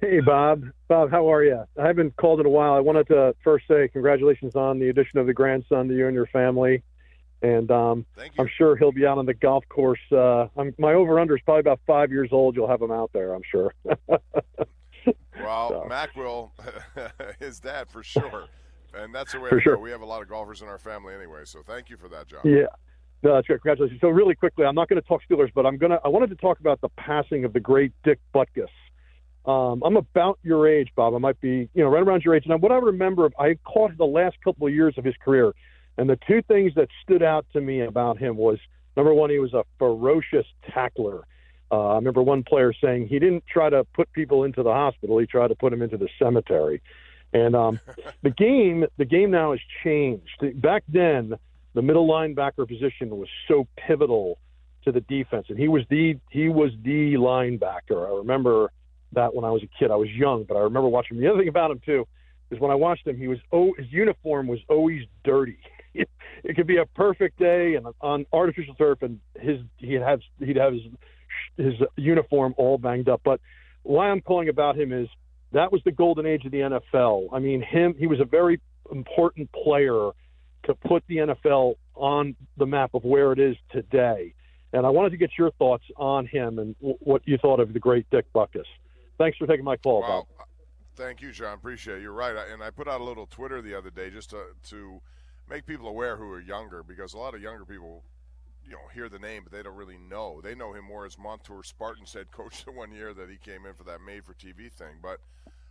Hey, 0.00 0.18
Bob. 0.18 0.64
Bob, 0.88 1.12
how 1.12 1.32
are 1.32 1.44
you? 1.44 1.62
I 1.80 1.86
haven't 1.86 2.16
called 2.16 2.40
in 2.40 2.46
a 2.46 2.48
while. 2.48 2.72
I 2.72 2.80
wanted 2.80 3.06
to 3.06 3.36
first 3.44 3.68
say 3.68 3.86
congratulations 3.86 4.56
on 4.56 4.80
the 4.80 4.88
addition 4.88 5.20
of 5.20 5.28
the 5.28 5.32
grandson 5.32 5.86
to 5.86 5.94
you 5.94 6.08
and 6.08 6.14
your 6.16 6.26
family. 6.26 6.82
And 7.40 7.70
um, 7.70 8.04
I'm 8.36 8.48
sure 8.58 8.74
he'll 8.74 8.90
be 8.90 9.06
out 9.06 9.16
on 9.16 9.26
the 9.26 9.34
golf 9.34 9.62
course. 9.68 10.00
Uh, 10.10 10.48
my 10.76 10.92
over 10.92 11.20
under 11.20 11.36
is 11.36 11.42
probably 11.44 11.60
about 11.60 11.78
five 11.86 12.10
years 12.10 12.30
old. 12.32 12.56
You'll 12.56 12.66
have 12.66 12.82
him 12.82 12.90
out 12.90 13.12
there, 13.12 13.32
I'm 13.34 13.42
sure. 13.48 13.72
well, 15.38 15.68
so. 15.68 15.86
Mac 15.88 16.16
will, 16.16 16.52
his 17.38 17.60
dad 17.60 17.88
for 17.88 18.02
sure. 18.02 18.46
And 18.94 19.14
that's 19.14 19.32
the 19.32 19.40
way 19.40 19.48
for 19.48 19.58
sure. 19.58 19.78
We 19.78 19.90
have 19.90 20.02
a 20.02 20.04
lot 20.04 20.20
of 20.20 20.28
golfers 20.28 20.60
in 20.60 20.68
our 20.68 20.76
family 20.76 21.14
anyway. 21.14 21.44
So 21.44 21.62
thank 21.62 21.88
you 21.88 21.96
for 21.96 22.10
that, 22.10 22.28
John. 22.28 22.42
Yeah. 22.44 22.66
No, 23.22 23.34
that's 23.34 23.46
great. 23.46 23.60
Congratulations. 23.62 24.00
So 24.00 24.08
really 24.08 24.34
quickly, 24.34 24.64
I'm 24.64 24.74
not 24.74 24.88
going 24.88 25.00
to 25.00 25.06
talk 25.06 25.22
Steelers, 25.30 25.52
but 25.54 25.64
I'm 25.64 25.76
gonna. 25.76 26.00
I 26.04 26.08
wanted 26.08 26.30
to 26.30 26.36
talk 26.36 26.58
about 26.58 26.80
the 26.80 26.88
passing 26.90 27.44
of 27.44 27.52
the 27.52 27.60
great 27.60 27.92
Dick 28.02 28.18
Butkus. 28.34 28.66
Um, 29.44 29.82
I'm 29.84 29.96
about 29.96 30.38
your 30.42 30.68
age, 30.68 30.88
Bob. 30.94 31.14
I 31.14 31.18
might 31.18 31.40
be, 31.40 31.68
you 31.74 31.82
know, 31.82 31.88
right 31.88 32.02
around 32.02 32.24
your 32.24 32.34
age. 32.34 32.44
And 32.46 32.62
what 32.62 32.72
I 32.72 32.76
remember, 32.76 33.30
I 33.38 33.56
caught 33.64 33.96
the 33.96 34.04
last 34.04 34.36
couple 34.42 34.66
of 34.66 34.74
years 34.74 34.94
of 34.98 35.04
his 35.04 35.14
career, 35.24 35.52
and 35.96 36.08
the 36.08 36.18
two 36.26 36.42
things 36.42 36.72
that 36.74 36.88
stood 37.02 37.22
out 37.22 37.46
to 37.52 37.60
me 37.60 37.80
about 37.80 38.18
him 38.18 38.36
was 38.36 38.58
number 38.96 39.14
one, 39.14 39.30
he 39.30 39.38
was 39.38 39.52
a 39.52 39.64
ferocious 39.78 40.46
tackler. 40.70 41.24
Uh, 41.70 41.92
I 41.92 41.94
remember 41.96 42.22
one 42.22 42.42
player 42.42 42.72
saying 42.72 43.08
he 43.08 43.18
didn't 43.18 43.44
try 43.46 43.70
to 43.70 43.84
put 43.94 44.12
people 44.12 44.44
into 44.44 44.64
the 44.64 44.72
hospital; 44.72 45.18
he 45.18 45.26
tried 45.26 45.48
to 45.48 45.54
put 45.54 45.70
them 45.70 45.82
into 45.82 45.96
the 45.96 46.08
cemetery. 46.18 46.82
And 47.32 47.54
um, 47.54 47.80
the 48.22 48.30
game, 48.30 48.86
the 48.96 49.04
game 49.04 49.30
now 49.30 49.52
has 49.52 49.60
changed. 49.84 50.60
Back 50.60 50.82
then 50.88 51.36
the 51.74 51.82
middle 51.82 52.06
linebacker 52.06 52.68
position 52.68 53.16
was 53.16 53.28
so 53.48 53.66
pivotal 53.76 54.38
to 54.84 54.92
the 54.92 55.00
defense, 55.00 55.46
and 55.48 55.58
he 55.58 55.68
was 55.68 55.82
the 55.90 56.18
he 56.30 56.48
was 56.48 56.70
the 56.82 57.14
linebacker. 57.14 58.06
I 58.06 58.16
remember 58.18 58.72
that 59.12 59.34
when 59.34 59.44
I 59.44 59.50
was 59.50 59.62
a 59.62 59.68
kid. 59.78 59.90
I 59.90 59.96
was 59.96 60.08
young, 60.10 60.44
but 60.44 60.56
I 60.56 60.60
remember 60.60 60.88
watching 60.88 61.16
him. 61.16 61.22
The 61.22 61.30
other 61.30 61.38
thing 61.38 61.48
about 61.48 61.70
him 61.70 61.80
too 61.84 62.06
is 62.50 62.60
when 62.60 62.70
I 62.70 62.74
watched 62.74 63.06
him, 63.06 63.16
he 63.16 63.28
was 63.28 63.38
oh 63.52 63.74
his 63.78 63.86
uniform 63.90 64.48
was 64.48 64.58
always 64.68 65.02
dirty. 65.24 65.58
it 65.94 66.56
could 66.56 66.66
be 66.66 66.78
a 66.78 66.86
perfect 66.86 67.38
day 67.38 67.74
and 67.74 67.86
on 68.00 68.26
artificial 68.32 68.74
turf, 68.74 69.02
and 69.02 69.20
his 69.38 69.60
he'd 69.78 70.02
have 70.02 70.20
he'd 70.40 70.56
have 70.56 70.72
his 70.72 70.82
his 71.56 71.74
uniform 71.96 72.54
all 72.56 72.78
banged 72.78 73.08
up. 73.08 73.20
But 73.24 73.40
why 73.82 74.08
I'm 74.08 74.20
calling 74.20 74.48
about 74.48 74.78
him 74.78 74.92
is 74.92 75.08
that 75.52 75.70
was 75.70 75.82
the 75.84 75.92
golden 75.92 76.26
age 76.26 76.44
of 76.44 76.52
the 76.52 76.58
NFL. 76.58 77.28
I 77.32 77.38
mean, 77.38 77.62
him 77.62 77.94
he 77.98 78.06
was 78.06 78.20
a 78.20 78.24
very 78.24 78.60
important 78.90 79.50
player 79.52 80.10
to 80.64 80.74
put 80.74 81.04
the 81.08 81.16
NFL 81.16 81.74
on 81.94 82.36
the 82.56 82.66
map 82.66 82.94
of 82.94 83.04
where 83.04 83.32
it 83.32 83.38
is 83.38 83.56
today. 83.70 84.34
And 84.72 84.86
I 84.86 84.88
wanted 84.90 85.10
to 85.10 85.16
get 85.16 85.30
your 85.38 85.50
thoughts 85.52 85.84
on 85.96 86.26
him 86.26 86.58
and 86.58 86.74
w- 86.78 86.96
what 87.00 87.22
you 87.26 87.36
thought 87.38 87.60
of 87.60 87.72
the 87.72 87.78
great 87.78 88.06
Dick 88.10 88.26
Butkus. 88.34 88.64
Thanks 89.18 89.36
for 89.36 89.46
taking 89.46 89.64
my 89.64 89.76
call, 89.76 90.00
well, 90.00 90.28
Bob. 90.38 90.46
Thank 90.96 91.20
you, 91.20 91.32
John. 91.32 91.54
Appreciate 91.54 91.98
it. 91.98 92.02
You're 92.02 92.12
right. 92.12 92.34
And 92.52 92.62
I 92.62 92.70
put 92.70 92.88
out 92.88 93.00
a 93.00 93.04
little 93.04 93.26
Twitter 93.26 93.60
the 93.60 93.76
other 93.76 93.90
day 93.90 94.10
just 94.10 94.30
to, 94.30 94.44
to 94.70 95.00
make 95.48 95.66
people 95.66 95.88
aware 95.88 96.16
who 96.16 96.30
are 96.30 96.40
younger 96.40 96.82
because 96.82 97.14
a 97.14 97.18
lot 97.18 97.34
of 97.34 97.42
younger 97.42 97.64
people 97.64 98.02
you 98.64 98.72
know 98.72 98.88
hear 98.94 99.08
the 99.08 99.18
name 99.18 99.42
but 99.42 99.52
they 99.52 99.62
don't 99.62 99.76
really 99.76 99.98
know 99.98 100.40
they 100.42 100.54
know 100.54 100.72
him 100.72 100.84
more 100.84 101.04
as 101.04 101.18
montour 101.18 101.62
spartans 101.62 102.12
head 102.12 102.30
coach 102.30 102.64
the 102.64 102.72
one 102.72 102.92
year 102.92 103.12
that 103.12 103.28
he 103.28 103.36
came 103.36 103.66
in 103.66 103.74
for 103.74 103.84
that 103.84 104.00
made 104.00 104.24
for 104.24 104.34
tv 104.34 104.70
thing 104.72 104.94
but 105.02 105.18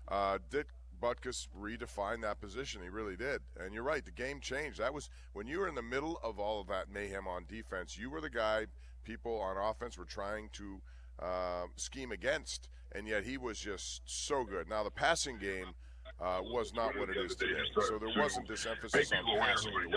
uh, 0.10 0.38
dick 0.49 0.67
Butkus 1.01 1.47
redefined 1.59 2.21
that 2.21 2.39
position. 2.39 2.81
He 2.81 2.89
really 2.89 3.15
did. 3.15 3.41
And 3.59 3.73
you're 3.73 3.83
right, 3.83 4.03
the 4.03 4.11
game 4.11 4.39
changed. 4.39 4.79
That 4.79 4.93
was 4.93 5.09
when 5.33 5.47
you 5.47 5.59
were 5.59 5.67
in 5.67 5.75
the 5.75 5.81
middle 5.81 6.19
of 6.23 6.39
all 6.39 6.61
of 6.61 6.67
that 6.67 6.91
mayhem 6.93 7.27
on 7.27 7.45
defense, 7.47 7.97
you 7.97 8.09
were 8.09 8.21
the 8.21 8.29
guy 8.29 8.67
people 9.03 9.39
on 9.39 9.57
offense 9.57 9.97
were 9.97 10.05
trying 10.05 10.49
to 10.53 10.81
uh, 11.21 11.65
scheme 11.75 12.11
against, 12.11 12.69
and 12.91 13.07
yet 13.07 13.23
he 13.23 13.37
was 13.37 13.59
just 13.59 14.01
so 14.05 14.43
good. 14.43 14.69
Now, 14.69 14.84
the 14.84 14.91
passing 14.91 15.38
game. 15.38 15.73
Uh, 16.19 16.39
was 16.43 16.73
not 16.73 16.95
what 16.99 17.09
it 17.09 17.17
is 17.17 17.36
today. 17.36 17.53
So 17.80 17.97
there 17.97 18.09
wasn't 18.15 18.47
this 18.47 18.67
emphasis 18.67 19.11
on 19.11 19.39
passing 19.39 19.71
the 19.71 19.80
way 19.80 19.93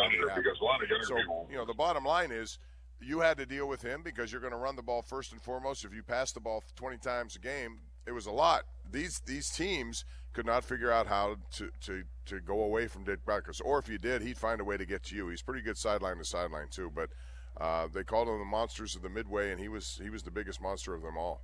they 0.87 1.03
So, 1.03 1.19
you 1.51 1.57
know, 1.57 1.67
the 1.67 1.75
bottom 1.75 2.05
line 2.05 2.31
is 2.31 2.59
you 3.01 3.21
had 3.21 3.37
to 3.39 3.47
deal 3.47 3.69
with 3.69 3.83
him 3.83 4.03
because 4.03 4.33
you're 4.33 4.41
going 4.41 4.53
to 4.53 4.59
run 4.59 4.77
the 4.77 4.83
ball 4.83 5.03
first 5.03 5.33
and 5.33 5.43
foremost. 5.43 5.85
If 5.85 5.93
you 5.93 6.03
pass 6.03 6.33
the 6.33 6.41
ball 6.41 6.63
20 6.77 6.99
times 6.99 7.37
a 7.37 7.39
game, 7.39 7.79
it 8.07 8.13
was 8.13 8.27
a 8.27 8.31
lot. 8.31 8.65
These 8.91 9.21
these 9.27 9.51
teams 9.51 10.05
could 10.35 10.45
not 10.45 10.65
figure 10.65 10.91
out 10.91 11.07
how 11.07 11.37
to 11.53 11.71
to, 11.81 12.03
to 12.27 12.41
go 12.41 12.63
away 12.63 12.89
from 12.89 13.05
Dick 13.05 13.25
Butkus, 13.25 13.61
or 13.65 13.79
if 13.79 13.89
you 13.89 13.97
did, 13.99 14.21
he'd 14.21 14.37
find 14.37 14.61
a 14.61 14.65
way 14.65 14.77
to 14.77 14.85
get 14.85 15.05
to 15.05 15.17
you. 15.17 15.29
He's 15.29 15.43
pretty 15.43 15.63
good 15.63 15.79
sideline 15.79 16.19
to 16.19 16.25
sideline 16.25 16.69
too, 16.69 16.93
but 16.95 17.11
uh, 17.57 17.87
they 17.93 18.03
called 18.03 18.29
him 18.29 18.39
the 18.39 18.45
monsters 18.45 18.97
of 18.97 19.03
the 19.03 19.09
midway, 19.09 19.53
and 19.53 19.61
he 19.61 19.69
was 19.69 19.99
he 20.03 20.11
was 20.11 20.25
the 20.25 20.31
biggest 20.31 20.61
monster 20.61 20.93
of 20.93 21.03
them 21.03 21.17
all. 21.17 21.41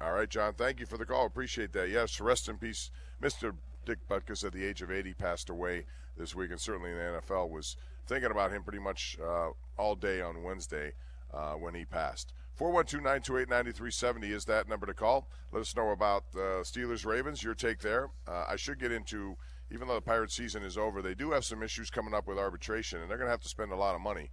All 0.00 0.12
right, 0.12 0.28
John. 0.28 0.54
Thank 0.54 0.80
you 0.80 0.86
for 0.86 0.98
the 0.98 1.06
call. 1.06 1.26
Appreciate 1.26 1.72
that. 1.72 1.88
Yes, 1.88 2.20
rest 2.20 2.48
in 2.48 2.58
peace, 2.58 2.90
Mr. 3.22 3.54
Dick 3.86 3.98
Butkus. 4.08 4.44
At 4.44 4.52
the 4.52 4.64
age 4.64 4.82
of 4.82 4.90
80, 4.90 5.14
passed 5.14 5.48
away 5.48 5.86
this 6.18 6.34
week, 6.34 6.50
and 6.50 6.60
certainly 6.60 6.92
the 6.92 7.22
NFL 7.22 7.50
was 7.50 7.76
thinking 8.06 8.32
about 8.32 8.50
him 8.50 8.64
pretty 8.64 8.80
much 8.80 9.16
uh, 9.24 9.50
all 9.78 9.94
day 9.94 10.20
on 10.20 10.42
Wednesday 10.42 10.92
uh, 11.32 11.52
when 11.54 11.74
he 11.74 11.84
passed. 11.84 12.32
412-928-9370 12.58 14.30
is 14.30 14.44
that 14.44 14.68
number 14.68 14.86
to 14.86 14.94
call. 14.94 15.28
Let 15.52 15.60
us 15.60 15.74
know 15.74 15.90
about 15.90 16.24
uh, 16.34 16.62
Steelers 16.62 17.06
Ravens. 17.06 17.42
Your 17.42 17.54
take 17.54 17.80
there. 17.80 18.10
Uh, 18.28 18.44
I 18.48 18.56
should 18.56 18.78
get 18.78 18.92
into 18.92 19.36
even 19.72 19.88
though 19.88 19.94
the 19.94 20.02
Pirates 20.02 20.34
season 20.34 20.62
is 20.62 20.76
over, 20.76 21.00
they 21.00 21.14
do 21.14 21.30
have 21.30 21.44
some 21.44 21.62
issues 21.62 21.90
coming 21.90 22.12
up 22.12 22.26
with 22.26 22.38
arbitration, 22.38 23.00
and 23.00 23.10
they're 23.10 23.16
going 23.16 23.26
to 23.26 23.32
have 23.32 23.40
to 23.40 23.48
spend 23.48 23.72
a 23.72 23.76
lot 23.76 23.94
of 23.94 24.00
money. 24.00 24.30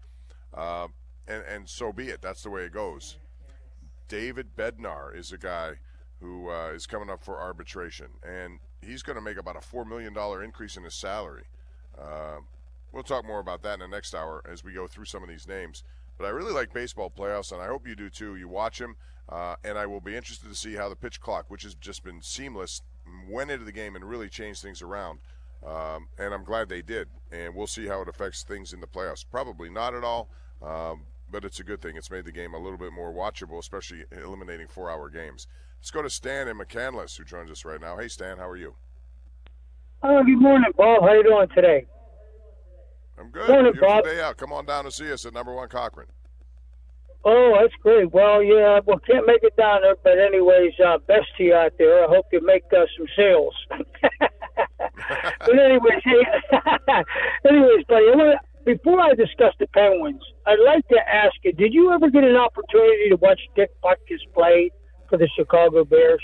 Uh, 0.53 0.87
and 1.27 1.43
and 1.43 1.69
so 1.69 1.93
be 1.93 2.09
it. 2.09 2.21
That's 2.21 2.43
the 2.43 2.49
way 2.49 2.63
it 2.63 2.73
goes. 2.73 3.17
David 4.07 4.55
Bednar 4.57 5.15
is 5.15 5.31
a 5.31 5.37
guy 5.37 5.75
who 6.19 6.49
uh, 6.49 6.71
is 6.73 6.85
coming 6.85 7.09
up 7.09 7.23
for 7.23 7.39
arbitration, 7.39 8.07
and 8.23 8.59
he's 8.81 9.03
going 9.03 9.15
to 9.15 9.21
make 9.21 9.37
about 9.37 9.55
a 9.55 9.61
four 9.61 9.85
million 9.85 10.13
dollar 10.13 10.43
increase 10.43 10.75
in 10.75 10.83
his 10.83 10.95
salary. 10.95 11.45
Uh, 11.97 12.39
we'll 12.91 13.03
talk 13.03 13.25
more 13.25 13.39
about 13.39 13.61
that 13.61 13.75
in 13.75 13.79
the 13.79 13.87
next 13.87 14.13
hour 14.13 14.43
as 14.51 14.63
we 14.63 14.73
go 14.73 14.87
through 14.87 15.05
some 15.05 15.23
of 15.23 15.29
these 15.29 15.47
names. 15.47 15.83
But 16.19 16.25
I 16.25 16.31
really 16.31 16.51
like 16.51 16.73
baseball 16.73 17.09
playoffs, 17.09 17.53
and 17.53 17.61
I 17.61 17.67
hope 17.67 17.87
you 17.87 17.95
do 17.95 18.09
too. 18.09 18.35
You 18.35 18.49
watch 18.49 18.77
them, 18.77 18.97
uh, 19.29 19.55
and 19.63 19.77
I 19.77 19.85
will 19.85 20.01
be 20.01 20.17
interested 20.17 20.49
to 20.49 20.55
see 20.55 20.75
how 20.75 20.89
the 20.89 20.95
pitch 20.97 21.21
clock, 21.21 21.45
which 21.47 21.63
has 21.63 21.73
just 21.75 22.03
been 22.03 22.21
seamless, 22.21 22.81
went 23.29 23.49
into 23.49 23.63
the 23.63 23.71
game 23.71 23.95
and 23.95 24.03
really 24.03 24.27
changed 24.27 24.61
things 24.61 24.81
around. 24.81 25.19
Um, 25.65 26.09
and 26.17 26.33
I'm 26.33 26.43
glad 26.43 26.67
they 26.67 26.81
did. 26.81 27.07
And 27.31 27.55
we'll 27.55 27.67
see 27.67 27.87
how 27.87 28.01
it 28.01 28.09
affects 28.09 28.43
things 28.43 28.73
in 28.73 28.81
the 28.81 28.87
playoffs. 28.87 29.25
Probably 29.29 29.69
not 29.69 29.93
at 29.93 30.03
all, 30.03 30.29
um, 30.61 31.03
but 31.31 31.45
it's 31.45 31.61
a 31.61 31.63
good 31.63 31.81
thing. 31.81 31.95
It's 31.95 32.11
made 32.11 32.25
the 32.25 32.33
game 32.33 32.53
a 32.53 32.59
little 32.59 32.77
bit 32.77 32.91
more 32.91 33.13
watchable, 33.13 33.57
especially 33.57 34.03
eliminating 34.11 34.67
four-hour 34.67 35.09
games. 35.09 35.47
Let's 35.79 35.91
go 35.91 36.01
to 36.01 36.09
Stan 36.09 36.49
in 36.49 36.57
McCandless, 36.57 37.17
who 37.17 37.23
joins 37.23 37.49
us 37.49 37.63
right 37.63 37.79
now. 37.79 37.97
Hey, 37.97 38.09
Stan, 38.09 38.37
how 38.37 38.49
are 38.49 38.57
you? 38.57 38.75
Oh, 40.03 40.21
good 40.25 40.41
morning, 40.41 40.71
Bob. 40.75 41.01
How 41.01 41.07
are 41.07 41.15
you 41.15 41.23
doing 41.23 41.47
today? 41.55 41.85
I'm 43.19 43.29
good. 43.31 43.49
Morning, 43.49 43.73
Bob. 43.79 44.05
day 44.05 44.21
out. 44.21 44.37
Come 44.37 44.53
on 44.53 44.65
down 44.65 44.85
to 44.85 44.91
see 44.91 45.11
us 45.11 45.25
at 45.25 45.33
number 45.33 45.53
one 45.53 45.67
Cochran. 45.67 46.07
Oh, 47.25 47.57
that's 47.59 47.73
great. 47.83 48.11
Well, 48.13 48.41
yeah, 48.41 48.79
well, 48.85 48.99
can't 48.99 49.27
make 49.27 49.43
it 49.43 49.55
down 49.57 49.81
there, 49.81 49.95
but 50.03 50.17
anyways, 50.17 50.71
uh, 50.85 50.99
best 50.99 51.27
to 51.37 51.43
you 51.43 51.53
out 51.53 51.73
there. 51.77 52.05
I 52.05 52.07
hope 52.07 52.27
you 52.31 52.39
make 52.41 52.63
uh, 52.71 52.85
some 52.97 53.07
sales. 53.15 53.53
but 53.69 55.59
anyways, 55.59 56.01
anyways, 57.49 57.85
buddy, 57.89 58.05
I 58.05 58.15
wanna, 58.15 58.39
before 58.63 59.01
I 59.01 59.15
discuss 59.15 59.53
the 59.59 59.67
Penguins, 59.67 60.21
I'd 60.45 60.59
like 60.65 60.87
to 60.87 60.99
ask 61.13 61.35
you: 61.43 61.51
Did 61.51 61.73
you 61.73 61.91
ever 61.91 62.09
get 62.09 62.23
an 62.23 62.37
opportunity 62.37 63.09
to 63.09 63.17
watch 63.17 63.41
Dick 63.53 63.69
Butkus 63.83 64.23
play 64.33 64.71
for 65.09 65.17
the 65.17 65.27
Chicago 65.37 65.83
Bears? 65.83 66.23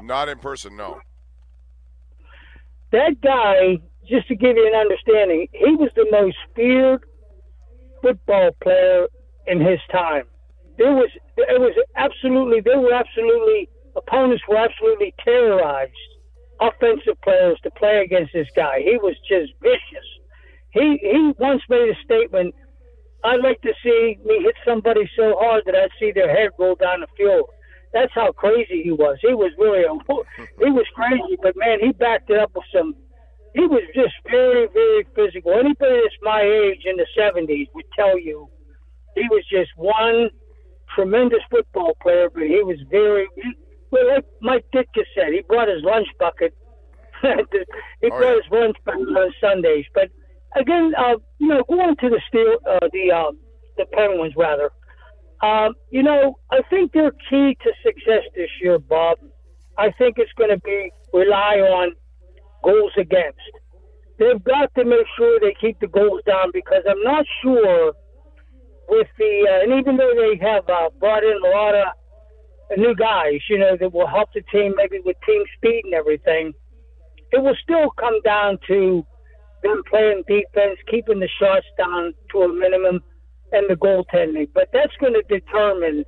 Not 0.00 0.28
in 0.28 0.38
person, 0.38 0.76
no. 0.76 1.00
That 2.92 3.20
guy, 3.20 3.78
just 4.10 4.28
to 4.28 4.34
give 4.34 4.56
you 4.56 4.66
an 4.66 4.74
understanding, 4.74 5.46
he 5.52 5.74
was 5.76 5.90
the 5.94 6.06
most 6.10 6.36
feared 6.54 7.04
football 8.02 8.50
player 8.62 9.06
in 9.46 9.60
his 9.60 9.78
time. 9.90 10.24
There 10.78 10.92
was, 10.92 11.10
it 11.36 11.60
was 11.60 11.74
absolutely, 11.96 12.60
they 12.60 12.76
were 12.76 12.92
absolutely, 12.92 13.68
opponents 13.96 14.42
were 14.48 14.56
absolutely 14.56 15.14
terrorized. 15.24 15.92
Offensive 16.60 17.20
players 17.22 17.58
to 17.62 17.70
play 17.70 18.02
against 18.04 18.34
this 18.34 18.48
guy. 18.54 18.80
He 18.80 18.98
was 18.98 19.16
just 19.26 19.52
vicious. 19.62 20.08
He 20.72 20.98
he 21.00 21.32
once 21.38 21.62
made 21.68 21.88
a 21.88 21.94
statement. 22.04 22.54
I'd 23.24 23.40
like 23.40 23.60
to 23.62 23.72
see 23.82 24.18
me 24.24 24.42
hit 24.42 24.54
somebody 24.64 25.08
so 25.16 25.36
hard 25.38 25.64
that 25.66 25.74
I'd 25.74 25.90
see 25.98 26.12
their 26.12 26.28
head 26.28 26.50
roll 26.58 26.74
down 26.74 27.00
the 27.00 27.06
field. 27.16 27.48
That's 27.92 28.12
how 28.14 28.32
crazy 28.32 28.82
he 28.82 28.92
was. 28.92 29.18
He 29.20 29.34
was 29.34 29.52
really 29.58 29.84
a, 29.84 29.92
he 30.64 30.70
was 30.70 30.86
crazy, 30.94 31.36
but 31.42 31.56
man, 31.56 31.78
he 31.80 31.92
backed 31.92 32.30
it 32.30 32.38
up 32.38 32.52
with 32.54 32.64
some 32.74 32.94
he 33.54 33.66
was 33.66 33.82
just 33.94 34.14
very, 34.30 34.68
very 34.72 35.06
physical. 35.14 35.52
Anybody 35.52 36.00
that's 36.02 36.14
my 36.22 36.42
age 36.42 36.82
in 36.84 36.96
the 36.96 37.06
70s 37.18 37.68
would 37.74 37.84
tell 37.96 38.18
you 38.18 38.48
he 39.14 39.22
was 39.28 39.44
just 39.50 39.70
one 39.76 40.30
tremendous 40.94 41.40
football 41.50 41.94
player, 42.02 42.28
but 42.32 42.44
he 42.44 42.62
was 42.62 42.78
very, 42.90 43.26
he, 43.34 43.52
well, 43.90 44.06
like 44.14 44.24
Mike 44.40 44.64
Ditka 44.74 45.02
said, 45.14 45.32
he 45.32 45.42
brought 45.48 45.68
his 45.68 45.82
lunch 45.82 46.06
bucket. 46.18 46.54
he 47.22 47.28
Oh, 47.28 48.08
brought 48.08 48.36
his 48.36 48.50
lunch 48.50 48.76
bucket 48.84 49.00
on 49.08 49.32
Sundays. 49.40 49.84
But 49.94 50.10
again, 50.56 50.92
uh, 50.96 51.16
you 51.38 51.48
know, 51.48 51.62
going 51.68 51.96
to 51.96 52.08
the 52.08 52.20
steel, 52.28 52.56
uh, 52.68 52.88
the 52.92 53.12
uh, 53.12 53.32
the 53.76 53.86
Penguins 53.92 54.34
rather. 54.36 54.70
Um, 55.42 55.74
you 55.90 56.02
know, 56.02 56.38
I 56.50 56.60
think 56.68 56.92
their 56.92 57.12
key 57.12 57.56
to 57.62 57.72
success 57.84 58.22
this 58.36 58.50
year, 58.62 58.78
Bob. 58.78 59.18
I 59.78 59.90
think 59.92 60.16
it's 60.18 60.32
going 60.36 60.50
to 60.50 60.58
be 60.58 60.90
rely 61.12 61.56
on 61.60 61.94
goals 62.62 62.92
against. 62.98 63.40
They've 64.18 64.42
got 64.44 64.74
to 64.74 64.84
make 64.84 65.06
sure 65.16 65.40
they 65.40 65.54
keep 65.60 65.80
the 65.80 65.86
goals 65.86 66.20
down 66.26 66.50
because 66.52 66.82
I'm 66.88 67.02
not 67.02 67.24
sure 67.42 67.92
with 68.88 69.06
the 69.18 69.46
uh, 69.48 69.62
and 69.62 69.80
even 69.80 69.96
though 69.96 70.12
they 70.14 70.36
have 70.44 70.68
uh, 70.68 70.90
brought 70.98 71.22
in 71.22 71.38
a 71.44 71.50
lot 71.56 71.74
of 71.74 71.86
new 72.76 72.94
guys, 72.94 73.40
you 73.48 73.58
know, 73.58 73.76
that 73.78 73.92
will 73.92 74.06
help 74.06 74.28
the 74.34 74.42
team 74.52 74.74
maybe 74.76 74.98
with 75.04 75.16
team 75.26 75.42
speed 75.56 75.82
and 75.84 75.94
everything, 75.94 76.52
it 77.32 77.42
will 77.42 77.56
still 77.62 77.90
come 77.98 78.20
down 78.22 78.58
to 78.66 79.04
them 79.62 79.82
playing 79.88 80.22
defense, 80.26 80.78
keeping 80.90 81.20
the 81.20 81.28
shots 81.38 81.66
down 81.78 82.12
to 82.32 82.38
a 82.40 82.48
minimum, 82.48 83.00
and 83.52 83.68
the 83.68 83.74
goaltending. 83.74 84.48
But 84.54 84.68
that's 84.72 84.94
going 85.00 85.14
to 85.14 85.22
determine 85.22 86.04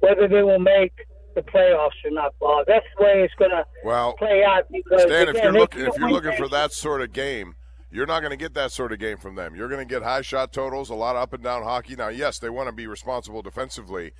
whether 0.00 0.28
they 0.28 0.42
will 0.42 0.58
make 0.58 0.92
the 1.34 1.42
playoffs 1.42 2.04
or 2.04 2.10
not, 2.10 2.34
Bob. 2.40 2.66
That's 2.66 2.86
the 2.96 3.04
way 3.04 3.22
it's 3.22 3.34
going 3.34 3.50
to 3.50 3.64
Well, 3.84 4.14
play 4.14 4.42
out. 4.44 4.64
Because 4.70 5.02
Stan, 5.02 5.28
if 5.28 5.36
you're 5.42 5.52
looking 5.52 5.82
if 5.82 5.96
you're 5.96 6.10
looking 6.10 6.36
for 6.36 6.48
that 6.48 6.72
sort 6.72 7.00
of 7.00 7.12
game, 7.12 7.54
you're 7.90 8.06
not 8.06 8.20
going 8.20 8.30
to 8.30 8.36
get 8.36 8.54
that 8.54 8.72
sort 8.72 8.92
of 8.92 8.98
game 8.98 9.18
from 9.18 9.34
them. 9.36 9.54
You're 9.54 9.68
going 9.68 9.86
to 9.86 9.92
get 9.92 10.02
high 10.02 10.22
shot 10.22 10.52
totals, 10.52 10.90
a 10.90 10.94
lot 10.94 11.16
of 11.16 11.22
up 11.22 11.32
and 11.32 11.42
down 11.42 11.62
hockey. 11.62 11.94
Now, 11.96 12.08
yes, 12.08 12.38
they 12.38 12.50
want 12.50 12.68
to 12.68 12.72
be 12.72 12.86
responsible 12.86 13.42
defensively, 13.42 14.12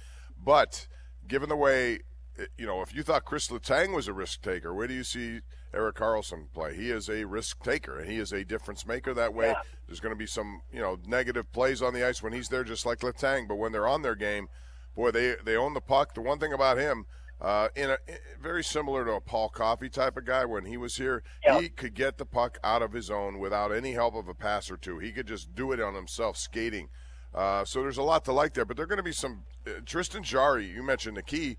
but 0.42 0.86
given 1.26 1.48
the 1.48 1.56
way, 1.56 2.00
eh, 2.38 2.46
you 2.56 2.66
know, 2.66 2.82
if 2.82 2.94
you 2.94 3.02
thought 3.02 3.24
Chris 3.24 3.48
Letang 3.48 3.94
was 3.94 4.06
a 4.06 4.12
risk 4.12 4.42
taker, 4.42 4.72
where 4.72 4.86
do 4.86 4.94
you 4.94 5.04
see 5.04 5.40
Erik 5.72 5.96
Karlsson 5.96 6.52
play? 6.52 6.76
He 6.76 6.90
is 6.90 7.08
a 7.08 7.24
risk 7.24 7.62
taker, 7.64 7.98
and 7.98 8.08
he 8.08 8.18
is 8.18 8.32
a 8.32 8.44
difference 8.44 8.86
maker 8.86 9.12
that 9.14 9.34
way. 9.34 9.54
There's 9.86 10.00
going 10.00 10.14
to 10.14 10.18
be 10.18 10.26
some, 10.26 10.62
you 10.72 10.80
know, 10.80 10.98
negative 11.06 11.50
plays 11.52 11.82
on 11.82 11.94
the 11.94 12.06
ice 12.06 12.22
when 12.22 12.32
he's 12.32 12.48
there, 12.48 12.64
just 12.64 12.86
like 12.86 13.00
Letang. 13.00 13.48
But 13.48 13.56
when 13.56 13.72
they're 13.72 13.88
on 13.88 14.02
their 14.02 14.14
game, 14.14 14.48
boy, 14.94 15.10
they 15.10 15.36
they 15.44 15.56
own 15.56 15.74
the 15.74 15.80
puck. 15.80 16.14
The 16.14 16.20
one 16.20 16.38
thing 16.38 16.52
about 16.52 16.78
him, 16.78 17.06
uh, 17.40 17.68
in 17.74 17.90
a 17.90 17.98
in- 18.06 18.18
very 18.40 18.64
similar 18.64 19.04
to 19.04 19.12
a 19.12 19.20
Paul 19.20 19.48
Coffey 19.48 19.88
type 19.88 20.16
of 20.16 20.24
guy 20.24 20.44
when 20.44 20.64
he 20.64 20.76
was 20.76 20.96
here, 20.96 21.22
he 21.60 21.68
could 21.68 21.94
get 21.94 22.18
the 22.18 22.26
puck 22.26 22.58
out 22.62 22.82
of 22.82 22.92
his 22.92 23.10
own 23.10 23.38
without 23.38 23.72
any 23.72 23.92
help 23.92 24.14
of 24.14 24.28
a 24.28 24.34
pass 24.34 24.70
or 24.70 24.76
two. 24.76 24.98
He 24.98 25.12
could 25.12 25.26
just 25.26 25.54
do 25.54 25.72
it 25.72 25.80
on 25.80 25.94
himself, 25.94 26.36
skating. 26.36 26.88
Uh, 27.34 27.64
so 27.64 27.82
there's 27.82 27.98
a 27.98 28.02
lot 28.02 28.24
to 28.24 28.32
like 28.32 28.54
there, 28.54 28.64
but 28.64 28.76
there 28.76 28.84
are 28.84 28.88
going 28.88 28.96
to 28.98 29.02
be 29.02 29.12
some. 29.12 29.42
Uh, 29.66 29.80
Tristan 29.84 30.22
Jarry, 30.22 30.66
you 30.66 30.82
mentioned 30.82 31.16
the 31.16 31.22
key. 31.22 31.56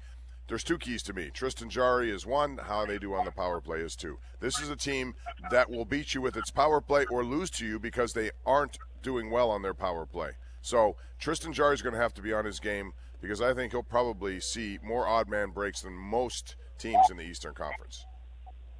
There's 0.48 0.64
two 0.64 0.78
keys 0.78 1.02
to 1.04 1.14
me. 1.14 1.32
Tristan 1.34 1.70
Jarry 1.70 2.12
is 2.12 2.26
one. 2.26 2.58
How 2.58 2.86
they 2.86 3.00
do 3.00 3.16
on 3.16 3.26
the 3.26 3.32
power 3.32 3.60
play 3.60 3.80
is 3.80 3.96
two. 3.96 4.20
This 4.40 4.60
is 4.60 4.70
a 4.70 4.76
team 4.76 5.16
that 5.50 5.70
will 5.72 5.86
beat 5.86 6.14
you 6.14 6.22
with 6.22 6.38
its 6.38 6.52
power 6.52 6.82
play 6.82 7.06
or 7.10 7.26
lose 7.26 7.50
to 7.52 7.66
you 7.66 7.80
because 7.80 8.14
they 8.14 8.30
aren't 8.46 8.78
doing 9.02 9.32
well 9.32 9.50
on 9.50 9.64
their 9.64 9.74
power 9.74 10.06
play. 10.06 10.32
So 10.62 10.98
Tristan 11.20 11.52
Jarry 11.52 11.74
is 11.74 11.82
going 11.82 11.96
to 11.96 12.02
have 12.02 12.14
to 12.14 12.22
be 12.22 12.32
on 12.32 12.46
his 12.46 12.60
game 12.60 12.94
because 13.26 13.42
I 13.42 13.56
think 13.56 13.72
he'll 13.72 13.82
probably 13.82 14.40
see 14.40 14.78
more 14.84 15.08
odd 15.08 15.28
man 15.28 15.50
breaks 15.50 15.82
than 15.82 15.94
most 15.94 16.56
teams 16.78 17.10
in 17.10 17.18
the 17.18 17.24
Eastern 17.24 17.56
Conference. 17.56 18.06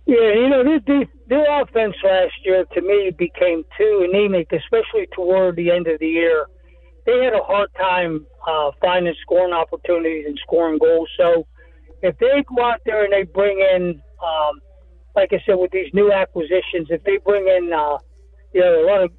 Yeah, 0.06 0.34
you 0.36 0.50
know, 0.50 0.64
their, 0.64 0.80
their, 0.86 1.06
their 1.28 1.62
offense 1.62 1.96
last 2.04 2.34
year 2.44 2.64
to 2.76 2.82
me 2.82 3.12
became 3.18 3.64
too 3.76 4.08
anemic, 4.08 4.54
especially 4.54 5.08
toward 5.16 5.56
the 5.56 5.72
end 5.72 5.88
of 5.88 6.00
the 6.00 6.08
year. 6.08 6.46
They 7.08 7.24
had 7.24 7.34
a 7.34 7.42
hard 7.42 7.70
time 7.76 8.28
uh, 8.48 8.70
finding 8.80 9.16
scoring 9.24 9.52
opportunities 9.52 10.26
and 10.28 10.40
scoring 10.44 10.78
goals. 10.78 11.10
So 11.18 11.48
if 12.04 12.16
they 12.20 12.44
go 12.56 12.64
out 12.64 12.82
there 12.86 13.04
and 13.04 13.14
they 13.14 13.24
bring 13.24 13.60
in, 13.60 14.00
um, 14.24 14.62
like 15.16 15.34
I 15.34 15.42
said, 15.48 15.56
with 15.56 15.72
these 15.72 15.92
new 15.92 16.12
acquisitions, 16.12 16.90
if 16.92 17.04
they 17.04 17.18
bring 17.18 17.48
in, 17.48 17.74
uh, 17.74 17.98
you 18.54 18.62
know, 18.62 18.86
a 18.86 18.86
lot 18.86 19.04
of 19.06 19.12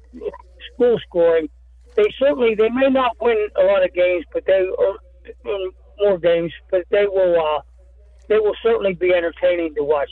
goal 0.79 0.97
scoring, 1.05 1.49
they 1.97 2.05
certainly 2.17 2.55
they 2.55 2.69
may 2.69 2.87
not 2.87 3.17
win 3.19 3.47
a 3.59 3.63
lot 3.65 3.83
of 3.83 3.93
games, 3.93 4.23
but 4.31 4.45
they 4.45 4.69
or 5.45 5.57
more 5.99 6.17
games, 6.17 6.51
but 6.71 6.81
they 6.91 7.05
will 7.07 7.35
uh, 7.39 7.61
they 8.29 8.39
will 8.39 8.55
certainly 8.61 8.93
be 8.93 9.13
entertaining 9.13 9.73
to 9.75 9.83
watch. 9.83 10.09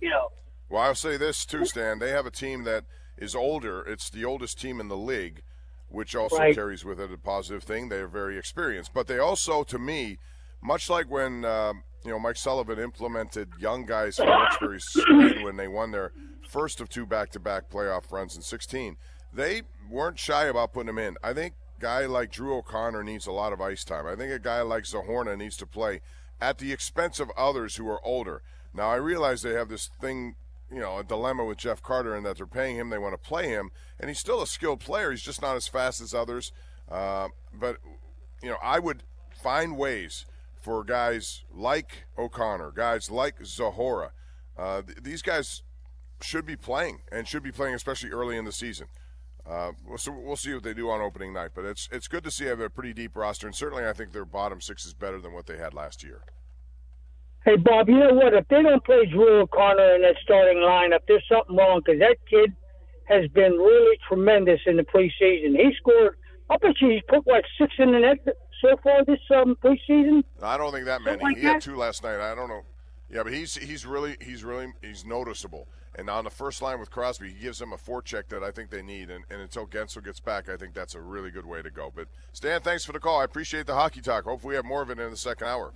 You 0.00 0.10
know. 0.10 0.28
Well, 0.68 0.82
I'll 0.82 0.94
say 0.94 1.16
this 1.16 1.44
too, 1.44 1.64
Stan. 1.64 1.98
They 1.98 2.10
have 2.10 2.26
a 2.26 2.30
team 2.30 2.64
that 2.64 2.84
is 3.18 3.34
older. 3.34 3.82
It's 3.82 4.08
the 4.10 4.24
oldest 4.24 4.60
team 4.60 4.80
in 4.80 4.88
the 4.88 4.96
league, 4.96 5.42
which 5.88 6.16
also 6.16 6.38
Right. 6.38 6.54
carries 6.54 6.84
with 6.84 6.98
it 6.98 7.12
a 7.12 7.18
positive 7.18 7.62
thing. 7.62 7.88
They 7.88 7.98
are 7.98 8.08
very 8.08 8.38
experienced, 8.38 8.92
but 8.94 9.06
they 9.06 9.18
also, 9.18 9.62
to 9.64 9.78
me, 9.78 10.18
much 10.62 10.88
like 10.88 11.10
when 11.10 11.44
um, 11.44 11.84
you 12.04 12.10
know 12.10 12.18
Mike 12.18 12.36
Sullivan 12.36 12.78
implemented 12.78 13.50
young 13.60 13.84
guys 13.84 14.16
from 14.16 14.28
Wilkes-Barre 14.28 14.78
Spain 14.80 15.44
when 15.44 15.56
they 15.56 15.68
won 15.68 15.90
their 15.92 16.12
first 16.48 16.80
of 16.80 16.88
two 16.88 17.06
back-to-back 17.06 17.70
playoff 17.70 18.10
runs 18.10 18.34
in 18.34 18.42
16, 18.42 18.96
they 19.32 19.62
weren't 19.90 20.18
shy 20.18 20.46
about 20.46 20.72
putting 20.72 20.88
them 20.88 20.98
in. 20.98 21.16
I 21.22 21.32
think 21.32 21.54
guy 21.82 22.06
like 22.06 22.30
Drew 22.30 22.56
O'Connor 22.56 23.02
needs 23.02 23.26
a 23.26 23.32
lot 23.32 23.52
of 23.52 23.60
ice 23.60 23.84
time. 23.84 24.06
I 24.06 24.14
think 24.14 24.32
a 24.32 24.38
guy 24.38 24.62
like 24.62 24.84
Zohorna 24.84 25.36
needs 25.36 25.56
to 25.58 25.66
play 25.66 26.00
at 26.40 26.58
the 26.58 26.72
expense 26.72 27.20
of 27.20 27.30
others 27.36 27.76
who 27.76 27.88
are 27.88 28.00
older. 28.04 28.42
Now 28.72 28.88
I 28.88 28.96
realize 28.96 29.42
they 29.42 29.54
have 29.54 29.68
this 29.68 29.90
thing 30.00 30.36
you 30.72 30.80
know, 30.80 30.98
a 30.98 31.04
dilemma 31.04 31.44
with 31.44 31.58
Jeff 31.58 31.82
Carter 31.82 32.16
in 32.16 32.22
that 32.22 32.38
they're 32.38 32.46
paying 32.46 32.76
him, 32.76 32.88
they 32.88 32.98
want 32.98 33.12
to 33.12 33.28
play 33.28 33.48
him, 33.48 33.70
and 34.00 34.08
he's 34.08 34.18
still 34.18 34.40
a 34.40 34.46
skilled 34.46 34.80
player. 34.80 35.10
He's 35.10 35.20
just 35.20 35.42
not 35.42 35.54
as 35.54 35.68
fast 35.68 36.00
as 36.00 36.14
others. 36.14 36.50
Uh, 36.90 37.28
but, 37.52 37.76
you 38.42 38.48
know, 38.48 38.56
I 38.62 38.78
would 38.78 39.02
find 39.42 39.76
ways 39.76 40.24
for 40.62 40.82
guys 40.82 41.42
like 41.52 42.06
O'Connor, 42.16 42.72
guys 42.72 43.10
like 43.10 43.40
Zohorna. 43.40 44.10
Uh, 44.56 44.80
th- 44.82 44.98
these 45.02 45.20
guys 45.20 45.62
should 46.22 46.46
be 46.46 46.56
playing 46.56 47.00
and 47.10 47.28
should 47.28 47.42
be 47.42 47.52
playing, 47.52 47.74
especially 47.74 48.10
early 48.10 48.38
in 48.38 48.46
the 48.46 48.52
season. 48.52 48.86
Uh, 49.48 49.72
we'll, 49.86 49.98
so 49.98 50.12
we'll 50.12 50.36
see 50.36 50.54
what 50.54 50.62
they 50.62 50.74
do 50.74 50.88
on 50.88 51.00
opening 51.00 51.32
night, 51.32 51.50
but 51.54 51.64
it's 51.64 51.88
it's 51.90 52.06
good 52.06 52.22
to 52.24 52.30
see 52.30 52.44
they 52.44 52.50
have 52.50 52.60
a 52.60 52.70
pretty 52.70 52.92
deep 52.92 53.16
roster, 53.16 53.46
and 53.46 53.56
certainly 53.56 53.84
I 53.84 53.92
think 53.92 54.12
their 54.12 54.24
bottom 54.24 54.60
six 54.60 54.86
is 54.86 54.94
better 54.94 55.20
than 55.20 55.32
what 55.32 55.46
they 55.46 55.56
had 55.56 55.74
last 55.74 56.04
year. 56.04 56.22
Hey, 57.44 57.56
Bob, 57.56 57.88
you 57.88 57.98
know 57.98 58.14
what? 58.14 58.34
If 58.34 58.46
they 58.48 58.62
don't 58.62 58.84
play 58.84 59.04
Drew 59.06 59.40
O'Connor 59.40 59.96
in 59.96 60.02
that 60.02 60.14
starting 60.22 60.58
lineup, 60.58 61.00
there's 61.08 61.24
something 61.28 61.56
wrong 61.56 61.82
because 61.84 61.98
that 61.98 62.16
kid 62.30 62.54
has 63.06 63.28
been 63.30 63.52
really 63.52 63.98
tremendous 64.06 64.60
in 64.66 64.76
the 64.76 64.84
preseason. 64.84 65.56
He 65.56 65.72
scored, 65.76 66.16
I 66.48 66.56
bet 66.58 66.80
you 66.80 66.90
he's 66.90 67.02
put, 67.08 67.26
what, 67.26 67.42
six 67.58 67.74
in 67.78 67.90
the 67.90 67.98
net 67.98 68.18
so 68.60 68.76
far 68.82 69.04
this 69.04 69.18
um, 69.34 69.56
preseason? 69.56 70.22
I 70.40 70.56
don't 70.56 70.72
think 70.72 70.86
that 70.86 71.02
many. 71.02 71.22
Like 71.22 71.36
he 71.36 71.42
had 71.42 71.60
two 71.60 71.76
last 71.76 72.04
night. 72.04 72.20
I 72.20 72.34
don't 72.34 72.48
know. 72.48 72.62
Yeah, 73.10 73.24
but 73.24 73.32
he's 73.32 73.56
he's 73.56 73.84
really 73.84 74.16
he's 74.20 74.42
really 74.42 74.72
he's 74.80 75.04
noticeable. 75.04 75.68
And 75.94 76.08
on 76.08 76.24
the 76.24 76.30
first 76.30 76.62
line 76.62 76.80
with 76.80 76.90
Crosby, 76.90 77.28
he 77.28 77.34
gives 77.34 77.58
them 77.58 77.72
a 77.72 77.76
forecheck 77.76 78.28
that 78.28 78.42
I 78.42 78.50
think 78.50 78.70
they 78.70 78.82
need. 78.82 79.10
And, 79.10 79.24
and 79.30 79.42
until 79.42 79.66
Guentzel 79.66 80.02
gets 80.02 80.20
back, 80.20 80.48
I 80.48 80.56
think 80.56 80.72
that's 80.72 80.94
a 80.94 81.00
really 81.00 81.30
good 81.30 81.44
way 81.44 81.60
to 81.60 81.70
go. 81.70 81.92
But 81.94 82.08
Stan, 82.32 82.62
thanks 82.62 82.84
for 82.84 82.92
the 82.92 83.00
call. 83.00 83.20
I 83.20 83.24
appreciate 83.24 83.66
the 83.66 83.74
hockey 83.74 84.00
talk. 84.00 84.24
Hopefully, 84.24 84.52
we 84.52 84.56
have 84.56 84.64
more 84.64 84.82
of 84.82 84.90
it 84.90 84.98
in 84.98 85.10
the 85.10 85.16
second 85.16 85.48
hour. 85.48 85.72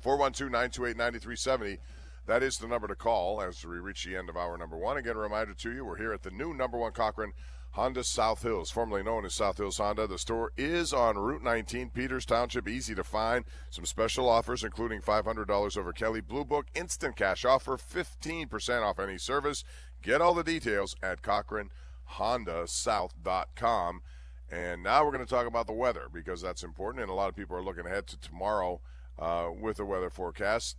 412 0.00 0.52
928 0.52 0.96
9370. 0.96 1.78
That 2.26 2.42
is 2.42 2.58
the 2.58 2.66
number 2.66 2.88
to 2.88 2.94
call 2.94 3.42
as 3.42 3.64
we 3.64 3.76
reach 3.76 4.04
the 4.04 4.16
end 4.16 4.28
of 4.28 4.36
hour 4.36 4.56
number 4.56 4.76
one. 4.76 4.96
Again, 4.96 5.16
a 5.16 5.18
reminder 5.18 5.54
to 5.54 5.72
you 5.72 5.84
we're 5.84 5.98
here 5.98 6.12
at 6.12 6.22
the 6.22 6.30
new 6.30 6.54
number 6.54 6.78
one 6.78 6.92
Cochran 6.92 7.32
Honda 7.74 8.02
South 8.04 8.42
Hills, 8.42 8.70
formerly 8.70 9.02
known 9.02 9.24
as 9.24 9.34
South 9.34 9.58
Hills 9.58 9.78
Honda. 9.78 10.06
The 10.06 10.16
store 10.16 10.52
is 10.56 10.92
on 10.92 11.18
Route 11.18 11.42
19, 11.42 11.90
Peters 11.90 12.24
Township, 12.24 12.68
easy 12.68 12.94
to 12.94 13.02
find. 13.02 13.44
Some 13.68 13.84
special 13.84 14.28
offers, 14.28 14.62
including 14.62 15.00
$500 15.00 15.76
over 15.76 15.92
Kelley 15.92 16.20
Blue 16.20 16.44
Book, 16.44 16.66
instant 16.76 17.16
cash 17.16 17.44
offer, 17.44 17.76
15% 17.76 18.82
off 18.84 19.00
any 19.00 19.18
service. 19.18 19.64
Get 20.02 20.20
all 20.20 20.34
the 20.34 20.44
details 20.44 20.94
at 21.02 21.20
CochranHondaSouth.com. 21.22 24.02
And 24.52 24.82
now 24.84 25.04
we're 25.04 25.10
going 25.10 25.26
to 25.26 25.34
talk 25.34 25.48
about 25.48 25.66
the 25.66 25.72
weather 25.72 26.06
because 26.12 26.40
that's 26.40 26.62
important, 26.62 27.02
and 27.02 27.10
a 27.10 27.14
lot 27.14 27.28
of 27.28 27.34
people 27.34 27.56
are 27.56 27.62
looking 27.62 27.86
ahead 27.86 28.06
to 28.06 28.16
tomorrow 28.20 28.80
uh, 29.18 29.48
with 29.52 29.78
the 29.78 29.84
weather 29.84 30.10
forecast. 30.10 30.76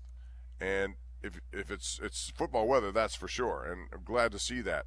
And 0.62 0.96
if 1.22 1.42
if 1.52 1.72
it's 1.72 2.00
it's 2.02 2.32
football 2.38 2.70
weather, 2.70 2.94
that's 2.94 3.16
for 3.16 3.28
sure. 3.28 3.68
And 3.70 3.90
I'm 3.92 4.04
glad 4.06 4.32
to 4.32 4.40
see 4.40 4.62
that, 4.62 4.86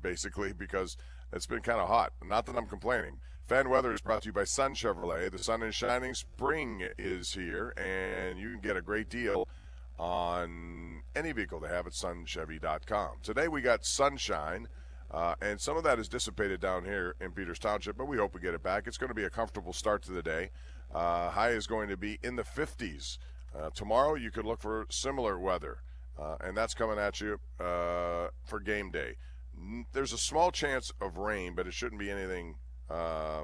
basically, 0.00 0.52
because 0.52 0.96
it's 1.32 1.46
been 1.46 1.60
kind 1.60 1.80
of 1.80 1.88
hot. 1.88 2.12
Not 2.24 2.46
that 2.46 2.56
I'm 2.56 2.66
complaining. 2.66 3.18
Fan 3.46 3.68
weather 3.68 3.92
is 3.92 4.00
brought 4.00 4.22
to 4.22 4.28
you 4.28 4.32
by 4.32 4.44
Sun 4.44 4.74
Chevrolet. 4.74 5.30
The 5.30 5.38
sun 5.38 5.62
is 5.62 5.74
shining. 5.74 6.14
Spring 6.14 6.86
is 6.98 7.32
here, 7.32 7.74
and 7.76 8.38
you 8.38 8.50
can 8.50 8.60
get 8.60 8.76
a 8.76 8.82
great 8.82 9.08
deal 9.08 9.48
on 9.98 11.02
any 11.14 11.32
vehicle 11.32 11.60
they 11.60 11.68
have 11.68 11.86
at 11.86 11.92
sunchevy.com. 11.92 13.16
Today 13.22 13.48
we 13.48 13.60
got 13.60 13.84
sunshine. 13.84 14.68
Uh, 15.10 15.34
and 15.42 15.60
some 15.60 15.76
of 15.76 15.82
that 15.82 15.98
is 15.98 16.08
dissipated 16.08 16.60
down 16.60 16.84
here 16.84 17.16
in 17.20 17.32
Peters 17.32 17.58
Township, 17.58 17.96
but 17.96 18.06
we 18.06 18.16
hope 18.16 18.32
we 18.32 18.40
get 18.40 18.54
it 18.54 18.62
back. 18.62 18.86
It's 18.86 18.96
going 18.96 19.08
to 19.08 19.14
be 19.14 19.24
a 19.24 19.30
comfortable 19.30 19.72
start 19.72 20.02
to 20.02 20.12
the 20.12 20.22
day. 20.22 20.50
Uh, 20.94 21.30
high 21.30 21.50
is 21.50 21.66
going 21.66 21.88
to 21.88 21.96
be 21.96 22.18
in 22.22 22.36
the 22.36 22.44
50s. 22.44 23.18
Uh, 23.52 23.70
tomorrow, 23.70 24.14
you 24.14 24.30
could 24.30 24.46
look 24.46 24.60
for 24.60 24.86
similar 24.88 25.38
weather, 25.38 25.82
uh, 26.16 26.36
and 26.40 26.56
that's 26.56 26.74
coming 26.74 26.98
at 26.98 27.20
you 27.20 27.40
uh, 27.58 28.28
for 28.44 28.60
game 28.60 28.92
day. 28.92 29.16
There's 29.92 30.12
a 30.12 30.18
small 30.18 30.50
chance 30.50 30.92
of 31.00 31.18
rain, 31.18 31.54
but 31.54 31.66
it 31.66 31.74
shouldn't 31.74 32.00
be 32.00 32.10
anything, 32.10 32.56
uh, 32.88 33.42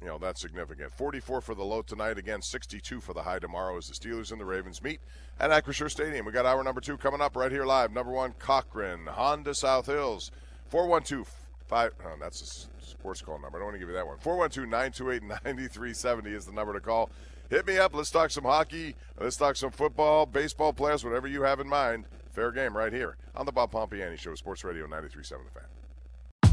you 0.00 0.06
know, 0.06 0.18
that 0.18 0.38
significant. 0.38 0.92
44 0.92 1.40
for 1.40 1.54
the 1.54 1.64
low 1.64 1.82
tonight. 1.82 2.18
Again, 2.18 2.42
62 2.42 3.00
for 3.00 3.12
the 3.12 3.22
high 3.22 3.38
tomorrow 3.38 3.76
as 3.76 3.86
the 3.88 3.94
Steelers 3.94 4.32
and 4.32 4.40
the 4.40 4.44
Ravens 4.44 4.82
meet 4.82 5.00
at 5.38 5.50
Acrisure 5.50 5.90
Stadium. 5.90 6.26
We 6.26 6.32
got 6.32 6.46
hour 6.46 6.64
number 6.64 6.80
two 6.80 6.96
coming 6.96 7.20
up 7.20 7.36
right 7.36 7.52
here 7.52 7.64
live. 7.64 7.92
Number 7.92 8.12
one, 8.12 8.32
Cochran, 8.38 9.06
Honda 9.06 9.54
South 9.54 9.86
Hills. 9.86 10.30
412 10.68 11.28
five. 11.70 11.92
Oh, 12.04 12.16
that's 12.20 12.42
a 12.42 12.84
sports 12.84 13.22
call 13.22 13.38
number. 13.38 13.56
I 13.56 13.60
don't 13.60 13.68
want 13.68 13.74
to 13.76 13.78
give 13.78 13.88
you 13.88 13.94
that 13.94 14.06
one. 14.06 14.18
412 14.18 14.68
928 14.68 15.22
9370 15.22 16.30
is 16.30 16.44
the 16.44 16.52
number 16.52 16.72
to 16.72 16.80
call. 16.80 17.10
Hit 17.48 17.66
me 17.66 17.78
up. 17.78 17.94
Let's 17.94 18.10
talk 18.10 18.30
some 18.30 18.44
hockey. 18.44 18.96
Let's 19.18 19.36
talk 19.36 19.56
some 19.56 19.70
football, 19.70 20.26
baseball 20.26 20.72
players, 20.72 21.04
whatever 21.04 21.28
you 21.28 21.42
have 21.42 21.60
in 21.60 21.68
mind. 21.68 22.06
Fair 22.32 22.52
game 22.52 22.76
right 22.76 22.92
here 22.92 23.16
on 23.34 23.44
the 23.44 23.52
Bob 23.52 23.72
Pompeani 23.72 24.16
Show, 24.16 24.34
Sports 24.34 24.62
Radio 24.64 24.84
937 24.84 25.44
The 25.52 25.60
Fan. 25.60 25.79